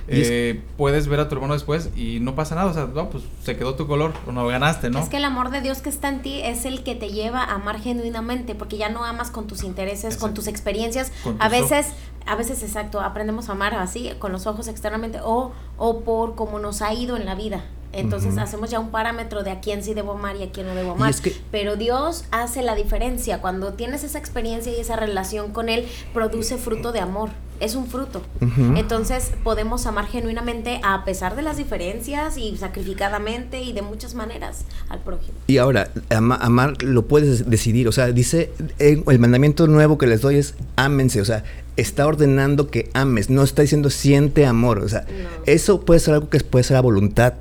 Es- 0.07 0.27
eh, 0.29 0.61
puedes 0.77 1.07
ver 1.07 1.19
a 1.19 1.29
tu 1.29 1.35
hermano 1.35 1.53
después 1.53 1.89
y 1.95 2.19
no 2.19 2.35
pasa 2.35 2.55
nada. 2.55 2.71
O 2.71 2.73
sea, 2.73 2.85
no, 2.85 3.09
pues 3.09 3.23
se 3.43 3.55
quedó 3.55 3.75
tu 3.75 3.87
color, 3.87 4.13
o 4.27 4.31
no 4.31 4.45
ganaste, 4.47 4.89
¿no? 4.89 4.99
Es 4.99 5.09
que 5.09 5.17
el 5.17 5.25
amor 5.25 5.49
de 5.51 5.61
Dios 5.61 5.81
que 5.81 5.89
está 5.89 6.09
en 6.09 6.21
ti 6.21 6.41
es 6.43 6.65
el 6.65 6.83
que 6.83 6.95
te 6.95 7.09
lleva 7.09 7.43
a 7.43 7.55
amar 7.55 7.79
genuinamente, 7.79 8.55
porque 8.55 8.77
ya 8.77 8.89
no 8.89 9.03
amas 9.05 9.31
con 9.31 9.47
tus 9.47 9.63
intereses, 9.63 10.17
con 10.17 10.33
tus 10.33 10.47
experiencias. 10.47 11.11
Con 11.23 11.37
a 11.41 11.49
tus 11.49 11.69
veces, 11.69 11.93
a 12.25 12.35
veces 12.35 12.61
exacto, 12.63 12.99
aprendemos 13.01 13.49
a 13.49 13.53
amar 13.53 13.73
así, 13.75 14.11
con 14.19 14.31
los 14.31 14.47
ojos 14.47 14.67
externamente, 14.67 15.19
o, 15.23 15.51
o 15.77 15.99
por 16.01 16.35
cómo 16.35 16.59
nos 16.59 16.81
ha 16.81 16.93
ido 16.93 17.15
en 17.17 17.25
la 17.25 17.35
vida. 17.35 17.63
Entonces 17.93 18.37
hacemos 18.37 18.69
ya 18.71 18.79
un 18.79 18.89
parámetro 18.89 19.43
de 19.43 19.51
a 19.51 19.59
quién 19.59 19.83
sí 19.83 19.93
debo 19.93 20.13
amar 20.13 20.37
y 20.37 20.43
a 20.43 20.51
quién 20.51 20.65
no 20.65 20.73
debo 20.75 20.91
amar. 20.93 21.09
es 21.09 21.19
que- 21.19 21.35
Pero 21.51 21.75
Dios 21.75 22.23
hace 22.31 22.61
la 22.61 22.73
diferencia. 22.73 23.41
Cuando 23.41 23.73
tienes 23.73 24.05
esa 24.05 24.17
experiencia 24.17 24.71
y 24.71 24.79
esa 24.79 24.95
relación 24.95 25.51
con 25.51 25.67
Él, 25.67 25.85
produce 26.13 26.55
fruto 26.57 26.93
de 26.93 27.01
amor. 27.01 27.31
Es 27.61 27.75
un 27.75 27.87
fruto. 27.87 28.21
Ujú. 28.41 28.75
Entonces 28.75 29.31
podemos 29.43 29.85
amar 29.85 30.07
genuinamente 30.07 30.81
a 30.83 31.05
pesar 31.05 31.35
de 31.35 31.41
las 31.43 31.57
diferencias 31.57 32.37
y 32.37 32.57
sacrificadamente 32.57 33.61
y 33.61 33.71
de 33.73 33.81
muchas 33.81 34.15
maneras 34.15 34.65
al 34.89 34.99
prójimo. 34.99 35.33
Y 35.47 35.57
ahora, 35.57 35.89
ama- 36.09 36.37
amar 36.41 36.81
lo 36.83 37.05
puedes 37.07 37.49
decidir. 37.49 37.87
O 37.87 37.91
sea, 37.91 38.11
dice, 38.11 38.51
eh, 38.79 39.01
el 39.07 39.19
mandamiento 39.19 39.67
nuevo 39.67 39.97
que 39.97 40.07
les 40.07 40.21
doy 40.21 40.35
es 40.35 40.55
ámense. 40.75 41.21
O 41.21 41.25
sea, 41.25 41.43
está 41.77 42.05
ordenando 42.05 42.69
que 42.69 42.89
ames. 42.93 43.29
No 43.29 43.43
está 43.43 43.61
diciendo 43.61 43.89
siente 43.89 44.45
amor. 44.45 44.79
O 44.79 44.89
sea, 44.89 45.01
No. 45.01 45.29
eso 45.45 45.81
puede 45.81 45.99
ser 45.99 46.15
algo 46.15 46.29
que 46.29 46.39
puede 46.41 46.63
ser 46.63 46.77
a 46.77 46.81
voluntad. 46.81 47.33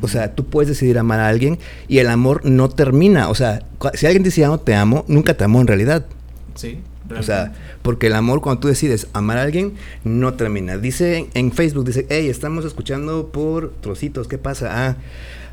O 0.00 0.08
sea, 0.08 0.34
tú 0.34 0.44
puedes 0.46 0.68
decidir 0.68 0.98
amar 0.98 1.20
a 1.20 1.28
alguien 1.28 1.58
y 1.88 1.98
el 1.98 2.08
amor 2.08 2.44
no 2.44 2.68
termina. 2.68 3.28
O 3.28 3.34
sea, 3.34 3.62
si 3.94 4.06
alguien 4.06 4.22
dice 4.22 4.40
ya 4.42 4.48
no 4.48 4.58
te 4.58 4.74
amo, 4.74 5.04
nunca 5.08 5.34
te 5.34 5.44
amó 5.44 5.60
en 5.60 5.66
realidad. 5.66 6.06
Sí. 6.54 6.80
O 7.18 7.22
sea, 7.22 7.52
porque 7.82 8.06
el 8.06 8.14
amor 8.14 8.40
cuando 8.40 8.60
tú 8.60 8.68
decides 8.68 9.08
amar 9.12 9.36
a 9.38 9.42
alguien 9.42 9.74
no 10.04 10.34
termina. 10.34 10.78
Dice 10.78 11.28
en, 11.34 11.52
Facebook, 11.52 11.84
dice, 11.84 12.06
hey, 12.08 12.28
estamos 12.28 12.64
escuchando 12.64 13.28
por 13.28 13.72
trocitos, 13.80 14.26
¿qué 14.26 14.38
pasa? 14.38 14.88
Ah, 14.88 14.96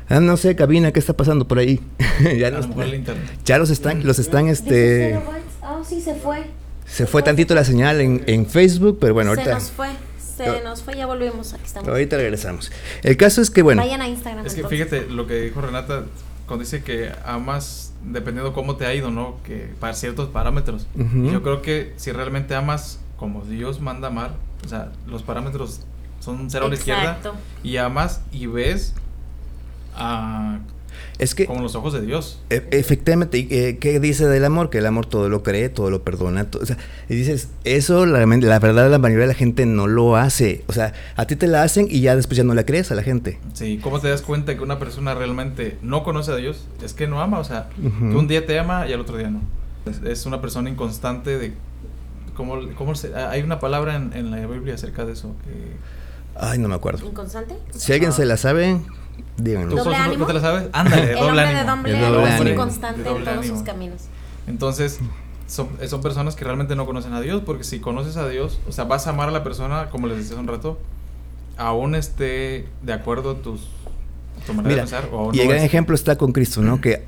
ah, 0.08 0.20
no 0.20 0.36
sé, 0.38 0.56
cabina, 0.56 0.92
¿qué 0.92 0.98
está 0.98 1.12
pasando 1.14 1.46
por 1.46 1.58
ahí? 1.58 1.80
ya 2.38 2.48
a 2.48 2.50
nos- 2.52 2.62
lo 2.62 2.68
mejor 2.68 2.84
el 2.84 2.94
internet. 2.94 3.24
ya 3.44 3.58
los 3.58 3.70
están, 3.70 4.04
los 4.06 4.18
están, 4.18 4.48
este, 4.48 5.18
Oh, 5.62 5.84
sí, 5.84 6.00
se 6.00 6.14
fue. 6.14 6.44
se 6.86 7.06
fue 7.06 7.22
tantito 7.22 7.54
la 7.54 7.64
señal 7.64 8.00
en, 8.00 8.24
en 8.26 8.46
Facebook, 8.46 8.98
pero 9.00 9.12
bueno, 9.14 9.32
se 9.34 9.40
ahorita, 9.40 9.54
nos 9.56 9.70
fue. 9.70 9.88
Se 10.36 10.62
nos 10.62 10.82
fue, 10.82 10.96
ya 10.96 11.06
volvimos. 11.06 11.52
Aquí 11.52 11.62
estamos. 11.66 11.88
ahorita 11.88 12.16
regresamos. 12.16 12.72
El 13.02 13.16
caso 13.16 13.42
es 13.42 13.50
que, 13.50 13.62
bueno, 13.62 13.82
Vayan 13.82 14.00
a 14.00 14.08
Instagram. 14.08 14.44
Es 14.46 14.54
que 14.54 14.60
entonces. 14.62 14.88
fíjate 14.88 15.06
lo 15.12 15.26
que 15.26 15.34
dijo 15.42 15.60
Renata 15.60 16.04
cuando 16.46 16.64
dice 16.64 16.82
que 16.82 17.10
amas 17.24 17.91
dependiendo 18.04 18.52
cómo 18.52 18.76
te 18.76 18.86
ha 18.86 18.94
ido, 18.94 19.10
¿no? 19.10 19.36
Que 19.44 19.72
para 19.80 19.94
ciertos 19.94 20.28
parámetros. 20.28 20.86
Yo 20.96 21.42
creo 21.42 21.62
que 21.62 21.92
si 21.96 22.12
realmente 22.12 22.54
amas 22.54 23.00
como 23.16 23.42
Dios 23.42 23.80
manda 23.80 24.08
amar, 24.08 24.32
o 24.64 24.68
sea, 24.68 24.90
los 25.06 25.22
parámetros 25.22 25.80
son 26.20 26.50
cero 26.50 26.66
a 26.66 26.68
la 26.68 26.74
izquierda 26.74 27.16
Exacto. 27.16 27.34
y 27.62 27.76
amas 27.76 28.22
y 28.32 28.46
ves 28.46 28.94
a, 29.96 30.58
es 31.22 31.34
que, 31.34 31.46
con 31.46 31.62
los 31.62 31.74
ojos 31.74 31.92
de 31.92 32.02
Dios. 32.02 32.40
e- 32.50 32.66
efectivamente, 32.72 33.38
¿y 33.38 33.46
¿qué, 33.46 33.78
qué 33.80 34.00
dice 34.00 34.26
del 34.26 34.44
amor? 34.44 34.70
Que 34.70 34.78
el 34.78 34.86
amor 34.86 35.06
todo 35.06 35.28
lo 35.28 35.42
cree, 35.42 35.68
todo 35.68 35.90
lo 35.90 36.02
perdona. 36.02 36.44
to- 36.50 36.58
o 36.60 36.66
sea, 36.66 36.76
y 37.08 37.14
dices, 37.14 37.48
eso 37.64 38.04
la, 38.06 38.24
la 38.26 38.58
verdad 38.58 38.90
la 38.90 38.98
mayoría 38.98 39.22
de 39.26 39.32
la 39.32 39.38
gente 39.38 39.64
no 39.66 39.86
lo 39.86 40.16
hace. 40.16 40.64
O 40.66 40.72
sea, 40.72 40.92
a 41.16 41.26
ti 41.26 41.36
te 41.36 41.46
la 41.46 41.62
hacen 41.62 41.86
y 41.90 42.00
ya 42.00 42.16
después 42.16 42.36
ya 42.36 42.44
no 42.44 42.54
la 42.54 42.64
crees 42.66 42.90
a 42.90 42.94
la 42.94 43.02
gente. 43.02 43.38
Sí, 43.54 43.78
¿cómo 43.82 44.00
te 44.00 44.08
das 44.08 44.22
cuenta 44.22 44.54
que 44.56 44.62
una 44.62 44.78
persona 44.78 45.14
realmente 45.14 45.78
no 45.82 46.02
conoce 46.04 46.32
a 46.32 46.36
Dios? 46.36 46.66
Es 46.84 46.92
que 46.94 47.06
no 47.06 47.20
ama, 47.22 47.38
o 47.38 47.44
sea, 47.44 47.68
que 47.76 47.86
un 48.16 48.26
día 48.28 48.44
te 48.46 48.58
ama 48.58 48.86
y 48.88 48.92
al 48.92 49.00
otro 49.00 49.16
día 49.16 49.30
no. 49.30 49.40
Es, 49.86 50.00
es 50.04 50.26
una 50.26 50.40
persona 50.40 50.70
inconstante 50.70 51.38
de... 51.38 51.52
¿Cómo, 52.36 52.56
cómo 52.78 52.94
se, 52.94 53.14
ah, 53.14 53.28
hay 53.30 53.42
una 53.42 53.60
palabra 53.60 53.94
en, 53.96 54.12
en 54.14 54.30
la 54.30 54.46
Biblia 54.46 54.74
acerca 54.74 55.04
de 55.04 55.12
eso 55.12 55.34
que... 55.44 55.76
Ay, 56.34 56.58
no 56.58 56.66
me 56.68 56.74
acuerdo. 56.74 57.04
¿Inconstante? 57.06 57.54
Si 57.76 57.92
alguien 57.92 58.10
se 58.12 58.24
la 58.24 58.38
sabe, 58.38 58.80
¿Tú, 59.36 59.42
díganlo. 59.44 59.76
Doble 59.76 59.96
ánimo? 59.96 60.20
no 60.20 60.26
te 60.26 60.32
la 60.34 60.40
sabes? 60.40 60.64
Ándale, 60.72 61.12
El 61.12 61.18
doble 61.18 61.28
hombre 61.30 61.42
ánimo. 61.42 61.58
de 61.60 61.64
doble 61.70 61.90
El 61.90 61.96
ánimo 61.96 62.16
doble 62.16 62.30
es 62.32 62.80
De 62.80 62.88
en 62.88 63.04
todos 63.04 63.28
ánimo. 63.28 63.54
sus 63.56 63.62
caminos. 63.64 64.02
Entonces, 64.46 64.98
son, 65.46 65.68
son 65.88 66.00
personas 66.02 66.34
que 66.36 66.44
realmente 66.44 66.76
no 66.76 66.86
conocen 66.86 67.12
a 67.14 67.20
Dios, 67.20 67.42
porque 67.44 67.64
si 67.64 67.80
conoces 67.80 68.16
a 68.16 68.28
Dios, 68.28 68.58
o 68.68 68.72
sea, 68.72 68.84
vas 68.84 69.06
a 69.06 69.10
amar 69.10 69.28
a 69.28 69.32
la 69.32 69.42
persona, 69.44 69.88
como 69.90 70.06
les 70.06 70.16
decía 70.18 70.32
hace 70.32 70.40
un 70.40 70.48
rato, 70.48 70.78
aún 71.56 71.94
esté 71.94 72.66
de 72.82 72.92
acuerdo 72.92 73.32
a 73.32 73.34
tus, 73.42 73.68
tu 74.46 74.54
manera 74.54 74.68
Mira, 74.74 74.84
de 74.84 74.90
pensar. 74.90 75.08
O 75.12 75.32
y 75.32 75.38
no 75.38 75.42
el 75.42 75.48
gran 75.48 75.56
esté. 75.58 75.66
ejemplo 75.66 75.94
está 75.94 76.16
con 76.16 76.32
Cristo, 76.32 76.62
¿no? 76.62 76.80
Que 76.80 77.04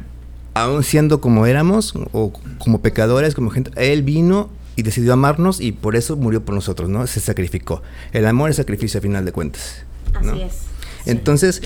aún 0.54 0.82
siendo 0.84 1.20
como 1.20 1.46
éramos, 1.46 1.94
o 2.12 2.32
como 2.58 2.80
pecadores, 2.80 3.34
como 3.34 3.50
gente, 3.50 3.70
Él 3.76 4.02
vino 4.02 4.48
y 4.76 4.82
decidió 4.82 5.12
amarnos 5.12 5.60
y 5.60 5.72
por 5.72 5.96
eso 5.96 6.16
murió 6.16 6.44
por 6.44 6.54
nosotros, 6.54 6.88
¿no? 6.88 7.06
Se 7.06 7.20
sacrificó. 7.20 7.82
El 8.12 8.26
amor 8.26 8.50
es 8.50 8.56
sacrificio 8.56 8.98
a 8.98 9.02
final 9.02 9.24
de 9.24 9.32
cuentas. 9.32 9.84
Así 10.14 10.26
¿no? 10.26 10.34
es. 10.34 10.62
Entonces, 11.06 11.62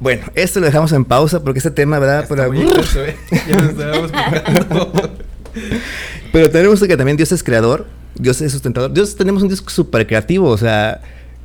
bueno, 0.00 0.26
esto 0.34 0.60
lo 0.60 0.66
dejamos 0.66 0.92
en 0.92 1.04
pausa 1.04 1.42
porque 1.42 1.58
este 1.58 1.70
tema, 1.70 1.98
¿verdad? 1.98 2.22
Está 2.22 2.48
muy 2.48 2.60
intenso, 2.60 3.04
¿eh? 3.04 3.16
Ya 3.30 3.56
estábamos. 3.56 4.10
Pero 6.32 6.50
tenemos 6.50 6.80
que 6.80 6.96
también 6.96 7.16
Dios 7.16 7.32
es 7.32 7.42
creador, 7.42 7.86
Dios 8.14 8.40
es 8.40 8.52
sustentador. 8.52 8.92
Dios 8.92 9.16
tenemos 9.16 9.42
un 9.42 9.48
Dios 9.48 9.64
súper 9.66 10.06
creativo, 10.06 10.48
o 10.48 10.58
sea, 10.58 11.00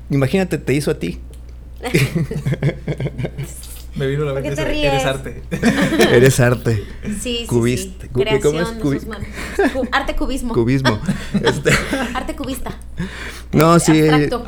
imagínate, 0.09 0.57
te 0.57 0.73
hizo 0.73 0.91
a 0.91 0.99
ti. 0.99 1.19
Me 3.95 4.07
vino 4.07 4.25
la 4.25 4.33
¿Por 4.33 4.41
qué 4.41 4.49
mente, 4.49 4.63
te 4.63 4.71
ese- 4.71 4.71
ríes? 4.81 4.93
eres 4.93 5.05
arte. 5.05 5.43
Eres 6.15 6.39
arte. 6.39 6.83
Sí, 7.03 7.37
sí, 7.41 7.45
Cubista. 7.47 8.03
sí. 8.03 8.07
Cu- 8.09 8.13
¿cómo 8.13 8.25
Creación 8.25 8.55
es? 8.57 8.75
de 8.75 8.81
Cubi- 8.81 8.99
sus 8.99 9.07
manos. 9.07 9.27
Cu- 9.73 9.87
arte 9.91 10.15
cubismo. 10.15 10.53
Cubismo. 10.53 10.99
Este, 11.43 11.71
Arte 12.15 12.35
cubista. 12.35 12.71
no, 13.51 13.79
sí. 13.79 14.07
Abstracto. 14.09 14.43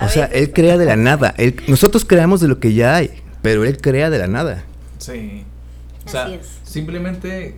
O 0.00 0.08
sea, 0.08 0.24
él 0.26 0.52
crea 0.52 0.76
de 0.76 0.86
la 0.86 0.96
nada. 0.96 1.34
Él- 1.38 1.56
nosotros 1.68 2.04
creamos 2.04 2.40
de 2.40 2.48
lo 2.48 2.58
que 2.60 2.74
ya 2.74 2.96
hay, 2.96 3.10
pero 3.42 3.64
él 3.64 3.78
crea 3.80 4.10
de 4.10 4.18
la 4.18 4.26
nada. 4.26 4.64
Sí. 4.98 5.44
O 6.04 6.08
sea, 6.08 6.24
Así 6.24 6.34
es. 6.34 6.48
simplemente, 6.64 7.54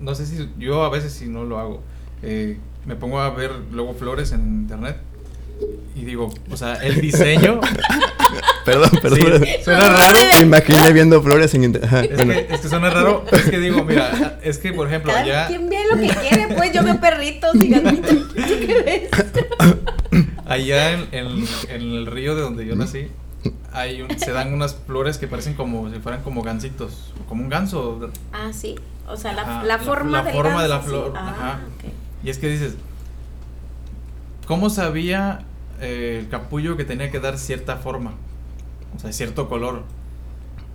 no 0.00 0.14
sé 0.14 0.26
si 0.26 0.48
yo 0.58 0.84
a 0.84 0.90
veces 0.90 1.12
si 1.12 1.26
no 1.28 1.44
lo 1.44 1.58
hago, 1.58 1.82
eh, 2.22 2.58
me 2.84 2.96
pongo 2.96 3.20
a 3.20 3.30
ver 3.30 3.52
luego 3.72 3.94
flores 3.94 4.32
en 4.32 4.40
internet 4.62 4.96
y 5.94 6.04
digo, 6.04 6.32
o 6.50 6.56
sea, 6.56 6.74
el 6.74 7.00
diseño, 7.00 7.60
Perdón, 8.66 8.90
perdón. 9.00 9.44
Sí, 9.44 9.50
suena 9.64 9.88
raro. 9.88 10.18
Me 10.34 10.40
imaginé 10.46 10.92
viendo 10.92 11.22
flores 11.22 11.54
en 11.54 11.64
internet. 11.64 11.88
Ajá, 11.90 12.04
Es 12.04 12.16
bueno. 12.16 12.32
que, 12.34 12.54
es 12.54 12.60
que 12.60 12.68
suena 12.68 12.90
raro, 12.90 13.24
es 13.32 13.42
que 13.48 13.58
digo, 13.60 13.82
mira, 13.84 14.38
es 14.42 14.58
que 14.58 14.72
por 14.74 14.88
ejemplo, 14.88 15.12
Cada 15.12 15.24
allá, 15.24 15.46
quien 15.46 15.68
ve 15.70 15.78
lo 15.90 15.96
que 15.96 16.08
quiere, 16.08 16.54
pues 16.54 16.72
yo 16.72 16.82
veo 16.82 17.00
perritos 17.00 17.54
y 17.54 17.68
gatitos. 17.68 18.28
¿Tú 18.34 18.34
qué 18.66 19.08
ves? 19.10 20.26
allá 20.46 20.92
en, 20.92 21.08
en- 21.12 21.46
en 21.70 21.80
el 21.82 22.06
río 22.06 22.34
de 22.34 22.42
donde 22.42 22.66
yo 22.66 22.76
nací, 22.76 23.08
hay 23.72 24.02
un- 24.02 24.18
se 24.18 24.32
dan 24.32 24.52
unas 24.52 24.74
flores 24.86 25.18
que 25.18 25.28
parecen 25.28 25.54
como 25.54 25.88
si 25.90 26.00
fueran 26.00 26.22
como 26.22 26.42
gansitos, 26.42 27.12
como 27.28 27.42
un 27.44 27.48
ganso. 27.48 28.10
Ah, 28.32 28.50
sí. 28.52 28.74
O 29.08 29.16
sea, 29.16 29.32
la, 29.32 29.42
Ajá, 29.42 29.62
la 29.62 29.76
la- 29.76 29.78
forma, 29.78 30.18
la 30.18 30.24
del 30.24 30.34
forma 30.34 30.62
de 30.62 30.68
la 30.68 30.80
sí. 30.82 30.88
flor, 30.88 31.12
Ah, 31.16 31.28
ajá. 31.30 31.60
Y 32.24 32.30
es 32.30 32.38
que 32.38 32.48
dices, 32.48 32.74
¿cómo 34.46 34.70
sabía 34.70 35.40
eh, 35.80 36.18
el 36.20 36.28
capullo 36.28 36.76
que 36.76 36.84
tenía 36.84 37.10
que 37.10 37.20
dar 37.20 37.38
cierta 37.38 37.76
forma? 37.76 38.14
O 38.96 39.00
sea, 39.00 39.12
cierto 39.12 39.48
color. 39.48 39.82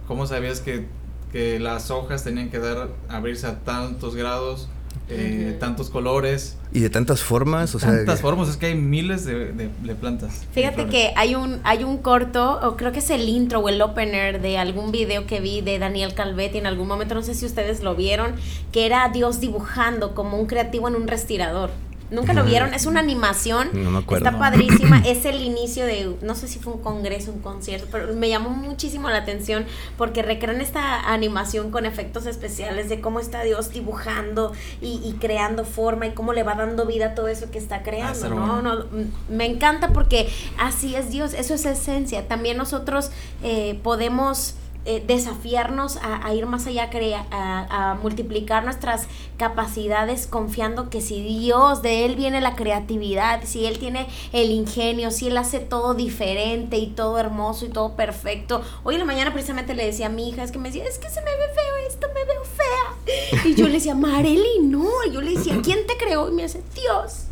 ¿Cómo 0.08 0.28
sabías 0.28 0.60
que, 0.60 0.88
que 1.32 1.60
las 1.60 1.90
hojas 1.92 2.24
tenían 2.24 2.50
que 2.50 2.60
dar, 2.60 2.90
abrirse 3.10 3.48
a 3.48 3.60
tantos 3.60 4.16
grados, 4.16 4.68
eh, 5.10 5.56
tantos 5.60 5.90
colores, 5.90 6.58
Y 6.74 6.80
de 6.82 6.90
tantas 6.90 7.22
formas, 7.22 7.74
o 7.76 7.80
sea. 7.80 7.90
tantas 7.90 8.22
formas? 8.22 8.48
Es 8.50 8.58
que 8.58 8.68
hay 8.68 8.76
miles 8.76 9.26
de, 9.26 9.52
de- 9.54 9.70
de 9.82 9.96
plantas. 9.96 10.46
Fíjate 10.54 10.88
que 10.88 11.12
hay 11.18 11.36
un, 11.36 11.60
hay 11.64 11.84
un 11.84 11.98
corto, 11.98 12.60
o 12.64 12.78
creo 12.78 12.92
que 12.92 13.00
es 13.00 13.10
el 13.10 13.28
intro 13.28 13.60
o 13.60 13.70
el 13.70 13.82
opener 13.82 14.42
de 14.42 14.58
algún 14.58 14.92
video 14.92 15.26
que 15.28 15.40
vi 15.42 15.62
de 15.62 15.80
Daniel 15.80 16.14
Calvetti 16.14 16.58
en 16.60 16.66
algún 16.68 16.88
momento, 16.88 17.14
no 17.16 17.24
sé 17.24 17.34
si 17.34 17.46
ustedes 17.46 17.82
lo 17.84 17.96
vieron, 17.96 18.34
que 18.72 18.86
era 18.86 19.08
Dios 19.10 19.40
dibujando 19.40 20.14
como 20.16 20.38
un 20.40 20.46
creativo 20.46 20.88
en 20.88 20.96
un 20.96 21.08
respirador. 21.08 21.72
¿Nunca 22.12 22.34
lo 22.34 22.44
vieron? 22.44 22.74
Es 22.74 22.86
una 22.86 23.00
animación. 23.00 23.70
No 23.74 23.90
me 23.90 24.00
acuerdo. 24.00 24.26
Está 24.26 24.38
padrísima. 24.38 25.02
Es 25.12 25.26
el 25.26 25.42
inicio 25.42 25.86
de, 25.86 26.16
no 26.22 26.36
sé 26.36 26.48
si 26.48 26.60
fue 26.60 26.74
un 26.74 26.82
congreso, 26.82 27.32
un 27.32 27.40
concierto, 27.40 27.88
pero 27.92 28.14
me 28.14 28.30
llamó 28.30 28.50
muchísimo 28.50 29.10
la 29.10 29.18
atención 29.18 29.66
porque 29.98 30.22
recrean 30.22 30.62
esta 30.62 31.12
animación 31.12 31.72
con 31.72 31.86
efectos 31.86 32.26
especiales 32.26 32.90
de 32.90 33.02
cómo 33.02 33.20
está 33.20 33.44
Dios 33.44 33.72
dibujando 33.72 34.54
y, 34.82 35.02
y 35.04 35.14
creando 35.20 35.66
forma 35.66 36.08
y 36.08 36.12
cómo 36.12 36.34
le 36.34 36.44
va 36.44 36.56
dando 36.56 36.86
vida 36.86 37.08
a 37.08 37.16
todo 37.16 37.30
eso 37.30 37.50
que 37.50 37.58
está 37.58 37.84
creando, 37.84 38.14
está 38.14 38.30
¿no? 38.30 38.62
No, 38.62 38.86
mm, 38.86 39.36
me 39.36 39.46
encanta 39.46 39.90
porque 39.90 40.30
así 40.60 40.96
es 40.96 41.10
Dios, 41.10 41.34
eso 41.34 41.54
es 41.54 41.66
esencia. 41.66 42.28
También 42.28 42.58
nosotros 42.58 43.12
eh, 43.44 43.80
podemos 43.84 44.56
eh, 44.84 45.04
desafiarnos 45.06 45.98
a, 46.02 46.34
ir 46.34 46.46
más 46.48 46.66
allá, 46.66 46.90
a, 47.32 47.98
multiplicar 48.02 48.64
nuestras 48.64 49.08
capacidades 49.38 50.28
confiando 50.28 50.90
que 50.90 51.02
si 51.02 51.22
Dios, 51.22 51.82
de 51.82 52.06
Él 52.06 52.16
viene 52.16 52.42
la 52.42 52.56
creatividad, 52.56 53.42
si 53.44 53.66
Él 53.66 53.78
tiene 53.78 54.08
el 54.34 54.52
ingenio, 54.52 55.12
si 55.12 55.28
Él 55.28 55.38
hace 55.38 55.60
todo 55.60 55.94
diferente 55.94 56.78
y 56.78 56.88
todo 56.88 57.20
hermoso 57.20 57.66
y 57.66 57.70
todo 57.70 57.96
perfecto. 57.96 58.62
Hoy 58.84 58.96
en 58.96 59.00
la 59.00 59.06
mañana 59.06 59.32
precisamente 59.32 59.76
le 59.76 59.86
decía 59.86 60.08
a 60.08 60.10
mi 60.10 60.30
hija, 60.30 60.44
es 60.44 60.52
que 60.52 60.60
me 60.60 60.70
decía, 60.70 60.86
es 60.86 60.98
que 60.98 61.10
se 61.10 61.22
me 61.22 61.32
ve 61.32 61.54
feo 61.54 61.88
esto, 61.88 62.08
me 62.14 62.26
veo 62.26 62.44
fea. 62.44 63.46
Y 63.46 63.56
yo 63.56 63.68
le 63.68 63.74
decía, 63.74 63.96
Marely, 63.96 64.60
no. 64.62 64.88
Y 65.08 65.12
yo 65.12 65.22
le 65.22 65.32
decía, 65.32 65.60
¿quién 65.64 65.86
te 65.86 65.98
creó? 65.98 66.30
Y 66.30 66.34
me 66.34 66.44
dice, 66.44 66.64
Dios. 66.76 67.31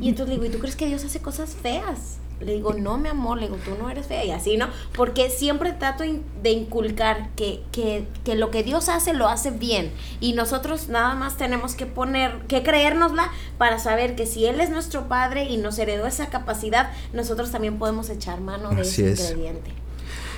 Y 0.00 0.08
entonces 0.08 0.28
le 0.28 0.34
digo, 0.34 0.46
¿y 0.46 0.50
tú 0.50 0.58
crees 0.58 0.76
que 0.76 0.86
Dios 0.86 1.04
hace 1.04 1.20
cosas 1.20 1.56
feas? 1.60 2.18
Le 2.40 2.54
digo, 2.54 2.72
no, 2.72 2.98
mi 2.98 3.08
amor, 3.08 3.38
le 3.38 3.46
digo, 3.46 3.56
tú 3.64 3.70
no 3.80 3.88
eres 3.88 4.06
fea 4.06 4.24
y 4.24 4.32
así, 4.32 4.56
¿no? 4.56 4.66
Porque 4.96 5.30
siempre 5.30 5.70
trato 5.72 6.02
de 6.42 6.50
inculcar 6.50 7.30
que, 7.36 7.62
que, 7.70 8.04
que 8.24 8.34
lo 8.34 8.50
que 8.50 8.64
Dios 8.64 8.88
hace 8.88 9.14
lo 9.14 9.28
hace 9.28 9.52
bien 9.52 9.92
y 10.20 10.32
nosotros 10.32 10.88
nada 10.88 11.14
más 11.14 11.36
tenemos 11.36 11.76
que 11.76 11.86
poner, 11.86 12.32
que 12.48 12.64
creérnosla 12.64 13.30
para 13.58 13.78
saber 13.78 14.16
que 14.16 14.26
si 14.26 14.46
Él 14.46 14.60
es 14.60 14.70
nuestro 14.70 15.06
Padre 15.06 15.44
y 15.44 15.56
nos 15.56 15.78
heredó 15.78 16.06
esa 16.06 16.30
capacidad, 16.30 16.90
nosotros 17.12 17.52
también 17.52 17.78
podemos 17.78 18.10
echar 18.10 18.40
mano 18.40 18.70
de 18.70 18.80
Así 18.80 19.02
ese 19.04 19.12
es. 19.12 19.30
ingrediente. 19.30 19.70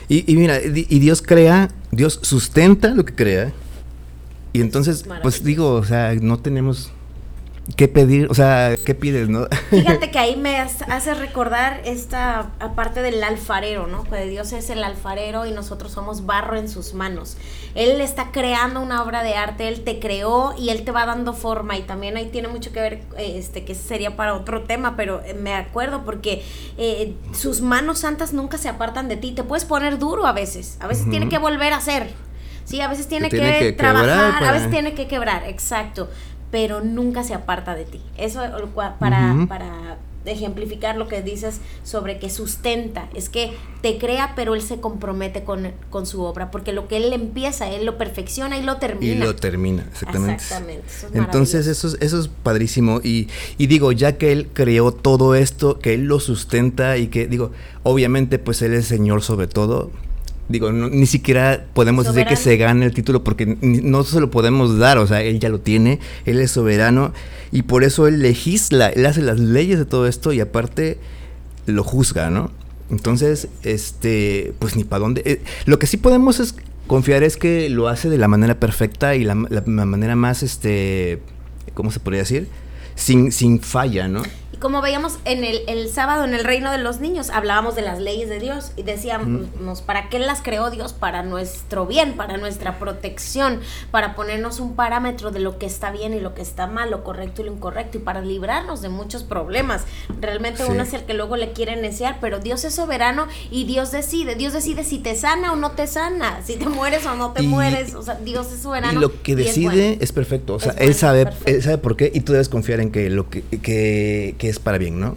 Y, 0.09 0.31
y 0.31 0.37
mira, 0.37 0.61
y 0.61 0.99
Dios 0.99 1.23
crea, 1.23 1.71
Dios 1.91 2.19
sustenta 2.23 2.89
lo 2.89 3.07
que 3.07 3.15
crea. 3.15 3.53
Y 4.53 4.61
entonces, 4.61 5.07
pues 5.23 5.43
digo, 5.43 5.71
o 5.73 5.85
sea, 5.85 6.15
no 6.21 6.39
tenemos 6.39 6.93
qué 7.77 7.89
pedir, 7.89 8.31
o 8.31 8.35
sea, 8.35 8.77
qué 8.85 8.95
pides, 8.95 9.29
¿no? 9.29 9.47
Fíjate 9.71 10.11
que 10.13 10.19
ahí 10.19 10.37
me 10.37 10.59
hace 10.59 11.15
recordar 11.15 11.81
esta 11.85 12.51
parte 12.77 13.01
del 13.03 13.23
alfarero, 13.25 13.87
¿no? 13.87 14.05
Que 14.05 14.27
Dios 14.27 14.53
es 14.53 14.69
el 14.71 14.85
alfarero 14.85 15.47
y 15.47 15.53
nosotros 15.53 15.93
somos 15.93 16.27
barro 16.27 16.57
en 16.57 16.69
sus 16.69 16.95
manos. 16.95 17.37
Él 17.75 18.01
está 18.01 18.31
creando 18.33 18.81
una 18.81 19.03
obra 19.03 19.23
de 19.23 19.35
arte, 19.35 19.69
Él 19.69 19.83
te 19.83 19.99
creó 19.99 20.55
y 20.59 20.69
Él 20.69 20.85
te 20.85 20.93
va 20.93 21.07
dando 21.07 21.33
forma 21.33 21.77
y 21.79 21.83
también 21.83 22.17
ahí 22.17 22.27
tiene 22.27 22.49
mucho 22.49 22.71
que 22.71 22.81
ver, 22.81 23.03
este, 23.19 23.65
que 23.65 23.75
sería 23.75 24.15
para 24.15 24.35
otro 24.35 24.65
tema, 24.65 24.95
pero 24.97 25.23
eh, 25.25 25.35
me 25.35 25.55
acuerdo 25.55 26.05
porque 26.05 26.45
eh, 26.77 27.15
sus 27.33 27.63
manos 27.63 28.01
santas 28.01 28.33
nunca 28.35 28.59
se 28.59 28.69
apartan 28.69 29.09
de 29.09 29.17
ti, 29.17 29.33
te 29.33 29.43
puedes 29.43 29.65
poner 29.65 29.99
duro 29.99 30.27
a 30.27 30.33
veces, 30.33 30.77
a 30.81 30.87
veces 30.87 31.09
tiene 31.09 31.29
que 31.29 31.39
volver 31.39 31.73
a 31.73 31.79
hacer. 31.79 32.13
Sí, 32.67 32.81
a 32.81 32.89
veces 32.89 33.09
tiene, 33.09 33.29
que, 33.29 33.75
trabajar, 33.77 34.43
a 34.43 34.53
veces 34.53 34.71
tiene 34.71 34.95
que 34.95 35.07
quebrar, 35.07 35.45
exacto 35.45 36.09
pero 36.51 36.81
nunca 36.81 37.25
se 37.25 37.35
aparta 37.35 37.75
de 37.75 37.85
ti. 37.85 38.01
Eso 38.17 38.41
para, 38.99 39.47
para 39.49 39.99
ejemplificar 40.31 40.97
lo 40.97 41.09
que 41.09 41.23
dices 41.23 41.61
sobre 41.83 42.19
que 42.19 42.31
sustenta, 42.31 43.09
es 43.15 43.29
que 43.29 43.53
te 43.83 43.99
crea, 43.99 44.33
pero 44.35 44.55
él 44.55 44.63
se 44.63 44.81
compromete 44.81 45.45
con, 45.45 45.73
con, 45.91 46.07
su 46.07 46.23
obra, 46.23 46.51
porque 46.51 46.73
lo 46.73 46.89
que 46.89 46.97
él 46.97 47.13
empieza, 47.13 47.69
él 47.69 47.85
lo 47.85 47.99
perfecciona 47.99 48.57
y 48.59 48.63
lo 48.63 48.77
termina. 48.77 49.13
Y 49.13 49.19
lo 49.19 49.37
termina, 49.37 49.87
exactamente. 49.91 50.43
Exactamente. 50.43 50.85
Entonces 51.13 51.67
eso 51.67 51.89
es, 51.89 51.99
eso 52.01 52.21
es 52.21 52.29
padrísimo 52.29 53.01
y, 53.03 53.29
y, 53.59 53.67
digo, 53.67 53.93
ya 53.93 54.17
que 54.17 54.33
él 54.33 54.49
creó 54.53 54.93
todo 54.93 55.35
esto, 55.35 55.79
que 55.79 55.95
él 55.95 56.05
lo 56.05 56.21
sustenta 56.21 56.97
y 56.97 57.09
que 57.09 57.27
digo, 57.27 57.53
obviamente 57.83 58.39
pues 58.39 58.63
él 58.63 58.75
es 58.75 58.87
Señor 58.87 59.23
sobre 59.23 59.47
todo, 59.47 59.91
Digo, 60.49 60.71
ni 60.73 61.07
siquiera 61.07 61.65
podemos 61.73 62.05
decir 62.05 62.27
que 62.27 62.37
se 62.37 62.59
gane 62.59 62.85
el 62.85 62.93
título 62.93 63.25
porque 63.25 63.57
no 63.63 64.05
se 64.05 64.21
lo 64.21 64.31
podemos 64.31 64.79
dar, 64.79 64.99
o 64.99 65.07
sea, 65.07 65.23
él 65.23 65.41
ya 65.41 65.49
lo 65.49 65.61
tiene, 65.61 66.01
él 66.27 66.39
es 66.39 66.51
soberano 66.51 67.15
y 67.51 67.63
por 67.63 67.83
eso 67.83 68.07
él 68.07 68.21
legisla, 68.21 68.91
él 68.91 69.07
hace 69.07 69.23
las 69.23 69.41
leyes 69.41 69.79
de 69.79 69.87
todo 69.87 70.07
esto 70.07 70.35
y 70.35 70.41
aparte 70.41 70.99
lo 71.65 71.83
juzga, 71.83 72.29
¿no? 72.29 72.51
Entonces, 72.91 73.49
este, 73.63 74.53
pues 74.59 74.77
ni 74.77 74.85
para 74.85 75.01
dónde. 75.01 75.23
Eh, 75.25 75.43
lo 75.65 75.79
que 75.79 75.87
sí 75.87 75.97
podemos 75.97 76.41
es 76.41 76.55
confiar 76.87 77.23
es 77.23 77.39
que 77.39 77.71
lo 77.71 77.89
hace 77.89 78.11
de 78.11 78.19
la 78.19 78.29
manera 78.29 78.61
perfecta 78.61 79.15
y 79.15 79.25
la, 79.25 79.35
la 79.49 79.63
manera 79.63 80.15
más, 80.15 80.43
este, 80.43 81.21
¿cómo 81.73 81.91
se 81.91 82.01
podría 82.01 82.21
decir? 82.21 82.49
Sin, 82.97 83.33
sin 83.33 83.61
falla, 83.61 84.09
¿no? 84.09 84.23
Como 84.57 84.81
veíamos 84.83 85.19
en 85.25 85.45
el, 85.45 85.63
el, 85.69 85.89
sábado 85.89 86.25
en 86.25 86.35
el 86.35 86.45
reino 86.45 86.71
de 86.71 86.79
los 86.79 87.01
niños, 87.01 87.31
hablábamos 87.31 87.75
de 87.75 87.83
las 87.83 87.99
leyes 87.99 88.29
de 88.29 88.39
Dios 88.39 88.73
y 88.77 88.83
decíamos, 88.83 89.83
¿para 89.83 90.09
qué 90.09 90.19
las 90.19 90.43
creó 90.43 90.71
Dios? 90.71 90.93
Para 90.93 91.23
nuestro 91.23 91.87
bien, 91.87 92.15
para 92.15 92.37
nuestra 92.37 92.79
protección, 92.79 93.61
para 93.91 94.15
ponernos 94.15 94.61
un 94.61 94.77
parámetro 94.77 95.31
de 95.31 95.41
lo 95.41 95.59
que 95.59 95.67
está 95.67 95.91
bien 95.91 96.15
y 96.15 96.21
lo 96.21 96.35
que 96.35 96.43
está 96.43 96.67
mal, 96.67 96.91
lo 96.91 97.05
correcto 97.05 97.43
y 97.43 97.47
lo 97.47 97.53
incorrecto, 97.53 97.99
y 97.99 98.01
para 98.01 98.21
librarnos 98.21 98.83
de 98.83 98.89
muchos 98.89 99.23
problemas. 99.23 99.85
Realmente 100.21 100.65
uno 100.65 100.83
es 100.83 100.93
el 100.93 101.05
que 101.05 101.15
luego 101.15 101.37
le 101.37 101.53
quiere 101.53 101.77
neciar, 101.77 102.19
pero 102.21 102.39
Dios 102.39 102.65
es 102.65 102.75
soberano 102.75 103.27
y 103.51 103.65
Dios 103.65 103.91
decide. 103.93 104.35
Dios 104.35 104.53
decide 104.53 104.85
si 104.85 104.99
te 104.99 105.17
sana 105.17 105.53
o 105.53 105.57
no 105.57 105.73
te 105.73 105.87
sana, 105.87 106.41
si 106.45 106.57
te 106.57 106.69
mueres 106.69 107.07
o 107.07 107.15
no 107.15 107.33
te 107.33 107.43
mueres. 107.43 107.95
O 107.95 108.03
sea, 108.03 108.15
Dios 108.17 108.53
es 108.53 108.61
soberano. 108.61 108.99
Y 108.99 109.03
lo 109.03 109.23
que 109.23 109.35
decide 109.35 109.99
es, 110.01 110.13
perfecto. 110.13 110.55
O 110.55 110.61
sea, 110.61 110.73
él, 110.79 110.95
sabe, 110.95 111.29
él 111.47 111.63
sabe 111.63 111.79
por 111.79 111.97
qué 111.97 112.11
y 112.15 112.21
tú 112.21 112.33
debes 112.33 112.49
confiar 112.49 112.81
en 112.81 112.91
que 112.91 113.11
lo 113.11 113.29
que, 113.29 113.43
que, 113.43 114.35
que 114.39 114.44
para 114.63 114.79
bien, 114.79 115.01
¿no? 115.01 115.17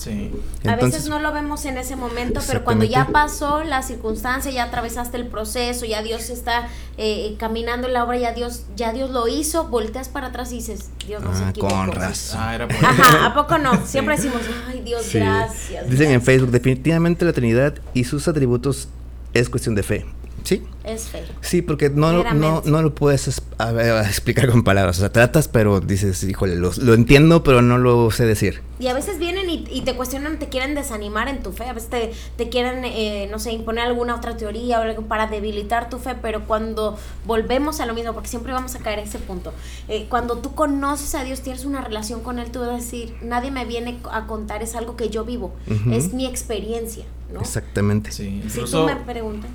Sí. 0.00 0.32
a 0.66 0.76
veces 0.76 1.10
no 1.10 1.18
lo 1.18 1.30
vemos 1.30 1.66
en 1.66 1.76
ese 1.76 1.94
momento, 1.94 2.40
pero 2.46 2.64
cuando 2.64 2.86
ya 2.86 3.08
pasó 3.08 3.62
la 3.64 3.82
circunstancia, 3.82 4.50
ya 4.50 4.64
atravesaste 4.64 5.18
el 5.18 5.26
proceso, 5.26 5.84
ya 5.84 6.02
Dios 6.02 6.30
está 6.30 6.68
eh, 6.96 7.34
caminando 7.38 7.86
en 7.86 7.92
la 7.92 8.04
obra, 8.04 8.16
ya 8.16 8.32
Dios, 8.32 8.64
ya 8.76 8.94
Dios 8.94 9.10
lo 9.10 9.28
hizo, 9.28 9.68
volteas 9.68 10.08
para 10.08 10.28
atrás 10.28 10.52
y 10.52 10.56
dices, 10.56 10.88
Dios 11.06 11.22
no 11.22 11.36
se 11.36 11.44
ah, 11.44 11.50
equivocó. 11.50 11.74
Con 11.74 11.92
razón. 11.92 12.40
Ah, 12.40 12.66
Ajá, 12.82 13.26
¿a 13.26 13.34
poco 13.34 13.58
no? 13.58 13.86
Siempre 13.86 14.16
decimos, 14.16 14.40
ay 14.68 14.80
Dios, 14.80 15.06
gracias. 15.12 15.90
Dicen 15.90 16.10
en 16.12 16.22
Facebook, 16.22 16.50
definitivamente 16.50 17.26
la 17.26 17.34
Trinidad 17.34 17.74
y 17.92 18.04
sus 18.04 18.26
atributos 18.26 18.88
es 19.34 19.50
cuestión 19.50 19.74
de 19.74 19.82
fe. 19.82 20.06
Sí. 20.44 20.62
Es 20.84 21.08
fe. 21.08 21.24
Sí, 21.42 21.62
porque 21.62 21.90
no, 21.90 22.24
no, 22.34 22.62
no 22.64 22.82
lo 22.82 22.94
puedes 22.94 23.28
explicar 23.28 24.50
con 24.50 24.64
palabras. 24.64 24.98
O 24.98 25.00
sea, 25.00 25.12
tratas, 25.12 25.48
pero 25.48 25.80
dices, 25.80 26.22
híjole, 26.22 26.56
lo, 26.56 26.70
lo 26.78 26.94
entiendo, 26.94 27.42
pero 27.42 27.62
no 27.62 27.78
lo 27.78 28.10
sé 28.10 28.24
decir. 28.24 28.62
Y 28.78 28.86
a 28.86 28.94
veces 28.94 29.18
vienen 29.18 29.50
y, 29.50 29.82
te 29.82 29.94
cuestionan, 29.94 30.38
te 30.38 30.48
quieren 30.48 30.74
desanimar 30.74 31.28
en 31.28 31.42
tu 31.42 31.52
fe. 31.52 31.64
A 31.64 31.74
veces 31.74 31.90
te, 31.90 32.12
te 32.38 32.48
quieren, 32.48 32.82
eh, 32.86 33.28
no 33.30 33.38
sé, 33.38 33.52
imponer 33.52 33.84
alguna 33.84 34.16
otra 34.16 34.38
teoría 34.38 34.80
o 34.80 34.82
algo 34.82 35.02
para 35.02 35.26
debilitar 35.26 35.90
tu 35.90 35.98
fe. 35.98 36.16
Pero 36.20 36.46
cuando 36.46 36.98
volvemos 37.26 37.80
a 37.80 37.86
lo 37.86 37.92
mismo, 37.92 38.14
porque 38.14 38.28
siempre 38.28 38.54
vamos 38.54 38.74
a 38.74 38.78
caer 38.78 39.00
a 39.00 39.02
ese 39.02 39.18
punto. 39.18 39.52
Eh, 39.88 40.06
cuando 40.08 40.38
tú 40.38 40.54
conoces 40.54 41.14
a 41.14 41.24
Dios, 41.24 41.42
tienes 41.42 41.66
una 41.66 41.82
relación 41.82 42.22
con 42.22 42.38
Él, 42.38 42.50
tú 42.50 42.60
vas 42.60 42.70
a 42.70 42.76
decir, 42.76 43.14
nadie 43.20 43.50
me 43.50 43.66
viene 43.66 43.98
a 44.10 44.26
contar, 44.26 44.62
es 44.62 44.74
algo 44.74 44.96
que 44.96 45.10
yo 45.10 45.26
vivo. 45.26 45.52
Es 45.90 46.14
mi 46.14 46.24
experiencia. 46.24 47.04
Exactamente. 47.38 48.10
Sí, 48.10 48.42
incluso, 48.44 48.88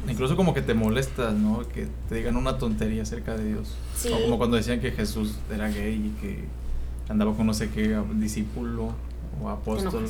incluso 0.08 0.36
como 0.36 0.54
que 0.54 0.62
te 0.62 0.74
molestas, 1.16 1.34
¿no? 1.34 1.68
Que 1.74 1.88
te 2.09 2.16
digan 2.16 2.36
una 2.36 2.57
tontería 2.57 3.03
acerca 3.03 3.36
de 3.36 3.45
Dios. 3.45 3.70
O 4.11 4.22
como 4.22 4.38
cuando 4.38 4.57
decían 4.57 4.80
que 4.80 4.91
Jesús 4.91 5.36
era 5.53 5.70
gay 5.70 5.93
y 5.93 6.22
que 6.22 6.43
andaba 7.09 7.36
con 7.36 7.45
no 7.45 7.53
sé 7.53 7.70
qué 7.70 7.99
discípulo 8.16 8.93
o 9.41 9.49
apóstol. 9.49 10.05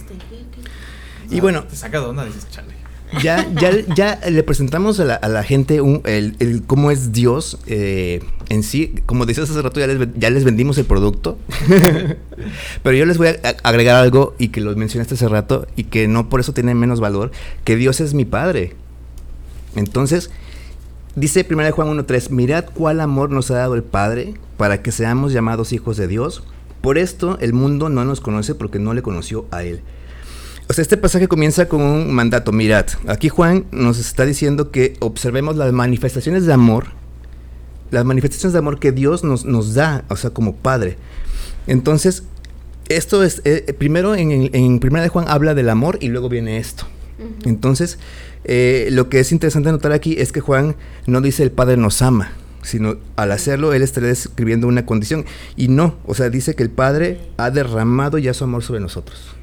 y 1.29 1.39
bueno, 1.39 1.63
te 1.63 1.75
saca 1.75 1.99
de 1.99 2.05
onda, 2.05 2.25
dices, 2.25 2.49
chale 2.49 2.85
ya, 3.21 3.47
ya, 3.53 3.71
ya 3.95 4.19
le 4.29 4.43
presentamos 4.43 4.99
a 4.99 5.05
la, 5.05 5.15
a 5.15 5.29
la 5.29 5.43
gente 5.43 5.79
un, 5.79 6.01
el, 6.05 6.35
el, 6.39 6.63
cómo 6.63 6.89
es 6.89 7.11
Dios 7.11 7.59
eh, 7.67 8.21
en 8.49 8.63
sí. 8.63 8.95
Como 9.05 9.25
decías 9.25 9.49
hace 9.49 9.61
rato, 9.61 9.79
ya 9.79 9.87
les, 9.87 10.09
ya 10.15 10.29
les 10.31 10.43
vendimos 10.43 10.77
el 10.79 10.85
producto. 10.85 11.37
Pero 12.83 12.97
yo 12.97 13.05
les 13.05 13.17
voy 13.17 13.27
a 13.27 13.37
agregar 13.63 13.95
algo 13.95 14.35
y 14.39 14.49
que 14.49 14.59
lo 14.59 14.75
mencionaste 14.75 15.13
hace 15.13 15.29
rato 15.29 15.67
y 15.75 15.85
que 15.85 16.07
no 16.07 16.29
por 16.29 16.39
eso 16.39 16.53
tiene 16.53 16.73
menos 16.73 16.99
valor, 16.99 17.31
que 17.63 17.75
Dios 17.75 18.01
es 18.01 18.13
mi 18.13 18.25
Padre. 18.25 18.73
Entonces, 19.75 20.31
dice 21.15 21.45
1 21.49 21.71
Juan 21.71 21.87
1.3, 21.97 22.29
mirad 22.29 22.65
cuál 22.73 23.01
amor 23.01 23.29
nos 23.31 23.51
ha 23.51 23.55
dado 23.55 23.75
el 23.75 23.83
Padre 23.83 24.33
para 24.57 24.81
que 24.81 24.91
seamos 24.91 25.33
llamados 25.33 25.73
hijos 25.73 25.97
de 25.97 26.07
Dios. 26.07 26.43
Por 26.81 26.97
esto 26.97 27.37
el 27.41 27.53
mundo 27.53 27.89
no 27.89 28.05
nos 28.05 28.21
conoce 28.21 28.55
porque 28.55 28.79
no 28.79 28.93
le 28.93 29.01
conoció 29.01 29.45
a 29.51 29.63
Él. 29.63 29.81
O 30.67 30.73
sea, 30.73 30.81
este 30.81 30.97
pasaje 30.97 31.27
comienza 31.27 31.67
con 31.67 31.81
un 31.81 32.13
mandato. 32.13 32.51
Mirad, 32.51 32.87
aquí 33.07 33.29
Juan 33.29 33.65
nos 33.71 33.99
está 33.99 34.25
diciendo 34.25 34.71
que 34.71 34.95
observemos 34.99 35.55
las 35.55 35.71
manifestaciones 35.73 36.45
de 36.45 36.53
amor, 36.53 36.87
las 37.91 38.03
manifestaciones 38.03 38.53
de 38.53 38.59
amor 38.59 38.79
que 38.79 38.91
Dios 38.91 39.23
nos, 39.23 39.45
nos 39.45 39.75
da, 39.75 40.05
o 40.09 40.15
sea, 40.15 40.31
como 40.31 40.55
Padre. 40.55 40.97
Entonces, 41.67 42.23
esto 42.89 43.23
es, 43.23 43.41
eh, 43.45 43.75
primero 43.77 44.15
en, 44.15 44.49
en, 44.55 44.79
Primera 44.79 45.03
de 45.03 45.09
Juan 45.09 45.25
habla 45.27 45.53
del 45.53 45.69
amor 45.69 45.97
y 46.01 46.09
luego 46.09 46.29
viene 46.29 46.57
esto. 46.57 46.85
Entonces, 47.45 47.97
eh, 48.43 48.89
lo 48.91 49.09
que 49.09 49.19
es 49.19 49.31
interesante 49.31 49.71
notar 49.71 49.91
aquí 49.91 50.15
es 50.17 50.31
que 50.31 50.41
Juan 50.41 50.75
no 51.07 51.21
dice 51.21 51.43
el 51.43 51.51
Padre 51.51 51.77
nos 51.77 52.01
ama, 52.01 52.31
sino 52.61 52.97
al 53.15 53.31
hacerlo 53.31 53.73
él 53.73 53.81
estaría 53.81 54.09
describiendo 54.09 54.67
una 54.67 54.85
condición. 54.85 55.25
Y 55.55 55.67
no, 55.67 55.97
o 56.05 56.13
sea, 56.13 56.29
dice 56.29 56.55
que 56.55 56.63
el 56.63 56.69
Padre 56.69 57.19
ha 57.37 57.51
derramado 57.51 58.17
ya 58.17 58.33
su 58.33 58.43
amor 58.43 58.63
sobre 58.63 58.79
nosotros. 58.79 59.35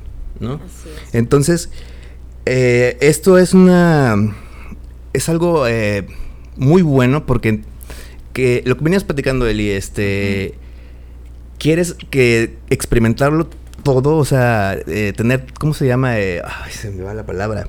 Entonces, 1.13 1.71
eh, 2.47 2.97
esto 3.01 3.39
es 3.39 3.55
una... 3.55 4.17
es 5.13 5.29
algo 5.29 5.67
eh, 5.69 6.07
muy 6.57 6.83
bueno 6.83 7.27
porque 7.27 7.61
que 8.33 8.63
lo 8.67 8.77
que 8.77 8.85
venías 8.85 9.05
platicando, 9.05 9.47
Eli, 9.47 9.71
este... 9.71 10.55
Quieres 11.59 11.95
que 12.11 12.57
experimentarlo 12.71 13.49
todo, 13.83 14.17
o 14.17 14.25
sea, 14.25 14.75
eh, 14.87 15.13
tener, 15.17 15.47
¿cómo 15.59 15.75
se 15.75 15.87
llama? 15.87 16.13
ay, 16.13 16.41
se 16.71 16.91
me 16.91 17.03
va 17.03 17.15
la 17.15 17.25
palabra. 17.25 17.67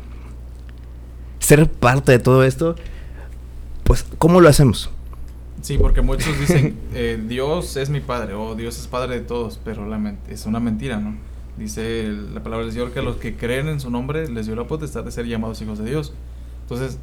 Ser 1.40 1.70
parte 1.70 2.12
de 2.14 2.20
todo 2.20 2.44
esto, 2.44 2.76
pues, 3.84 4.06
¿cómo 4.18 4.40
lo 4.40 4.50
hacemos? 4.50 4.90
Sí, 5.62 5.78
porque 5.78 6.02
muchos 6.02 6.40
dicen, 6.40 6.78
Dios 7.28 7.78
es 7.78 7.90
mi 7.90 8.00
padre, 8.00 8.34
o 8.34 8.56
Dios 8.56 8.80
es 8.80 8.88
padre 8.88 9.16
de 9.16 9.22
todos, 9.22 9.60
pero 9.64 9.88
la 9.88 10.16
es 10.30 10.46
una 10.46 10.60
mentira, 10.60 10.98
¿no? 10.98 11.16
Dice 11.58 12.12
la 12.34 12.42
palabra 12.42 12.66
del 12.66 12.74
Señor 12.74 12.92
que 12.92 13.02
los 13.02 13.18
que 13.18 13.36
creen 13.36 13.68
en 13.68 13.80
su 13.80 13.92
nombre 13.92 14.28
les 14.28 14.48
dio 14.48 14.56
la 14.56 14.66
potestad 14.66 15.04
de 15.04 15.12
ser 15.12 15.28
llamados 15.28 15.62
hijos 15.62 15.78
de 15.78 15.86
Dios. 15.86 16.14
Entonces, 16.64 16.98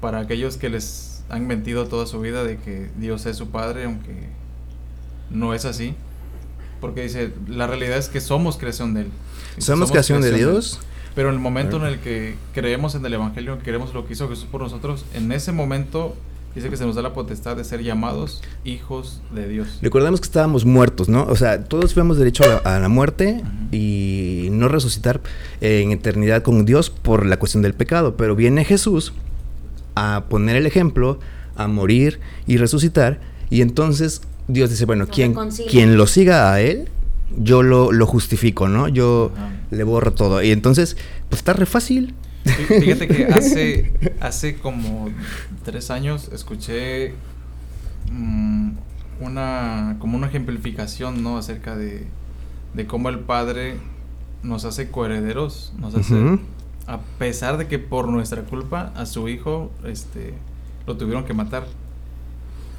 para 0.00 0.18
aquellos 0.18 0.56
que 0.56 0.68
les 0.68 1.24
han 1.28 1.46
mentido 1.46 1.86
toda 1.86 2.06
su 2.06 2.20
vida 2.20 2.42
de 2.42 2.56
que 2.58 2.90
Dios 2.96 3.26
es 3.26 3.36
su 3.36 3.50
Padre, 3.50 3.84
aunque 3.84 4.14
no 5.30 5.54
es 5.54 5.64
así, 5.64 5.94
porque 6.80 7.02
dice, 7.02 7.32
la 7.46 7.66
realidad 7.66 7.98
es 7.98 8.08
que 8.08 8.20
somos 8.20 8.56
creación 8.56 8.94
de 8.94 9.02
Él. 9.02 9.10
¿Somos, 9.58 9.90
creación, 9.90 10.20
de 10.22 10.32
Dios? 10.32 10.78
Pero 11.14 11.28
en 11.28 11.34
el 11.34 11.40
momento 11.40 11.76
en 11.78 11.84
el 11.84 11.98
que 11.98 12.36
creemos 12.54 12.94
en 12.94 13.04
el 13.04 13.14
Evangelio, 13.14 13.58
queremos 13.58 13.92
lo 13.92 14.06
que 14.06 14.12
hizo 14.12 14.28
Jesús 14.28 14.46
por 14.50 14.62
nosotros, 14.62 15.04
en 15.14 15.32
ese 15.32 15.52
momento 15.52 16.14
Dice 16.54 16.70
que 16.70 16.76
se 16.76 16.84
nos 16.84 16.96
da 16.96 17.02
la 17.02 17.12
potestad 17.12 17.56
de 17.56 17.62
ser 17.62 17.84
llamados 17.84 18.42
hijos 18.64 19.20
de 19.32 19.46
Dios. 19.46 19.78
Recordemos 19.82 20.20
que 20.20 20.24
estábamos 20.24 20.64
muertos, 20.64 21.08
¿no? 21.08 21.24
O 21.24 21.36
sea, 21.36 21.62
todos 21.62 21.94
fuimos 21.94 22.18
derecho 22.18 22.42
a 22.64 22.78
la, 22.80 22.88
muerte 22.88 23.44
y 23.70 24.48
no 24.50 24.66
resucitar 24.68 25.20
en 25.60 25.92
eternidad 25.92 26.42
con 26.42 26.64
Dios 26.64 26.90
por 26.90 27.26
la 27.26 27.38
cuestión 27.38 27.62
del 27.62 27.74
pecado. 27.74 28.16
Pero 28.16 28.34
viene 28.34 28.64
Jesús 28.64 29.12
a 29.94 30.24
poner 30.28 30.56
el 30.56 30.66
ejemplo, 30.66 31.20
a 31.54 31.68
morir 31.68 32.18
y 32.46 32.56
resucitar. 32.56 33.20
Y 33.50 33.60
entonces 33.60 34.22
Dios 34.48 34.70
dice, 34.70 34.84
bueno, 34.86 35.06
quien, 35.06 35.34
quien 35.70 35.96
lo 35.96 36.06
siga 36.06 36.52
a 36.52 36.60
Él, 36.60 36.88
yo 37.36 37.62
lo, 37.62 37.92
lo 37.92 38.06
justifico, 38.06 38.68
¿no? 38.68 38.88
Yo 38.88 39.30
Ajá. 39.36 39.50
le 39.70 39.84
borro 39.84 40.12
todo. 40.12 40.42
Y 40.42 40.50
entonces, 40.50 40.96
pues 41.28 41.40
está 41.40 41.52
re 41.52 41.66
fácil. 41.66 42.14
Fí- 42.44 42.80
Fíjate 42.80 43.08
que 43.08 43.26
hace, 43.26 43.92
hace 44.20 44.56
como 44.56 45.10
tres 45.64 45.90
años 45.90 46.30
escuché 46.32 47.12
mm, 48.10 48.70
una 49.20 49.96
como 49.98 50.16
una 50.16 50.28
ejemplificación, 50.28 51.22
¿no? 51.22 51.36
Acerca 51.36 51.76
de, 51.76 52.06
de 52.74 52.86
cómo 52.86 53.08
el 53.10 53.18
padre 53.20 53.76
nos 54.42 54.64
hace 54.64 54.90
coherederos, 54.90 55.72
nos 55.78 55.94
hace, 55.94 56.14
a 56.86 57.00
pesar 57.18 57.58
de 57.58 57.66
que 57.66 57.78
por 57.78 58.08
nuestra 58.08 58.42
culpa 58.42 58.92
a 58.96 59.04
su 59.04 59.28
hijo, 59.28 59.70
este, 59.84 60.32
lo 60.86 60.96
tuvieron 60.96 61.24
que 61.24 61.34
matar. 61.34 61.66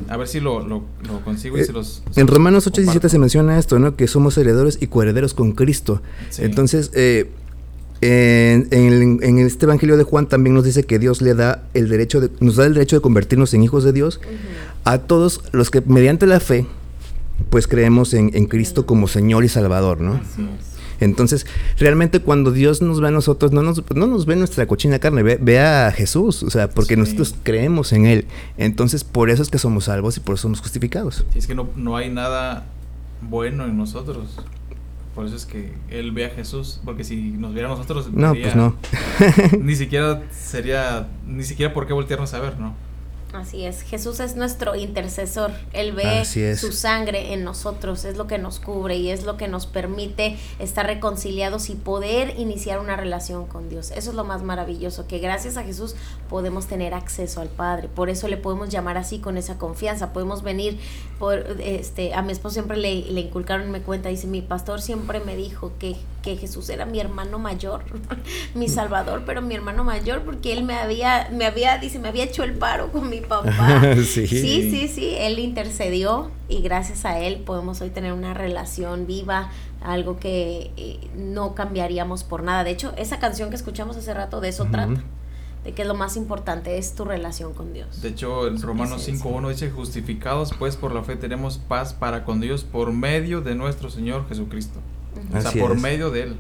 A 0.08 0.16
ver 0.18 0.28
si 0.28 0.40
lo, 0.40 0.66
lo, 0.66 0.84
lo 1.08 1.20
consigo 1.26 1.58
y 1.58 1.62
Eh, 1.62 1.66
se 1.66 1.74
los... 1.74 2.02
se 2.12 2.22
En 2.22 2.28
los 2.28 2.36
Romanos 2.36 2.66
8:17 2.68 2.86
comparto. 2.86 3.10
se 3.10 3.20
menciona 3.20 3.60
esto, 3.60 3.80
¿no? 3.80 3.96
Que 3.96 4.08
somos 4.08 4.38
herederos 4.38 4.78
y 4.82 4.88
coherederos 4.88 5.34
con 5.34 5.52
Cristo. 5.52 6.02
Sí. 6.30 6.44
Entonces, 6.44 6.92
eh, 6.94 7.30
en, 8.02 8.68
en 8.72 8.94
el- 8.94 9.24
en 9.24 9.40
este 9.40 9.66
Evangelio 9.66 9.98
de 9.98 10.04
Juan 10.04 10.28
también 10.28 10.54
nos 10.54 10.64
dice 10.64 10.84
que 10.84 11.00
Dios 11.00 11.22
le 11.22 11.34
da 11.34 11.64
el 11.74 11.90
derecho 11.90 12.22
de, 12.22 12.30
nos 12.40 12.56
da 12.56 12.66
el 12.66 12.74
derecho 12.74 12.96
de 12.96 13.02
convertirnos 13.02 13.54
en 13.54 13.62
hijos 13.64 13.84
de 13.84 13.92
Dios 13.92 14.22
a 14.86 15.00
todos 15.00 15.42
los 15.52 15.70
que 15.70 15.82
mediante 15.82 16.26
la 16.26 16.40
fe, 16.40 16.66
pues 17.50 17.68
creemos 17.68 18.14
en, 18.14 18.32
en 18.34 18.46
Cristo 18.46 18.86
como 18.86 19.08
Señor 19.10 19.44
y 19.44 19.50
Salvador, 19.50 20.00
¿no? 20.00 20.14
Así 20.14 20.42
es. 20.60 20.69
Entonces, 21.00 21.46
realmente 21.78 22.20
cuando 22.20 22.52
Dios 22.52 22.82
nos 22.82 23.00
ve 23.02 23.08
a 23.08 23.12
nosotros, 23.12 23.52
no 23.52 23.62
nos, 23.64 23.84
no 23.96 24.08
nos 24.08 24.26
ve 24.26 24.36
nuestra 24.36 24.66
cochina 24.68 25.00
carne, 25.00 25.24
ve, 25.24 25.38
ve 25.42 25.60
a 25.60 25.92
Jesús, 25.92 26.44
o 26.44 26.50
sea, 26.50 26.70
porque 26.70 26.96
Sí. 26.96 27.00
nosotros 27.00 27.36
creemos 27.44 27.94
en 27.94 28.06
Él. 28.06 28.26
Entonces, 28.58 29.04
por 29.04 29.30
eso 29.30 29.42
es 29.44 29.50
que 29.50 29.58
somos 29.58 29.86
salvos 29.86 30.18
y 30.18 30.20
por 30.20 30.36
eso 30.36 30.44
somos 30.44 30.62
justificados. 30.62 31.26
Sí, 31.34 31.40
es 31.40 31.48
que 31.48 31.56
no, 31.56 31.70
no 31.76 31.96
hay 31.98 32.10
nada 32.10 32.66
bueno 33.22 33.66
en 33.66 33.78
nosotros. 33.78 34.38
Por 35.16 35.26
eso 35.26 35.36
es 35.36 35.46
que 35.46 35.74
él 35.90 36.12
ve 36.12 36.26
a 36.26 36.30
Jesús, 36.30 36.80
porque 36.86 37.04
si 37.04 37.16
nos 37.32 37.54
viera 37.54 37.68
a 37.68 37.72
nosotros, 37.72 38.10
No, 38.14 38.34
pues 38.34 38.56
no. 38.56 38.76
ni 39.60 39.76
siquiera 39.76 40.22
sería, 40.32 41.08
ni 41.28 41.44
siquiera 41.44 41.74
por 41.74 41.88
qué 41.88 41.94
voltearnos 41.94 42.34
a 42.34 42.40
ver, 42.40 42.58
¿no? 42.60 42.74
Así 43.34 43.64
es, 43.64 43.84
Jesús 43.84 44.20
es 44.20 44.36
nuestro 44.36 44.76
intercesor, 44.76 45.52
Él 45.72 45.92
ve 45.92 46.26
su 46.56 46.72
sangre 46.72 47.32
en 47.34 47.44
nosotros, 47.44 48.04
es 48.04 48.18
lo 48.18 48.26
que 48.26 48.40
nos 48.40 48.60
cubre 48.60 48.96
y 48.96 49.12
es 49.12 49.24
lo 49.24 49.38
que 49.38 49.48
nos 49.48 49.68
permite 49.68 50.36
estar 50.58 50.88
reconciliados 50.88 51.70
y 51.70 51.76
poder 51.76 52.40
iniciar 52.40 52.80
una 52.80 52.96
relación 52.96 53.46
con 53.46 53.70
Dios. 53.70 53.92
Eso 53.92 54.10
es 54.10 54.16
lo 54.16 54.24
más 54.24 54.42
maravilloso, 54.42 55.06
que 55.06 55.20
gracias 55.20 55.58
a 55.58 55.64
Jesús 55.64 55.96
podemos 56.28 56.66
tener 56.66 56.96
acceso 56.96 57.40
al 57.40 57.50
Padre, 57.50 57.88
por 57.88 58.10
eso 58.10 58.28
le 58.28 58.38
podemos 58.38 58.70
llamar 58.70 58.98
así 58.98 59.20
con 59.20 59.38
esa 59.38 59.60
confianza, 59.60 60.12
podemos 60.12 60.42
venir 60.42 60.80
por, 61.20 61.46
este, 61.60 62.16
a 62.16 62.24
mi 62.24 62.32
esposo 62.32 62.54
siempre 62.54 62.78
le, 62.78 63.04
le 63.12 63.22
inculcaron, 63.22 63.70
me 63.70 63.82
cuenta, 63.82 64.10
dice, 64.10 64.26
mi 64.26 64.42
pastor 64.42 64.82
siempre 64.82 65.20
me 65.20 65.36
dijo 65.36 65.74
que, 65.78 65.96
que 66.24 66.36
Jesús 66.36 66.68
era 66.70 66.86
mi 66.86 67.00
hermano 67.00 67.38
mayor, 67.38 67.84
mi 68.56 68.68
salvador, 68.70 69.22
pero 69.24 69.44
mi 69.44 69.54
hermano 69.54 69.84
mayor, 69.84 70.24
porque 70.24 70.52
él 70.52 70.64
me 70.64 70.74
había, 70.74 71.30
me 71.32 71.46
había, 71.46 71.78
dice, 71.78 72.00
me 72.00 72.08
había 72.08 72.24
hecho 72.24 72.44
el 72.44 72.54
paro 72.54 72.92
con 72.92 73.08
mi 73.08 73.19
papá. 73.22 73.96
Sí. 73.96 74.28
sí, 74.28 74.70
sí, 74.70 74.88
sí, 74.88 75.16
él 75.18 75.40
intercedió 75.40 76.32
y 76.48 76.62
gracias 76.62 77.06
a 77.06 77.20
él 77.20 77.42
podemos 77.46 77.82
hoy 77.82 77.90
tener 77.90 78.14
una 78.14 78.34
relación 78.34 79.06
viva, 79.08 79.52
algo 79.82 80.20
que 80.20 80.72
eh, 80.78 81.00
no 81.16 81.56
cambiaríamos 81.56 82.24
por 82.24 82.44
nada. 82.44 82.64
De 82.64 82.72
hecho, 82.72 82.94
esa 82.98 83.20
canción 83.20 83.50
que 83.50 83.56
escuchamos 83.56 83.98
hace 83.98 84.14
rato 84.14 84.42
de 84.42 84.50
eso 84.50 84.66
trata, 84.72 85.02
de 85.64 85.74
que 85.74 85.86
lo 85.86 85.94
más 85.94 86.16
importante 86.16 86.78
es 86.78 86.96
tu 86.96 87.06
relación 87.06 87.54
con 87.54 87.74
Dios. 87.74 88.02
De 88.02 88.10
hecho, 88.10 88.48
en 88.48 88.62
Romanos 88.62 89.04
presencia. 89.04 89.30
5.1 89.30 89.50
dice, 89.50 89.72
justificados 89.72 90.52
pues 90.58 90.76
por 90.76 90.94
la 90.94 91.04
fe 91.04 91.16
tenemos 91.16 91.58
paz 91.58 91.94
para 91.94 92.24
con 92.26 92.40
Dios 92.40 92.64
por 92.64 92.92
medio 92.94 93.42
de 93.42 93.56
nuestro 93.56 93.90
Señor 93.90 94.28
Jesucristo. 94.28 94.80
O 95.30 95.42
sea, 95.42 95.50
Así 95.50 95.60
por 95.60 95.74
es. 95.74 95.82
medio 95.82 96.12
de 96.12 96.24
Él. 96.24 96.36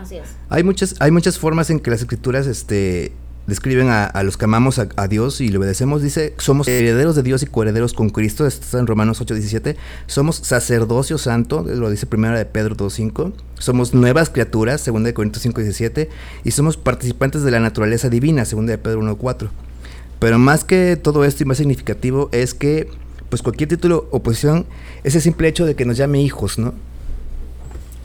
Así 0.00 0.16
es. 0.16 0.36
Hay 0.48 0.62
muchas, 0.62 0.94
hay 1.00 1.10
muchas 1.10 1.38
formas 1.38 1.70
en 1.70 1.80
que 1.80 1.90
las 1.90 2.00
escrituras 2.00 2.46
este, 2.46 3.12
describen 3.46 3.88
a, 3.90 4.22
los 4.22 4.36
que 4.36 4.44
amamos 4.44 4.78
a, 4.78 5.08
Dios 5.08 5.40
y 5.40 5.48
le 5.48 5.58
obedecemos. 5.58 6.02
Dice, 6.02 6.34
somos 6.38 6.68
herederos 6.68 7.16
de 7.16 7.22
Dios 7.22 7.42
y 7.42 7.46
coherederos 7.46 7.92
con 7.92 8.10
Cristo. 8.10 8.46
Esto 8.46 8.64
está 8.64 8.78
en 8.78 8.86
Romanos 8.86 9.20
8:17. 9.20 9.76
Somos 10.06 10.36
sacerdocio 10.36 11.18
santo, 11.18 11.62
lo 11.62 11.90
dice 11.90 12.06
primera 12.06 12.36
de 12.36 12.44
Pedro 12.44 12.76
2:5. 12.76 13.32
Somos 13.58 13.94
nuevas 13.94 14.30
criaturas, 14.30 14.80
segunda 14.80 15.08
de 15.08 15.14
Corintios 15.14 15.44
5:17. 15.44 16.08
Y 16.44 16.50
somos 16.50 16.76
participantes 16.76 17.42
de 17.42 17.50
la 17.50 17.60
naturaleza 17.60 18.08
divina, 18.08 18.44
segunda 18.44 18.72
de 18.72 18.78
Pedro 18.78 19.00
1:4. 19.00 19.50
Pero 20.18 20.38
más 20.38 20.64
que 20.64 20.96
todo 20.96 21.24
esto 21.24 21.42
y 21.42 21.46
más 21.46 21.58
significativo 21.58 22.28
es 22.32 22.54
que, 22.54 22.88
pues 23.28 23.42
cualquier 23.42 23.68
título 23.68 24.08
o 24.10 24.22
posición, 24.22 24.66
ese 25.04 25.20
simple 25.20 25.48
hecho 25.48 25.66
de 25.66 25.74
que 25.74 25.84
nos 25.84 25.96
llame 25.96 26.22
hijos, 26.22 26.58
¿no? 26.58 26.74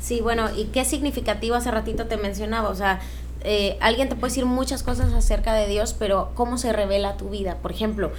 Sí, 0.02 0.20
bueno, 0.20 0.50
y 0.58 0.66
qué 0.66 0.84
significativo 0.84 1.56
hace 1.56 1.72
ratito 1.72 2.08
te 2.08 2.18
mencionaba, 2.18 2.70
o 2.70 2.76
sea, 2.76 3.00
eh, 3.44 3.78
alguien 3.82 4.08
te 4.10 4.16
puede 4.16 4.32
decir 4.32 4.46
muchas 4.46 4.84
cosas 4.84 5.14
acerca 5.14 5.54
de 5.54 5.68
Dios, 5.68 5.96
pero 5.98 6.32
¿cómo 6.36 6.58
se 6.58 6.72
revela 6.74 7.18
tu 7.18 7.30
vida? 7.30 7.58
Por 7.62 7.72
ejemplo, 7.72 8.12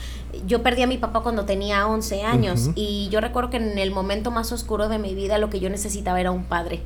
yo 0.46 0.62
perdí 0.62 0.82
a 0.82 0.86
mi 0.86 0.98
papá 0.98 1.20
cuando 1.20 1.44
tenía 1.44 1.86
11 1.86 2.22
años 2.24 2.70
y 2.74 3.08
yo 3.10 3.20
recuerdo 3.20 3.50
que 3.50 3.56
en 3.58 3.78
el 3.78 3.90
momento 3.90 4.30
más 4.30 4.50
oscuro 4.52 4.88
de 4.88 4.98
mi 4.98 5.14
vida 5.14 5.38
lo 5.38 5.50
que 5.50 5.60
yo 5.60 5.70
necesitaba 5.70 6.20
era 6.20 6.30
un 6.30 6.44
padre. 6.44 6.80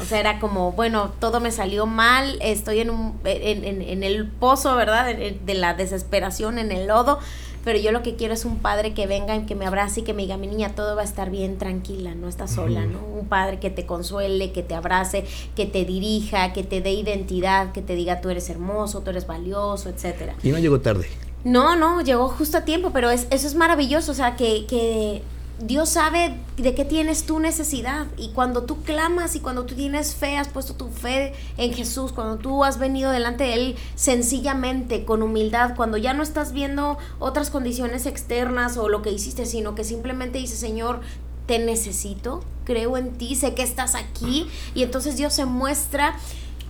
O 0.00 0.04
sea, 0.04 0.20
era 0.20 0.38
como, 0.38 0.70
bueno, 0.72 1.10
todo 1.18 1.40
me 1.40 1.50
salió 1.50 1.84
mal, 1.84 2.38
estoy 2.40 2.78
en, 2.80 2.90
un, 2.90 3.18
en, 3.24 3.64
en- 3.64 3.82
en 3.82 4.02
el 4.04 4.28
pozo, 4.28 4.76
¿verdad? 4.76 5.10
En- 5.10 5.44
De 5.44 5.54
la 5.54 5.74
desesperación, 5.74 6.58
en 6.58 6.70
el 6.70 6.86
lodo, 6.86 7.18
pero 7.64 7.78
yo 7.78 7.92
lo 7.92 8.02
que 8.02 8.16
quiero 8.16 8.34
es 8.34 8.44
un 8.44 8.58
padre 8.58 8.94
que 8.94 9.06
venga 9.06 9.36
y 9.36 9.46
que 9.46 9.54
me 9.54 9.66
abrace 9.66 10.00
y 10.00 10.02
que 10.02 10.14
me 10.14 10.22
diga, 10.22 10.36
mi 10.36 10.46
niña, 10.46 10.74
todo 10.74 10.96
va 10.96 11.02
a 11.02 11.04
estar 11.04 11.30
bien, 11.30 11.58
tranquila, 11.58 12.14
no 12.14 12.28
estás 12.28 12.52
sola. 12.52 12.86
¿no? 12.86 12.98
Un 13.00 13.26
padre 13.26 13.58
que 13.58 13.70
te 13.70 13.86
consuele, 13.86 14.52
que 14.52 14.62
te 14.62 14.74
abrace, 14.74 15.24
que 15.54 15.66
te 15.66 15.84
dirija, 15.84 16.52
que 16.52 16.64
te 16.64 16.80
dé 16.80 16.92
identidad, 16.92 17.72
que 17.72 17.82
te 17.82 17.94
diga, 17.94 18.20
tú 18.20 18.30
eres 18.30 18.48
hermoso, 18.50 19.00
tú 19.02 19.10
eres 19.10 19.26
valioso, 19.26 19.88
etcétera. 19.88 20.34
Y 20.42 20.50
no 20.50 20.58
llegó 20.58 20.80
tarde. 20.80 21.06
No, 21.44 21.76
no, 21.76 22.00
llegó 22.00 22.28
justo 22.28 22.58
a 22.58 22.64
tiempo, 22.64 22.90
pero 22.92 23.10
es, 23.10 23.26
eso 23.30 23.46
es 23.46 23.54
maravilloso, 23.54 24.12
o 24.12 24.14
sea, 24.14 24.36
que, 24.36 24.66
que 24.66 25.22
Dios 25.60 25.88
sabe 25.88 26.36
de 26.56 26.74
qué 26.74 26.84
tienes 26.84 27.24
tu 27.24 27.40
necesidad. 27.40 28.06
Y 28.16 28.28
cuando 28.30 28.62
tú 28.62 28.82
clamas 28.82 29.34
y 29.34 29.40
cuando 29.40 29.64
tú 29.64 29.74
tienes 29.74 30.14
fe, 30.14 30.36
has 30.36 30.48
puesto 30.48 30.74
tu 30.74 30.88
fe 30.88 31.32
en 31.56 31.74
Jesús, 31.74 32.12
cuando 32.12 32.36
tú 32.36 32.64
has 32.64 32.78
venido 32.78 33.10
delante 33.10 33.44
de 33.44 33.54
Él 33.54 33.76
sencillamente, 33.96 35.04
con 35.04 35.22
humildad, 35.22 35.74
cuando 35.74 35.96
ya 35.96 36.14
no 36.14 36.22
estás 36.22 36.52
viendo 36.52 36.98
otras 37.18 37.50
condiciones 37.50 38.06
externas 38.06 38.76
o 38.76 38.88
lo 38.88 39.02
que 39.02 39.10
hiciste, 39.10 39.46
sino 39.46 39.74
que 39.74 39.82
simplemente 39.82 40.38
dices, 40.38 40.60
Señor, 40.60 41.00
te 41.46 41.58
necesito, 41.58 42.44
creo 42.64 42.96
en 42.96 43.16
ti, 43.16 43.34
sé 43.34 43.54
que 43.54 43.62
estás 43.62 43.94
aquí 43.94 44.46
y 44.74 44.82
entonces 44.82 45.16
Dios 45.16 45.32
se 45.32 45.46
muestra 45.46 46.14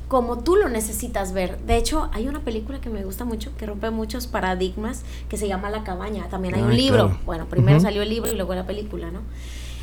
como 0.08 0.38
tú 0.42 0.56
lo 0.56 0.68
necesitas 0.68 1.32
ver. 1.32 1.58
De 1.60 1.76
hecho, 1.76 2.08
hay 2.12 2.26
una 2.28 2.40
película 2.40 2.80
que 2.80 2.88
me 2.88 3.04
gusta 3.04 3.24
mucho, 3.24 3.54
que 3.56 3.66
rompe 3.66 3.90
muchos 3.90 4.26
paradigmas, 4.26 5.04
que 5.28 5.36
se 5.36 5.46
llama 5.46 5.70
La 5.70 5.84
cabaña. 5.84 6.28
También 6.28 6.54
hay 6.54 6.62
un 6.62 6.76
libro. 6.76 7.06
claro. 7.06 7.20
Bueno, 7.26 7.46
primero 7.46 7.78
salió 7.78 8.02
el 8.02 8.08
libro 8.08 8.32
y 8.32 8.34
luego 8.34 8.54
la 8.54 8.66
película, 8.66 9.10
¿no? 9.10 9.20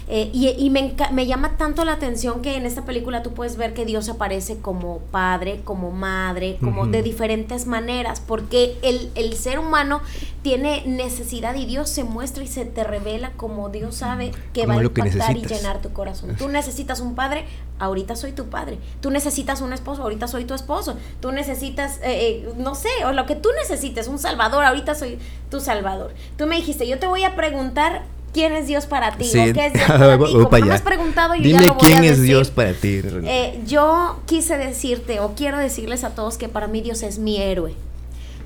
Eh, 0.07 0.29
y 0.33 0.49
y 0.49 0.69
me, 0.69 0.93
me 1.11 1.25
llama 1.25 1.57
tanto 1.57 1.83
la 1.83 1.93
atención 1.93 2.41
que 2.41 2.55
en 2.55 2.65
esta 2.65 2.85
película 2.85 3.23
tú 3.23 3.33
puedes 3.33 3.57
ver 3.57 3.73
que 3.73 3.85
Dios 3.85 4.07
aparece 4.09 4.57
como 4.59 4.99
padre, 5.11 5.61
como 5.63 5.91
madre, 5.91 6.57
como 6.61 6.85
de 6.85 7.01
diferentes 7.01 7.65
maneras, 7.65 8.21
porque 8.25 8.77
el, 8.83 9.11
el 9.15 9.33
ser 9.33 9.59
humano 9.59 10.01
tiene 10.41 10.83
necesidad 10.85 11.55
y 11.55 11.65
Dios 11.65 11.89
se 11.89 12.03
muestra 12.03 12.43
y 12.43 12.47
se 12.47 12.65
te 12.65 12.83
revela 12.83 13.31
como 13.31 13.69
Dios 13.69 13.95
sabe 13.95 14.31
que 14.53 14.61
Como 14.61 14.75
va 14.75 14.79
a 14.79 14.83
impactar 14.83 15.37
y 15.37 15.41
llenar 15.45 15.81
tu 15.81 15.91
corazón. 15.91 16.35
Tú 16.37 16.49
necesitas 16.49 16.99
un 16.99 17.15
padre, 17.15 17.45
ahorita 17.79 18.15
soy 18.15 18.31
tu 18.31 18.45
padre. 18.45 18.77
Tú 19.01 19.09
necesitas 19.09 19.61
un 19.61 19.73
esposo, 19.73 20.03
ahorita 20.03 20.27
soy 20.27 20.45
tu 20.45 20.53
esposo. 20.53 20.97
Tú 21.19 21.31
necesitas, 21.31 21.97
eh, 22.03 22.43
eh, 22.45 22.53
no 22.57 22.75
sé, 22.75 22.89
o 23.05 23.11
lo 23.11 23.25
que 23.25 23.35
tú 23.35 23.49
necesites, 23.59 24.07
un 24.07 24.19
salvador, 24.19 24.63
ahorita 24.63 24.93
soy 24.93 25.17
tu 25.49 25.59
salvador. 25.59 26.13
Tú 26.37 26.45
me 26.45 26.57
dijiste, 26.57 26.87
yo 26.87 26.99
te 26.99 27.07
voy 27.07 27.23
a 27.23 27.35
preguntar 27.35 28.03
quién 28.35 28.51
es 28.53 28.67
Dios 28.67 28.85
para 28.85 29.15
ti, 29.17 29.23
Sí. 29.23 29.39
o 29.39 29.53
qué 29.53 29.65
es 29.67 29.73
Dios 29.73 29.87
para 29.87 30.17
ti. 30.17 30.23
Como 30.25 30.49
no 30.59 30.65
me 30.65 30.73
has 30.73 30.81
preguntado, 30.81 31.35
yo 31.35 31.41
Dime 31.41 31.61
ya 31.61 31.67
lo 31.67 31.73
voy 31.75 31.83
quién 31.87 31.99
a 31.99 32.05
es 32.05 32.09
decir. 32.17 32.25
Dios 32.25 32.51
para 32.51 32.73
ti. 32.73 33.01
Eh, 33.23 33.61
yo 33.65 34.19
quise 34.25 34.57
decirte 34.57 35.21
o 35.21 35.33
quiero 35.35 35.57
decirles 35.57 36.03
a 36.03 36.09
todos 36.09 36.37
que 36.37 36.49
para 36.49 36.67
mí 36.67 36.81
Dios 36.81 37.01
es 37.01 37.17
mi 37.17 37.41
héroe. 37.41 37.73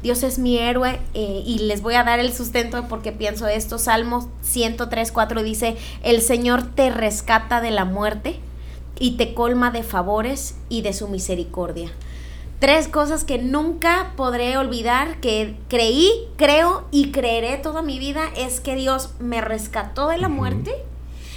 Dios 0.04 0.22
es 0.24 0.38
mi 0.40 0.58
héroe 0.60 1.00
eh, 1.16 1.44
y 1.46 1.58
les 1.60 1.82
voy 1.82 1.96
a 1.96 2.04
dar 2.04 2.20
el 2.20 2.32
sustento 2.32 2.78
de 2.82 2.88
por 2.88 3.02
qué 3.02 3.12
pienso 3.12 3.48
esto. 3.48 3.80
Salmos 3.80 4.28
103, 4.44 5.12
4 5.12 5.44
dice, 5.44 5.76
el 6.04 6.22
Señor 6.22 6.64
te 6.76 6.90
rescata 6.92 7.60
de 7.60 7.72
la 7.72 7.84
muerte 7.84 8.40
y 9.00 9.18
te 9.18 9.34
colma 9.34 9.72
de 9.72 9.82
favores 9.84 10.56
y 10.70 10.84
de 10.84 10.94
su 10.94 11.08
misericordia. 11.10 11.90
Tres 12.60 12.90
cosas 12.90 13.24
que 13.24 13.38
nunca 13.38 14.12
podré 14.18 14.58
olvidar, 14.58 15.22
que 15.22 15.56
creí, 15.70 16.12
creo 16.36 16.84
y 16.92 17.12
creeré 17.12 17.56
toda 17.58 17.82
mi 17.82 18.00
vida, 18.00 18.24
es 18.36 18.60
que 18.60 18.76
Dios 18.76 19.12
me 19.20 19.40
rescató 19.40 20.10
de 20.10 20.18
la 20.18 20.28
muerte, 20.28 20.76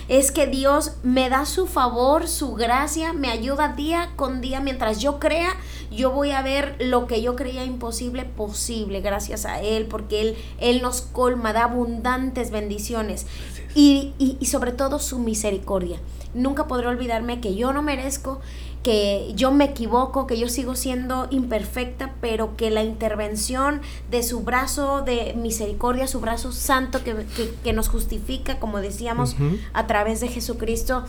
es 0.09 0.33
que 0.33 0.49
Dios 0.49 0.97
me 1.05 1.29
da 1.31 1.47
su 1.47 1.69
favor, 1.69 2.27
su 2.27 2.55
gracia, 2.55 3.13
me 3.13 3.31
ayuda 3.31 3.69
día 3.77 4.11
con 4.17 4.41
día. 4.41 4.59
Mientras 4.61 4.99
yo 5.01 5.21
crea, 5.21 5.51
yo 5.93 6.11
voy 6.11 6.33
a 6.33 6.43
ver 6.43 6.75
lo 6.81 7.07
que 7.07 7.23
yo 7.23 7.37
creía 7.37 7.65
imposible, 7.65 8.25
posible, 8.25 9.01
gracias 9.01 9.47
a 9.47 9.61
Él, 9.61 9.87
porque 9.87 10.21
Él, 10.23 10.37
Él 10.59 10.83
nos 10.83 11.03
colma, 11.03 11.53
da 11.53 11.65
abundantes 11.65 12.51
bendiciones 12.51 13.29
y, 13.77 14.13
y- 14.19 14.37
y 14.41 14.47
sobre 14.47 14.73
todo 14.73 14.99
su 14.99 15.21
misericordia. 15.21 16.01
nunca 16.35 16.67
podré 16.67 16.87
olvidarme 16.89 17.41
que 17.43 17.55
yo 17.55 17.73
no 17.75 17.83
merezco, 17.83 18.41
que 18.83 19.33
yo 19.37 19.53
me 19.53 19.65
equivoco, 19.67 20.27
que 20.27 20.39
yo 20.39 20.49
sigo 20.49 20.75
siendo 20.75 21.29
imperfecta, 21.31 22.15
pero 22.21 22.57
que 22.57 22.71
la 22.71 22.83
intervención 22.83 23.81
de 24.11 24.23
su 24.23 24.41
brazo 24.41 25.03
de 25.03 25.35
misericordia, 25.35 26.07
su 26.09 26.21
brazo 26.21 26.51
santo 26.53 27.05
que, 27.05 27.15
que- 27.37 27.55
que 27.63 27.73
nos 27.73 27.89
justifica, 27.89 28.59
como 28.59 28.79
decíamos, 28.79 29.37
a 29.73 29.87
través 29.87 30.21
de 30.21 30.29
Jesucristo, 30.29 31.05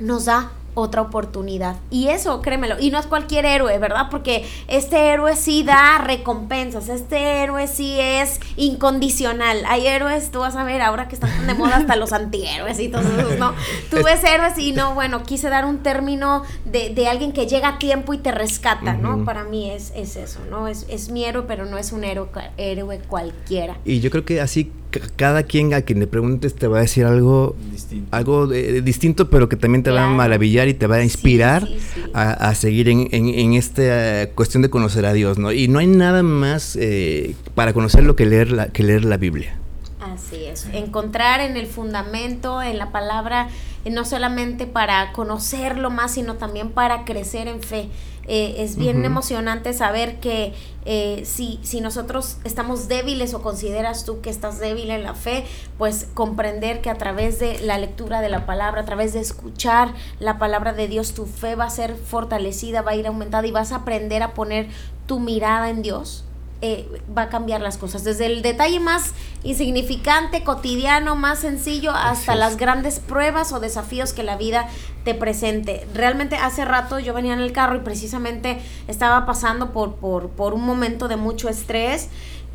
nos 0.00 0.24
da 0.24 0.50
otra 0.76 1.00
oportunidad. 1.00 1.76
Y 1.90 2.08
eso, 2.08 2.42
créemelo, 2.42 2.76
y 2.78 2.90
no 2.90 2.98
es 2.98 3.06
cualquier 3.06 3.46
héroe, 3.46 3.78
¿verdad? 3.78 4.08
Porque 4.10 4.46
este 4.68 5.08
héroe 5.10 5.34
sí 5.34 5.62
da 5.62 5.96
recompensas, 5.96 6.90
este 6.90 7.42
héroe 7.42 7.66
sí 7.66 7.96
es 7.98 8.40
incondicional. 8.56 9.64
Hay 9.66 9.86
héroes, 9.86 10.30
tú 10.30 10.40
vas 10.40 10.54
a 10.54 10.64
ver 10.64 10.82
ahora 10.82 11.08
que 11.08 11.14
están 11.14 11.30
tan 11.30 11.46
de 11.46 11.54
moda 11.54 11.76
hasta 11.76 11.96
los 11.96 12.12
antihéroes 12.12 12.78
y 12.78 12.90
todos 12.90 13.06
esos, 13.06 13.38
¿no? 13.38 13.54
Tú 13.90 14.02
ves 14.04 14.22
héroes 14.22 14.58
y 14.58 14.72
no, 14.72 14.94
bueno, 14.94 15.22
quise 15.22 15.48
dar 15.48 15.64
un 15.64 15.78
término 15.78 16.42
de, 16.66 16.90
de 16.90 17.08
alguien 17.08 17.32
que 17.32 17.46
llega 17.46 17.68
a 17.68 17.78
tiempo 17.78 18.12
y 18.12 18.18
te 18.18 18.30
rescata, 18.30 18.92
¿no? 18.92 19.24
Para 19.24 19.44
mí 19.44 19.70
es, 19.70 19.92
es 19.96 20.16
eso, 20.16 20.40
¿no? 20.50 20.68
Es, 20.68 20.84
es 20.90 21.08
mi 21.08 21.24
héroe, 21.24 21.44
pero 21.48 21.64
no 21.64 21.78
es 21.78 21.92
un 21.92 22.04
héroe, 22.04 22.28
héroe 22.58 22.98
cualquiera. 23.08 23.78
Y 23.86 24.00
yo 24.00 24.10
creo 24.10 24.26
que 24.26 24.42
así 24.42 24.70
cada 25.16 25.42
quien 25.44 25.74
a 25.74 25.82
quien 25.82 26.00
le 26.00 26.06
preguntes 26.06 26.54
te 26.54 26.66
va 26.66 26.78
a 26.78 26.80
decir 26.82 27.04
algo 27.04 27.56
Distinto. 27.70 28.08
algo 28.16 28.46
de- 28.46 28.72
de 28.72 28.82
distinto, 28.82 29.30
pero 29.30 29.48
que 29.48 29.56
también 29.56 29.82
te 29.82 29.90
va 29.90 30.04
a 30.04 30.08
maravillar 30.08 30.68
y 30.68 30.74
te 30.74 30.86
va 30.86 30.96
a 30.96 31.02
inspirar 31.04 31.66
sí, 31.66 31.78
sí. 31.94 32.02
A, 32.14 32.32
a 32.32 32.54
seguir 32.54 32.88
en, 32.88 33.08
en, 33.12 33.28
en 33.28 33.54
esta 33.54 34.22
eh, 34.22 34.32
cuestión 34.34 34.62
de 34.62 34.70
conocer 34.70 35.06
a 35.06 35.12
Dios, 35.12 35.38
¿no? 35.38 35.52
Y 35.52 35.68
no 35.68 35.78
hay 35.78 35.86
nada 35.86 36.22
más 36.22 36.76
eh, 36.80 37.34
para 37.54 37.72
conocerlo 37.72 38.16
que 38.16 38.26
leer 38.26 38.50
la, 38.52 38.68
que 38.68 38.82
leer 38.82 39.04
la 39.04 39.16
Biblia. 39.16 39.56
Así 40.00 40.44
es, 40.44 40.66
encontrar 40.72 41.40
en 41.40 41.56
el 41.56 41.66
fundamento, 41.66 42.62
en 42.62 42.78
la 42.78 42.90
palabra, 42.92 43.48
eh, 43.84 43.90
no 43.90 44.04
solamente 44.04 44.66
para 44.66 45.12
conocerlo 45.12 45.90
más, 45.90 46.12
sino 46.14 46.34
también 46.34 46.70
para 46.70 47.04
crecer 47.04 47.48
en 47.48 47.60
fe. 47.62 47.88
Eh, 48.28 48.56
es 48.58 48.76
bien 48.76 49.04
emocionante 49.04 49.72
saber 49.72 50.18
que 50.18 50.52
eh, 50.84 51.22
si, 51.24 51.60
si 51.62 51.80
nosotros 51.80 52.38
estamos 52.44 52.88
débiles 52.88 53.34
o 53.34 53.42
consideras 53.42 54.04
tú 54.04 54.20
que 54.20 54.30
estás 54.30 54.58
débil 54.58 54.90
en 54.90 55.04
la 55.04 55.14
fe, 55.14 55.44
pues 55.78 56.08
comprender 56.14 56.80
que 56.80 56.90
a 56.90 56.98
través 56.98 57.38
de 57.38 57.60
la 57.60 57.78
lectura 57.78 58.20
de 58.20 58.28
la 58.28 58.44
palabra, 58.44 58.80
a 58.80 58.84
través 58.84 59.12
de 59.12 59.20
escuchar 59.20 59.94
la 60.18 60.38
palabra 60.38 60.72
de 60.72 60.88
Dios, 60.88 61.14
tu 61.14 61.26
fe 61.26 61.54
va 61.54 61.64
a 61.64 61.70
ser 61.70 61.94
fortalecida, 61.94 62.82
va 62.82 62.92
a 62.92 62.96
ir 62.96 63.06
aumentada 63.06 63.46
y 63.46 63.52
vas 63.52 63.72
a 63.72 63.76
aprender 63.76 64.22
a 64.22 64.34
poner 64.34 64.68
tu 65.06 65.20
mirada 65.20 65.70
en 65.70 65.82
Dios 65.82 66.24
eh, 66.62 66.88
va 67.16 67.22
a 67.22 67.28
cambiar 67.28 67.60
las 67.60 67.76
cosas. 67.78 68.02
Desde 68.04 68.26
el 68.26 68.42
detalle 68.42 68.80
más 68.80 69.12
insignificante, 69.44 70.44
cotidiano, 70.44 71.16
más 71.16 71.40
sencillo, 71.40 71.90
hasta 71.92 72.34
las 72.34 72.56
grandes 72.56 73.00
pruebas 73.00 73.52
o 73.52 73.60
desafíos 73.60 74.12
que 74.12 74.22
la 74.22 74.36
vida 74.36 74.68
te 75.04 75.14
presente. 75.14 75.86
Realmente 75.94 76.36
hace 76.36 76.64
rato 76.64 76.98
yo 76.98 77.14
venía 77.14 77.32
en 77.34 77.40
el 77.40 77.52
carro 77.52 77.76
y 77.76 77.80
precisamente 77.80 78.58
estaba 78.88 79.26
pasando 79.26 79.72
por, 79.72 79.94
por, 79.96 80.30
por 80.30 80.54
un 80.54 80.64
momento 80.64 81.08
de 81.08 81.16
mucho 81.16 81.48
estrés. 81.48 82.08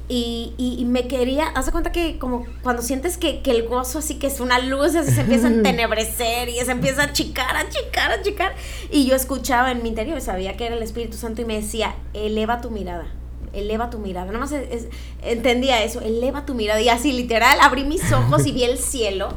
Y, 0.09 0.53
y- 0.57 0.75
y 0.77 0.83
me 0.83 1.07
quería, 1.07 1.45
haz 1.55 1.67
de 1.67 1.71
cuenta 1.71 1.93
que 1.93 2.19
como 2.19 2.45
cuando 2.63 2.81
sientes 2.81 3.17
que, 3.17 3.41
que 3.41 3.51
el 3.51 3.65
gozo 3.65 3.99
así 3.99 4.15
que 4.19 4.27
es 4.27 4.41
una 4.41 4.59
luz, 4.59 4.93
así 4.93 5.11
se 5.13 5.21
empieza 5.21 5.47
a 5.47 5.51
entenebrecer 5.53 6.49
y 6.49 6.57
se 6.59 6.71
empieza 6.71 7.03
a 7.03 7.05
achicar, 7.05 7.55
a 7.55 7.61
achicar, 7.61 8.11
a 8.11 8.15
achicar. 8.15 8.53
Y 8.91 9.05
yo 9.05 9.15
escuchaba 9.15 9.71
en 9.71 9.81
mi 9.83 9.89
interior, 9.89 10.19
sabía 10.19 10.57
que 10.57 10.65
era 10.65 10.75
el 10.75 10.83
Espíritu 10.83 11.15
Santo 11.15 11.41
y 11.43 11.45
me 11.45 11.55
decía, 11.55 11.95
eleva 12.13 12.59
tu 12.59 12.71
mirada, 12.71 13.05
eleva 13.53 13.89
tu 13.89 13.99
mirada. 13.99 14.27
Nada 14.27 14.39
más 14.39 14.51
es- 14.51 14.71
es- 14.71 14.87
entendía 15.21 15.83
eso, 15.83 16.01
eleva 16.01 16.45
tu 16.45 16.53
mirada. 16.53 16.81
Y 16.81 16.89
así 16.89 17.11
literal 17.11 17.57
abrí 17.61 17.83
mis 17.83 18.11
ojos 18.11 18.45
y 18.45 18.51
vi 18.51 18.63
el 18.63 18.77
cielo. 18.77 19.29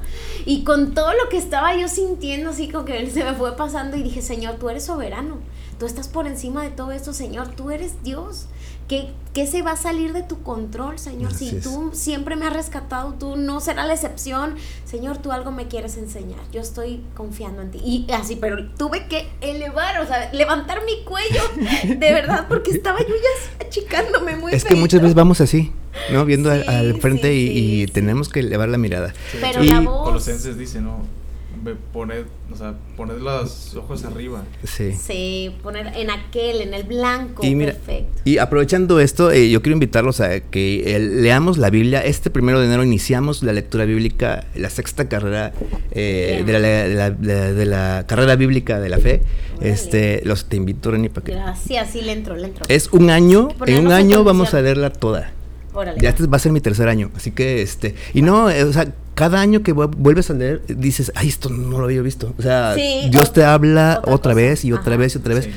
Y 0.46 0.64
con 0.64 0.94
todo 0.94 1.12
lo 1.12 1.28
que 1.28 1.36
estaba 1.38 1.74
yo 1.76 1.88
sintiendo, 1.88 2.50
así 2.50 2.68
como 2.68 2.84
que 2.84 3.10
se 3.10 3.24
me 3.24 3.34
fue 3.34 3.56
pasando 3.56 3.96
y 3.96 4.02
dije, 4.02 4.22
Señor, 4.22 4.56
tú 4.56 4.68
eres 4.70 4.84
soberano. 4.84 5.38
Tú 5.78 5.86
estás 5.86 6.06
por 6.08 6.26
encima 6.28 6.62
de 6.62 6.70
todo 6.70 6.92
esto, 6.92 7.12
Señor. 7.12 7.48
Tú 7.48 7.70
eres 7.70 8.02
Dios. 8.04 8.46
¿Qué, 8.88 9.08
qué 9.32 9.46
se 9.46 9.62
va 9.62 9.72
a 9.72 9.76
salir 9.76 10.12
de 10.12 10.22
tu 10.22 10.42
control, 10.42 10.98
Señor? 10.98 11.32
Así 11.32 11.48
si 11.48 11.56
es. 11.56 11.64
tú 11.64 11.90
siempre 11.94 12.36
me 12.36 12.46
has 12.46 12.52
rescatado, 12.52 13.14
tú 13.18 13.36
no 13.36 13.60
será 13.60 13.86
la 13.86 13.94
excepción. 13.94 14.56
Señor, 14.84 15.16
tú 15.18 15.32
algo 15.32 15.50
me 15.52 15.68
quieres 15.68 15.96
enseñar. 15.96 16.38
Yo 16.52 16.60
estoy 16.60 17.00
confiando 17.16 17.62
en 17.62 17.70
ti. 17.70 17.78
Y 17.82 18.06
así, 18.12 18.36
pero 18.36 18.68
tuve 18.76 19.06
que 19.08 19.26
elevar, 19.40 20.00
o 20.02 20.06
sea, 20.06 20.30
levantar 20.34 20.80
mi 20.84 21.02
cuello, 21.04 21.40
de 21.96 22.12
verdad, 22.12 22.46
porque 22.48 22.72
estaba 22.72 22.98
yo 23.00 23.08
ya 23.08 23.66
achicándome 23.66 24.36
muy 24.36 24.52
es 24.52 24.64
que 24.64 24.74
muchas 24.74 25.00
veces 25.00 25.14
vamos 25.14 25.40
así, 25.40 25.72
¿no? 26.12 26.24
Viendo 26.26 26.50
al- 26.50 26.62
Sí, 26.64 26.68
al 26.68 27.00
frente 27.00 27.28
sí, 27.32 27.34
y, 27.38 27.46
sí, 27.48 27.58
y 27.82 27.86
sí. 27.86 27.92
tenemos 27.92 28.28
que 28.28 28.40
elevar 28.40 28.68
la 28.68 28.76
mirada. 28.78 29.14
Sí, 29.32 29.38
Pero 29.40 29.64
Y- 29.64 29.68
la 29.68 29.80
voz- 29.80 30.04
Colosenses 30.04 30.58
dice, 30.58 30.80
¿no? 30.82 30.98
Ve, 31.62 31.74
Poned, 31.92 32.24
o 32.52 32.56
sea, 32.56 32.74
poned 32.96 33.18
los 33.18 33.74
ojos 33.76 34.04
arriba. 34.04 34.42
Sí. 34.64 34.92
Sí, 34.92 35.54
poner 35.62 35.88
en 35.96 36.10
aquel, 36.10 36.60
en 36.60 36.74
el 36.74 36.82
blanco, 36.84 37.44
Y 37.46 37.54
mira, 37.54 37.72
perfecto. 37.72 38.22
y 38.24 38.38
aprovechando 38.38 39.00
esto, 39.00 39.30
eh, 39.30 39.48
yo 39.50 39.62
quiero 39.62 39.74
invitarlos 39.74 40.20
a 40.20 40.40
que 40.40 40.94
eh, 40.96 40.98
leamos 40.98 41.58
la 41.58 41.70
Biblia. 41.70 42.04
Este 42.04 42.30
primero 42.30 42.58
de 42.60 42.66
enero 42.66 42.84
iniciamos 42.84 43.42
la 43.42 43.52
lectura 43.52 43.84
bíblica, 43.84 44.44
la 44.54 44.70
sexta 44.70 45.08
carrera 45.08 45.52
eh, 45.92 46.42
de, 46.44 46.52
la, 46.52 46.58
de 46.60 46.94
la- 46.94 47.10
de 47.10 47.26
la- 47.34 47.52
de 47.52 47.66
la 47.66 48.04
carrera 48.06 48.36
bíblica 48.36 48.80
de 48.80 48.88
la 48.88 48.98
fe. 48.98 49.22
Este, 49.60 50.20
los 50.24 50.46
te 50.46 50.56
invito, 50.56 50.90
Reni, 50.90 51.08
para 51.08 51.24
que 51.24 51.32
Gracias, 51.32 51.90
sí, 51.92 52.02
le 52.02 52.12
entro, 52.12 52.36
le 52.36 52.46
entro. 52.48 52.64
es 52.68 52.88
un 52.92 53.10
año, 53.10 53.48
en 53.66 53.86
un 53.86 53.92
año 53.92 54.24
vamos 54.24 54.52
a 54.54 54.60
leerla 54.60 54.90
toda. 54.90 55.30
Órale. 55.72 56.00
Ya 56.00 56.10
este 56.10 56.26
va 56.26 56.36
a 56.36 56.40
ser 56.40 56.52
mi 56.52 56.60
tercer 56.60 56.88
año, 56.88 57.10
así 57.16 57.30
que 57.32 57.60
este, 57.62 57.94
y 58.12 58.22
no, 58.22 58.48
eh, 58.50 58.62
o 58.62 58.72
sea, 58.72 58.92
cada 59.14 59.40
año 59.40 59.62
que 59.62 59.74
vu- 59.74 59.94
vuelves 59.96 60.30
a 60.30 60.34
leer 60.34 60.62
dices, 60.68 61.12
ay, 61.14 61.28
esto 61.28 61.48
no 61.48 61.78
lo 61.78 61.84
había 61.84 62.02
visto. 62.02 62.34
O 62.38 62.42
sea, 62.42 62.74
Sí, 62.74 63.08
Dios 63.10 63.32
te 63.32 63.44
habla 63.44 64.00
otra 64.04 64.34
vez 64.34 64.64
y 64.64 64.72
otra 64.72 64.92
Ajá. 64.94 64.96
vez 65.00 65.14
y 65.14 65.18
otra 65.18 65.34
vez. 65.34 65.44
Sí. 65.44 65.50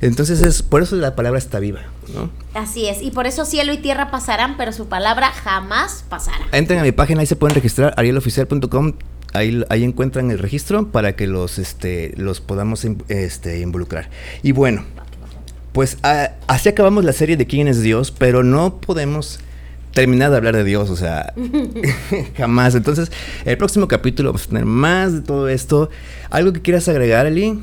Entonces 0.00 0.40
es 0.40 0.62
por 0.62 0.82
eso 0.82 0.96
la 0.96 1.14
palabra 1.14 1.38
está 1.38 1.60
viva, 1.60 1.80
¿no? 2.14 2.30
Así 2.60 2.88
es, 2.88 3.00
y 3.02 3.10
por 3.12 3.26
eso 3.28 3.44
cielo 3.44 3.72
y 3.72 3.78
tierra 3.78 4.10
pasarán, 4.10 4.56
pero 4.56 4.72
su 4.72 4.86
palabra 4.88 5.30
jamás 5.30 6.04
pasará. 6.08 6.44
Entren 6.52 6.80
a 6.80 6.82
mi 6.82 6.90
página, 6.92 7.20
ahí 7.20 7.26
se 7.26 7.36
pueden 7.36 7.54
registrar, 7.54 7.94
arieloficial.com. 7.96 8.94
Ahí, 9.34 9.64
ahí 9.70 9.84
encuentran 9.84 10.30
el 10.30 10.38
registro 10.40 10.88
para 10.90 11.14
que 11.16 11.26
los, 11.26 11.58
este, 11.58 12.12
los 12.16 12.40
podamos 12.40 12.84
este, 13.08 13.60
involucrar. 13.60 14.10
Y 14.42 14.52
bueno, 14.52 14.84
pues 15.72 15.96
a- 16.02 16.32
así 16.48 16.68
acabamos 16.68 17.04
la 17.04 17.12
serie 17.12 17.36
de 17.36 17.46
quién 17.46 17.68
es 17.68 17.80
Dios, 17.80 18.10
pero 18.10 18.42
no 18.42 18.76
podemos 18.80 19.38
terminar 19.92 20.30
de 20.30 20.36
hablar 20.36 20.56
de 20.56 20.64
Dios, 20.64 20.90
o 20.90 20.96
sea, 20.96 21.32
jamás. 22.36 22.74
Entonces, 22.74 23.10
el 23.44 23.56
próximo 23.56 23.88
capítulo 23.88 24.30
vamos 24.30 24.46
a 24.46 24.48
tener 24.48 24.64
más 24.64 25.12
de 25.12 25.20
todo 25.22 25.48
esto. 25.48 25.90
¿Algo 26.30 26.52
que 26.52 26.62
quieras 26.62 26.88
agregar, 26.88 27.26
Eli? 27.26 27.62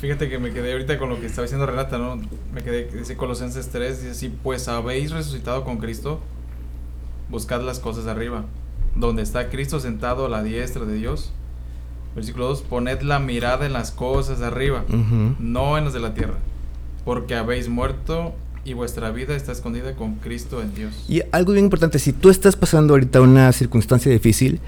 Fíjate 0.00 0.28
que 0.28 0.38
me 0.38 0.52
quedé 0.52 0.72
ahorita 0.72 0.96
con 0.96 1.08
lo 1.08 1.18
que 1.18 1.26
estaba 1.26 1.42
diciendo 1.42 1.66
Renata, 1.66 1.98
¿no? 1.98 2.20
Me 2.54 2.62
quedé, 2.62 2.84
dice 2.84 3.16
Colosenses 3.16 3.68
3, 3.70 3.98
dice 3.98 4.10
así, 4.12 4.28
pues 4.28 4.68
habéis 4.68 5.10
resucitado 5.10 5.64
con 5.64 5.78
Cristo, 5.78 6.20
buscad 7.28 7.62
las 7.62 7.80
cosas 7.80 8.04
de 8.04 8.12
arriba, 8.12 8.44
donde 8.94 9.22
está 9.22 9.48
Cristo 9.48 9.80
sentado 9.80 10.26
a 10.26 10.28
la 10.28 10.44
diestra 10.44 10.84
de 10.84 10.94
Dios. 10.94 11.32
Versículo 12.14 12.46
2, 12.46 12.62
poned 12.62 13.02
la 13.02 13.18
mirada 13.18 13.66
en 13.66 13.72
las 13.72 13.90
cosas 13.90 14.38
de 14.38 14.46
arriba, 14.46 14.84
no 15.40 15.76
en 15.76 15.84
las 15.84 15.94
de 15.94 16.00
la 16.00 16.14
tierra, 16.14 16.38
porque 17.04 17.34
habéis 17.34 17.68
muerto 17.68 18.34
y 18.68 18.74
vuestra 18.74 19.10
vida 19.10 19.34
está 19.34 19.52
escondida 19.52 19.94
con 19.94 20.16
Cristo 20.16 20.60
en 20.60 20.74
Dios. 20.74 21.04
Y 21.08 21.22
algo 21.32 21.52
bien 21.52 21.64
importante, 21.64 21.98
si 21.98 22.12
tú 22.12 22.28
estás 22.28 22.54
pasando 22.54 22.92
ahorita 22.94 23.20
una 23.20 23.50
circunstancia 23.52 24.12
difícil, 24.12 24.60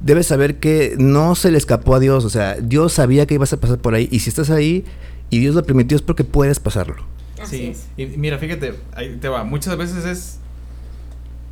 debes 0.00 0.26
saber 0.26 0.58
que 0.58 0.96
no 0.98 1.34
se 1.36 1.50
le 1.52 1.58
escapó 1.58 1.94
a 1.94 2.00
Dios, 2.00 2.24
o 2.24 2.30
sea, 2.30 2.54
Dios 2.54 2.92
sabía 2.92 3.26
que 3.26 3.34
ibas 3.34 3.52
a 3.52 3.58
pasar 3.58 3.78
por 3.78 3.94
ahí 3.94 4.08
y 4.10 4.18
si 4.20 4.28
estás 4.28 4.50
ahí 4.50 4.84
y 5.30 5.38
Dios 5.38 5.54
lo 5.54 5.62
permitió 5.62 5.96
es 5.96 6.02
porque 6.02 6.24
puedes 6.24 6.58
pasarlo. 6.58 6.96
Así 7.40 7.58
Sí, 7.58 7.66
es. 7.66 7.86
y 7.96 8.16
mira, 8.16 8.38
fíjate, 8.38 8.74
ahí 8.94 9.16
te 9.20 9.28
va. 9.28 9.44
Muchas 9.44 9.76
veces 9.76 10.04
es. 10.04 10.38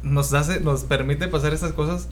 Nos 0.03 0.33
hace, 0.35 0.59
nos 0.61 0.83
permite 0.83 1.29
pasar 1.29 1.55
estas 1.55 1.73
cosas 1.73 2.09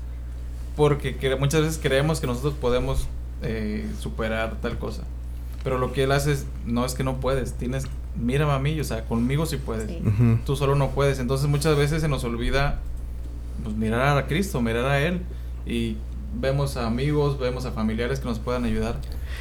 porque 0.76 1.16
muchas 1.38 1.62
veces 1.62 1.80
creemos 1.82 2.20
que 2.20 2.26
nosotros 2.28 2.54
podemos 2.60 3.08
eh, 3.42 3.84
superar 3.98 4.56
tal 4.62 4.78
cosa. 4.78 5.02
Pero 5.62 5.78
lo 5.78 5.92
que 5.92 6.04
él 6.04 6.12
hace 6.12 6.32
es, 6.32 6.46
no 6.66 6.84
es 6.86 6.94
que 6.94 7.04
no 7.04 7.20
puedes, 7.20 7.52
tienes, 7.54 7.84
mírame 8.20 8.52
a 8.52 8.58
mí, 8.58 8.80
o 8.80 8.84
sea, 8.84 9.04
conmigo 9.04 9.44
sí 9.46 9.56
puedes. 9.58 9.88
Sí. 9.88 9.98
Tú 10.46 10.56
solo 10.56 10.74
no 10.74 10.90
puedes. 10.90 11.18
Entonces 11.18 11.48
muchas 11.48 11.76
veces 11.76 12.00
se 12.00 12.08
nos 12.08 12.24
olvida 12.24 12.80
pues, 13.62 13.76
mirar 13.76 14.16
a 14.16 14.26
Cristo, 14.26 14.62
mirar 14.62 14.86
a 14.86 15.00
Él. 15.00 15.20
Y 15.66 15.96
vemos 16.40 16.76
a 16.78 16.86
amigos, 16.86 17.38
vemos 17.38 17.66
a 17.66 17.72
familiares 17.72 18.20
que 18.20 18.26
nos 18.26 18.38
puedan 18.38 18.64
ayudar. 18.64 18.96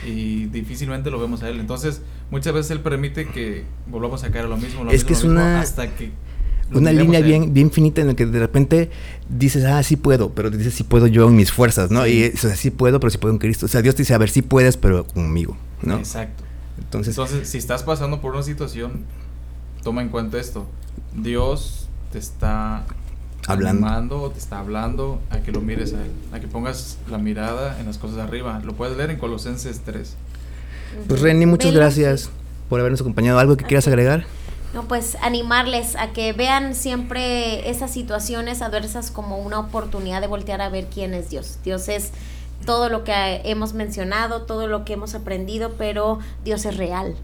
Y 0.06 0.46
difícilmente 0.48 1.10
lo 1.10 1.20
vemos 1.20 1.42
a 1.44 1.50
Él. 1.50 1.60
Entonces 1.60 2.02
muchas 2.32 2.54
veces 2.54 2.72
Él 2.72 2.82
permite 2.82 3.28
que 3.28 3.64
volvamos 3.88 4.24
a 4.26 4.30
caer 4.32 4.46
a 4.46 4.50
lo 4.50 4.58
mismo. 4.58 4.84
lo 4.84 4.92
Es 4.92 4.96
mismo, 5.04 5.08
que 5.08 5.14
es 5.14 5.24
mismo, 5.24 5.40
una- 5.40 5.62
Hasta 5.62 5.88
que... 5.96 6.12
Una 6.72 6.92
línea 6.92 7.22
bien, 7.22 7.52
bien 7.52 7.72
finita 7.72 8.02
en 8.02 8.08
la 8.08 8.14
que 8.14 8.28
de 8.28 8.38
repente 8.38 8.92
dices, 9.28 9.66
ah, 9.66 9.82
sí 9.82 9.96
puedo, 9.96 10.36
pero 10.36 10.52
dices, 10.52 10.76
sí 10.76 10.84
puedo 10.84 11.08
yo 11.08 11.28
en 11.28 11.36
mis 11.36 11.52
fuerzas, 11.52 11.90
¿no? 11.90 12.04
Sí. 12.06 12.12
Y 12.12 12.24
es, 12.24 12.36
o 12.46 12.48
sea, 12.48 12.56
sí 12.56 12.70
puedo, 12.70 13.00
pero 13.00 13.10
sí 13.10 13.18
puedo 13.18 13.34
en 13.34 13.40
Cristo. 13.40 13.66
O 13.66 13.70
sea, 13.70 13.82
Dios 13.82 13.96
te 13.96 14.04
dice, 14.04 14.14
a 14.14 14.20
ver, 14.20 14.30
sí 14.30 14.44
puedes, 14.44 14.78
pero 14.78 15.04
conmigo, 15.08 15.58
¿no? 15.82 15.98
Exacto. 15.98 16.44
Entonces, 16.78 17.18
Entonces, 17.18 17.50
si 17.50 17.58
estás 17.58 17.84
pasando 17.84 18.22
por 18.22 18.34
una 18.34 18.44
situación, 18.44 19.06
toma 19.84 20.02
en 20.02 20.10
cuenta 20.10 20.38
esto. 20.40 20.66
Dios 21.14 21.88
te 22.12 22.20
está 22.20 22.86
Hablando. 23.48 23.88
animando 23.88 24.22
o 24.22 24.30
te 24.32 24.40
está 24.40 24.60
hablando 24.60 25.22
a 25.30 25.40
que 25.40 25.52
lo 25.52 25.62
mires 25.62 25.94
a 25.94 26.04
él, 26.04 26.12
a 26.32 26.40
que 26.40 26.48
pongas 26.48 26.98
la 27.10 27.18
mirada 27.18 27.80
en 27.80 27.86
las 27.86 27.98
cosas 27.98 28.18
de 28.18 28.22
arriba. 28.24 28.62
Lo 28.64 28.74
puedes 28.74 28.96
leer 28.98 29.12
en 29.12 29.18
Colosenses 29.18 29.82
3. 29.86 30.16
Pues 31.08 31.22
Renny, 31.22 31.46
muchas 31.46 31.74
gracias 31.74 32.30
por 32.70 32.80
habernos 32.80 33.02
acompañado. 33.02 33.40
¿Algo 33.40 33.58
que 33.58 33.66
quieras 33.66 33.88
agregar? 33.88 34.26
No, 34.74 34.88
pues 34.88 35.18
animarles 35.22 35.96
a 35.96 36.14
que 36.14 36.32
vean 36.34 36.76
siempre 36.76 37.70
esas 37.70 37.92
situaciones 37.92 38.62
adversas 38.62 39.10
como 39.10 39.40
una 39.40 39.60
oportunidad 39.60 40.22
de 40.22 40.28
voltear 40.28 40.62
a 40.62 40.70
ver 40.70 40.88
quién 40.94 41.14
es 41.16 41.30
Dios. 41.32 41.58
Dios 41.64 41.90
es 41.90 42.12
todo 42.70 42.88
lo 42.88 43.04
que 43.04 43.42
hemos 43.46 43.74
mencionado, 43.74 44.44
todo 44.44 44.68
lo 44.68 44.86
que 44.86 44.94
hemos 44.94 45.16
aprendido, 45.16 45.72
pero 45.80 46.20
Dios 46.44 46.66
es 46.66 46.78
real. 46.78 47.16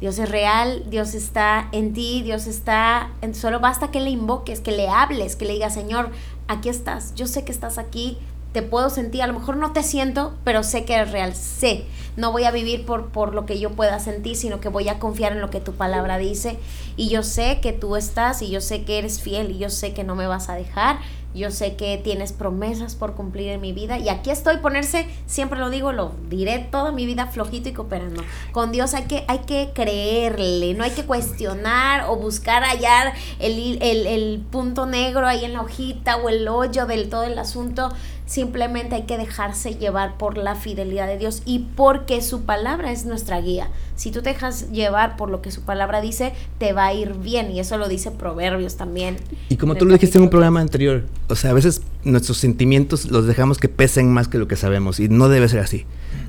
Dios 0.00 0.20
es 0.20 0.28
real, 0.28 0.84
Dios 0.88 1.14
está 1.14 1.68
en 1.72 1.92
ti, 1.92 2.22
Dios 2.22 2.46
está, 2.46 3.10
en, 3.20 3.34
solo 3.34 3.58
basta 3.58 3.90
que 3.90 3.98
le 3.98 4.10
invoques, 4.10 4.60
que 4.60 4.70
le 4.70 4.88
hables, 4.88 5.34
que 5.34 5.46
le 5.46 5.54
digas, 5.54 5.74
Señor, 5.74 6.10
aquí 6.46 6.68
estás, 6.68 7.12
yo 7.16 7.26
sé 7.26 7.44
que 7.44 7.50
estás 7.50 7.76
aquí, 7.76 8.18
te 8.52 8.62
puedo 8.62 8.88
sentir, 8.88 9.22
a 9.22 9.26
lo 9.26 9.32
mejor 9.32 9.56
no 9.56 9.72
te 9.72 9.82
siento, 9.82 10.32
pero 10.44 10.62
sé 10.62 10.84
que 10.84 10.94
eres 10.94 11.10
real, 11.10 11.34
sé, 11.34 11.86
no 12.16 12.30
voy 12.30 12.44
a 12.44 12.52
vivir 12.52 12.86
por, 12.86 13.08
por 13.08 13.34
lo 13.34 13.46
que 13.46 13.58
yo 13.58 13.70
pueda 13.70 13.98
sentir, 13.98 14.36
sino 14.36 14.60
que 14.60 14.68
voy 14.68 14.88
a 14.88 15.00
confiar 15.00 15.32
en 15.32 15.40
lo 15.40 15.50
que 15.50 15.58
tu 15.58 15.72
palabra 15.72 16.18
dice, 16.18 16.56
y 16.96 17.08
yo 17.08 17.24
sé 17.24 17.58
que 17.60 17.72
tú 17.72 17.96
estás, 17.96 18.42
y 18.42 18.48
yo 18.48 18.60
sé 18.60 18.84
que 18.84 19.00
eres 19.00 19.20
fiel, 19.20 19.50
y 19.50 19.58
yo 19.58 19.70
sé 19.70 19.92
que 19.92 20.04
no 20.04 20.14
me 20.14 20.28
vas 20.28 20.48
a 20.48 20.54
dejar, 20.54 21.00
yo 21.34 21.50
sé 21.50 21.76
que 21.76 21.98
tienes 21.98 22.32
promesas 22.32 22.94
por 22.94 23.14
cumplir 23.14 23.50
en 23.50 23.60
mi 23.60 23.72
vida, 23.72 23.98
y 23.98 24.08
aquí 24.08 24.30
estoy, 24.30 24.58
ponerse, 24.58 25.06
siempre 25.26 25.58
lo 25.58 25.70
digo, 25.70 25.92
lo 25.92 26.12
diré 26.28 26.58
toda 26.70 26.92
mi 26.92 27.06
vida 27.06 27.26
flojito 27.26 27.68
y 27.68 27.72
cooperando. 27.72 28.22
Con 28.52 28.72
Dios 28.72 28.94
hay 28.94 29.04
que, 29.04 29.24
hay 29.28 29.40
que 29.40 29.70
creerle, 29.74 30.74
no 30.74 30.84
hay 30.84 30.92
que 30.92 31.04
cuestionar 31.04 32.04
o 32.08 32.16
buscar 32.16 32.62
hallar 32.62 33.14
el, 33.38 33.78
el, 33.82 34.06
el 34.06 34.44
punto 34.50 34.86
negro 34.86 35.26
ahí 35.26 35.44
en 35.44 35.54
la 35.54 35.62
hojita 35.62 36.16
o 36.16 36.28
el 36.28 36.46
hoyo 36.48 36.86
del 36.86 37.08
todo 37.08 37.24
el 37.24 37.38
asunto. 37.38 37.92
Simplemente 38.26 38.94
hay 38.94 39.02
que 39.02 39.18
dejarse 39.18 39.74
llevar 39.74 40.16
por 40.16 40.38
la 40.38 40.54
fidelidad 40.54 41.06
de 41.06 41.18
Dios 41.18 41.42
y 41.44 41.66
porque 41.76 42.22
su 42.22 42.42
palabra 42.42 42.90
es 42.90 43.04
nuestra 43.04 43.38
guía. 43.40 43.68
Si 43.96 44.10
tú 44.10 44.22
te 44.22 44.30
dejas 44.30 44.70
llevar 44.70 45.16
por 45.16 45.28
lo 45.28 45.42
que 45.42 45.50
su 45.50 45.60
palabra 45.62 46.00
dice, 46.00 46.32
te 46.58 46.72
va 46.72 46.86
a 46.86 46.94
ir 46.94 47.14
bien. 47.14 47.50
Y 47.50 47.60
eso 47.60 47.76
lo 47.76 47.86
dice 47.86 48.10
Proverbios 48.10 48.76
también. 48.76 49.16
Y 49.50 49.56
como 49.56 49.74
tú 49.74 49.84
lo 49.84 49.92
dijiste 49.92 50.16
en 50.16 50.24
un 50.24 50.30
programa 50.30 50.60
anterior, 50.60 51.04
o 51.28 51.36
sea, 51.36 51.50
a 51.50 51.54
veces 51.54 51.82
nuestros 52.02 52.38
sentimientos 52.38 53.10
los 53.10 53.26
dejamos 53.26 53.58
que 53.58 53.68
pesen 53.68 54.10
más 54.10 54.26
que 54.28 54.38
lo 54.38 54.48
que 54.48 54.56
sabemos 54.56 55.00
y 55.00 55.08
no 55.08 55.28
debe 55.28 55.48
ser 55.48 55.60
así. 55.60 55.84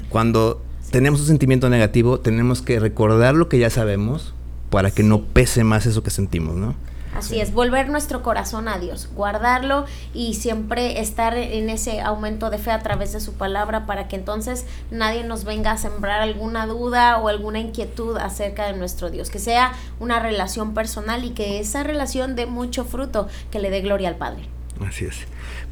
Cuando 0.10 0.62
tenemos 0.92 1.22
un 1.22 1.28
sentimiento 1.28 1.70
negativo, 1.70 2.20
tenemos 2.20 2.62
que 2.62 2.80
recordar 2.80 3.36
lo 3.36 3.48
que 3.48 3.58
ya 3.58 3.70
sabemos 3.70 4.34
para 4.70 4.92
que 4.92 5.04
no 5.04 5.24
pese 5.24 5.64
más 5.64 5.86
eso 5.86 6.04
que 6.04 6.10
sentimos, 6.10 6.56
¿no? 6.56 6.76
Así 7.16 7.40
es, 7.40 7.54
volver 7.54 7.90
nuestro 7.90 8.22
corazón 8.22 8.68
a 8.68 8.78
Dios, 8.78 9.10
guardarlo 9.16 9.86
y 10.14 10.34
siempre 10.34 11.00
estar 11.00 11.38
en 11.38 11.70
ese 11.70 12.02
aumento 12.02 12.50
de 12.50 12.58
fe 12.58 12.72
a 12.72 12.80
través 12.80 13.14
de 13.14 13.22
su 13.22 13.34
palabra 13.34 13.86
para 13.86 14.08
que 14.08 14.18
entonces 14.18 14.66
nadie 14.92 15.24
nos 15.24 15.46
venga 15.46 15.72
a 15.72 15.78
sembrar 15.78 16.22
alguna 16.22 16.68
duda 16.68 17.18
o 17.18 17.30
alguna 17.30 17.60
inquietud 17.60 18.18
acerca 18.18 18.68
de 18.68 18.78
nuestro 18.78 19.10
Dios, 19.10 19.30
que 19.30 19.40
sea 19.40 19.72
una 20.00 20.20
relación 20.20 20.74
personal 20.74 21.24
y 21.24 21.30
que 21.30 21.60
esa 21.60 21.84
relación 21.84 22.36
dé 22.36 22.48
mucho 22.48 22.84
fruto, 22.84 23.30
que 23.50 23.60
le 23.60 23.70
dé 23.70 23.80
gloria 23.80 24.10
al 24.10 24.16
Padre. 24.16 24.50
Así 24.86 25.06
es. 25.06 25.20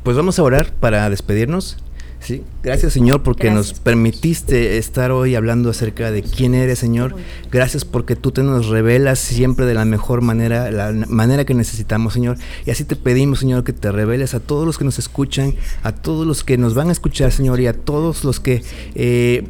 Pues 0.04 0.16
vamos 0.16 0.40
a 0.40 0.44
orar 0.44 0.72
para 0.72 1.10
despedirnos. 1.10 1.78
Sí, 2.24 2.42
gracias 2.64 2.94
Señor 2.94 3.22
porque 3.22 3.52
nos 3.52 3.74
permitiste 3.74 4.78
estar 4.78 5.12
hoy 5.12 5.36
hablando 5.36 5.70
acerca 5.70 6.10
de 6.10 6.24
quién 6.24 6.56
eres 6.56 6.80
Señor. 6.80 7.16
Gracias 7.52 7.84
porque 7.84 8.16
tú 8.16 8.32
te 8.32 8.44
nos 8.44 8.68
revelas 8.68 9.20
siempre 9.20 9.66
de 9.66 9.74
la 9.74 9.84
mejor 9.84 10.22
manera, 10.22 10.72
la 10.72 10.94
manera 11.10 11.44
que 11.44 11.54
necesitamos 11.54 12.14
Señor. 12.14 12.38
Y 12.66 12.72
así 12.72 12.86
te 12.86 12.96
pedimos 12.96 13.40
Señor 13.40 13.66
que 13.66 13.74
te 13.74 13.92
reveles 13.92 14.34
a 14.36 14.40
todos 14.40 14.66
los 14.66 14.78
que 14.78 14.86
nos 14.86 15.00
escuchan, 15.00 15.54
a 15.84 15.92
todos 15.92 16.26
los 16.26 16.46
que 16.46 16.58
nos 16.58 16.76
van 16.76 16.88
a 16.88 16.94
escuchar 16.94 17.34
Señor 17.34 17.60
y 17.60 17.68
a 17.68 17.74
todos 17.74 18.24
los 18.24 18.40
que 18.40 18.64
eh, 18.96 19.46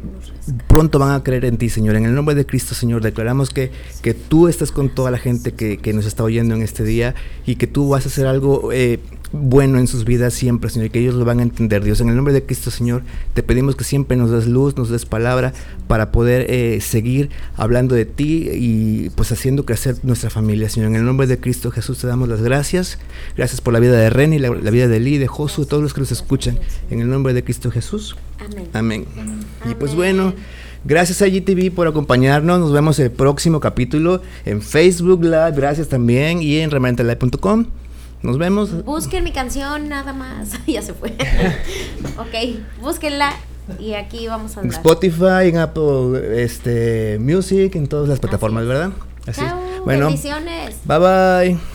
pronto 0.66 0.98
van 0.98 1.12
a 1.12 1.22
creer 1.22 1.44
en 1.44 1.58
ti 1.58 1.68
Señor. 1.68 1.94
En 1.94 2.06
el 2.06 2.14
nombre 2.16 2.34
de 2.34 2.44
Cristo 2.44 2.74
Señor 2.74 3.02
declaramos 3.02 3.50
que, 3.50 3.70
que 4.02 4.14
tú 4.14 4.48
estás 4.48 4.72
con 4.72 4.88
toda 4.88 5.12
la 5.12 5.18
gente 5.18 5.52
que, 5.52 5.78
que 5.78 5.92
nos 5.92 6.06
está 6.06 6.24
oyendo 6.24 6.56
en 6.56 6.62
este 6.62 6.82
día 6.82 7.14
y 7.46 7.54
que 7.54 7.68
tú 7.68 7.88
vas 7.88 8.04
a 8.04 8.08
hacer 8.08 8.26
algo... 8.26 8.72
eh, 8.72 8.98
bueno 9.34 9.78
en 9.78 9.88
sus 9.88 10.04
vidas 10.04 10.32
siempre, 10.32 10.70
Señor, 10.70 10.86
y 10.86 10.90
que 10.90 11.00
ellos 11.00 11.14
lo 11.16 11.24
van 11.24 11.40
a 11.40 11.42
entender, 11.42 11.82
Dios. 11.82 12.00
En 12.00 12.08
el 12.08 12.14
nombre 12.14 12.32
de 12.32 12.44
Cristo, 12.44 12.70
Señor, 12.70 13.02
te 13.34 13.42
pedimos 13.42 13.74
que 13.74 13.82
siempre 13.82 14.16
nos 14.16 14.30
des 14.30 14.46
luz, 14.46 14.76
nos 14.76 14.90
des 14.90 15.06
palabra 15.06 15.52
para 15.88 16.12
poder 16.12 16.46
eh, 16.48 16.80
seguir 16.80 17.30
hablando 17.56 17.94
de 17.94 18.04
ti 18.04 18.48
y 18.52 19.10
pues 19.10 19.32
haciendo 19.32 19.66
crecer 19.66 19.96
nuestra 20.04 20.30
familia, 20.30 20.68
Señor. 20.68 20.90
En 20.90 20.96
el 20.96 21.04
nombre 21.04 21.26
de 21.26 21.38
Cristo 21.38 21.70
Jesús 21.72 21.98
te 21.98 22.06
damos 22.06 22.28
las 22.28 22.42
gracias. 22.42 22.98
Gracias 23.36 23.60
por 23.60 23.72
la 23.72 23.80
vida 23.80 23.96
de 23.96 24.08
Reni, 24.08 24.38
la, 24.38 24.50
la 24.50 24.70
vida 24.70 24.86
de 24.86 25.00
Lee, 25.00 25.18
de 25.18 25.26
Josu, 25.26 25.62
de 25.62 25.68
todos 25.68 25.82
los 25.82 25.94
que 25.94 26.00
nos 26.00 26.12
escuchan. 26.12 26.58
En 26.90 27.00
el 27.00 27.10
nombre 27.10 27.34
de 27.34 27.42
Cristo 27.42 27.70
Jesús. 27.70 28.16
Amén. 28.38 28.68
Amén. 28.72 29.06
Y 29.68 29.74
pues 29.74 29.94
bueno, 29.94 30.32
gracias 30.84 31.22
a 31.22 31.26
GTV 31.26 31.72
por 31.74 31.88
acompañarnos. 31.88 32.60
Nos 32.60 32.72
vemos 32.72 32.98
el 33.00 33.10
próximo 33.10 33.58
capítulo 33.58 34.22
en 34.44 34.62
Facebook 34.62 35.24
Live. 35.24 35.52
Gracias 35.56 35.88
también 35.88 36.40
y 36.40 36.58
en 36.58 36.70
remanentelive.com. 36.70 37.66
Nos 38.24 38.38
vemos. 38.38 38.84
Busquen 38.84 39.22
mi 39.22 39.32
canción 39.32 39.90
nada 39.90 40.14
más. 40.14 40.52
ya 40.66 40.80
se 40.80 40.94
fue. 40.94 41.10
ok, 42.18 42.80
búsquenla 42.80 43.34
y 43.78 43.92
aquí 43.92 44.26
vamos 44.26 44.56
a 44.56 44.60
andar. 44.60 44.78
Spotify, 44.78 45.48
en 45.48 45.58
Apple 45.58 46.42
este, 46.42 47.18
Music, 47.20 47.76
en 47.76 47.86
todas 47.86 48.08
las 48.08 48.20
plataformas, 48.20 48.62
es. 48.62 48.68
¿verdad? 48.68 48.92
Así 49.26 49.42
es. 49.42 49.46
Chao, 49.46 49.60
Bueno, 49.84 50.06
bendiciones. 50.06 50.76
bye 50.86 50.98
bye. 50.98 51.58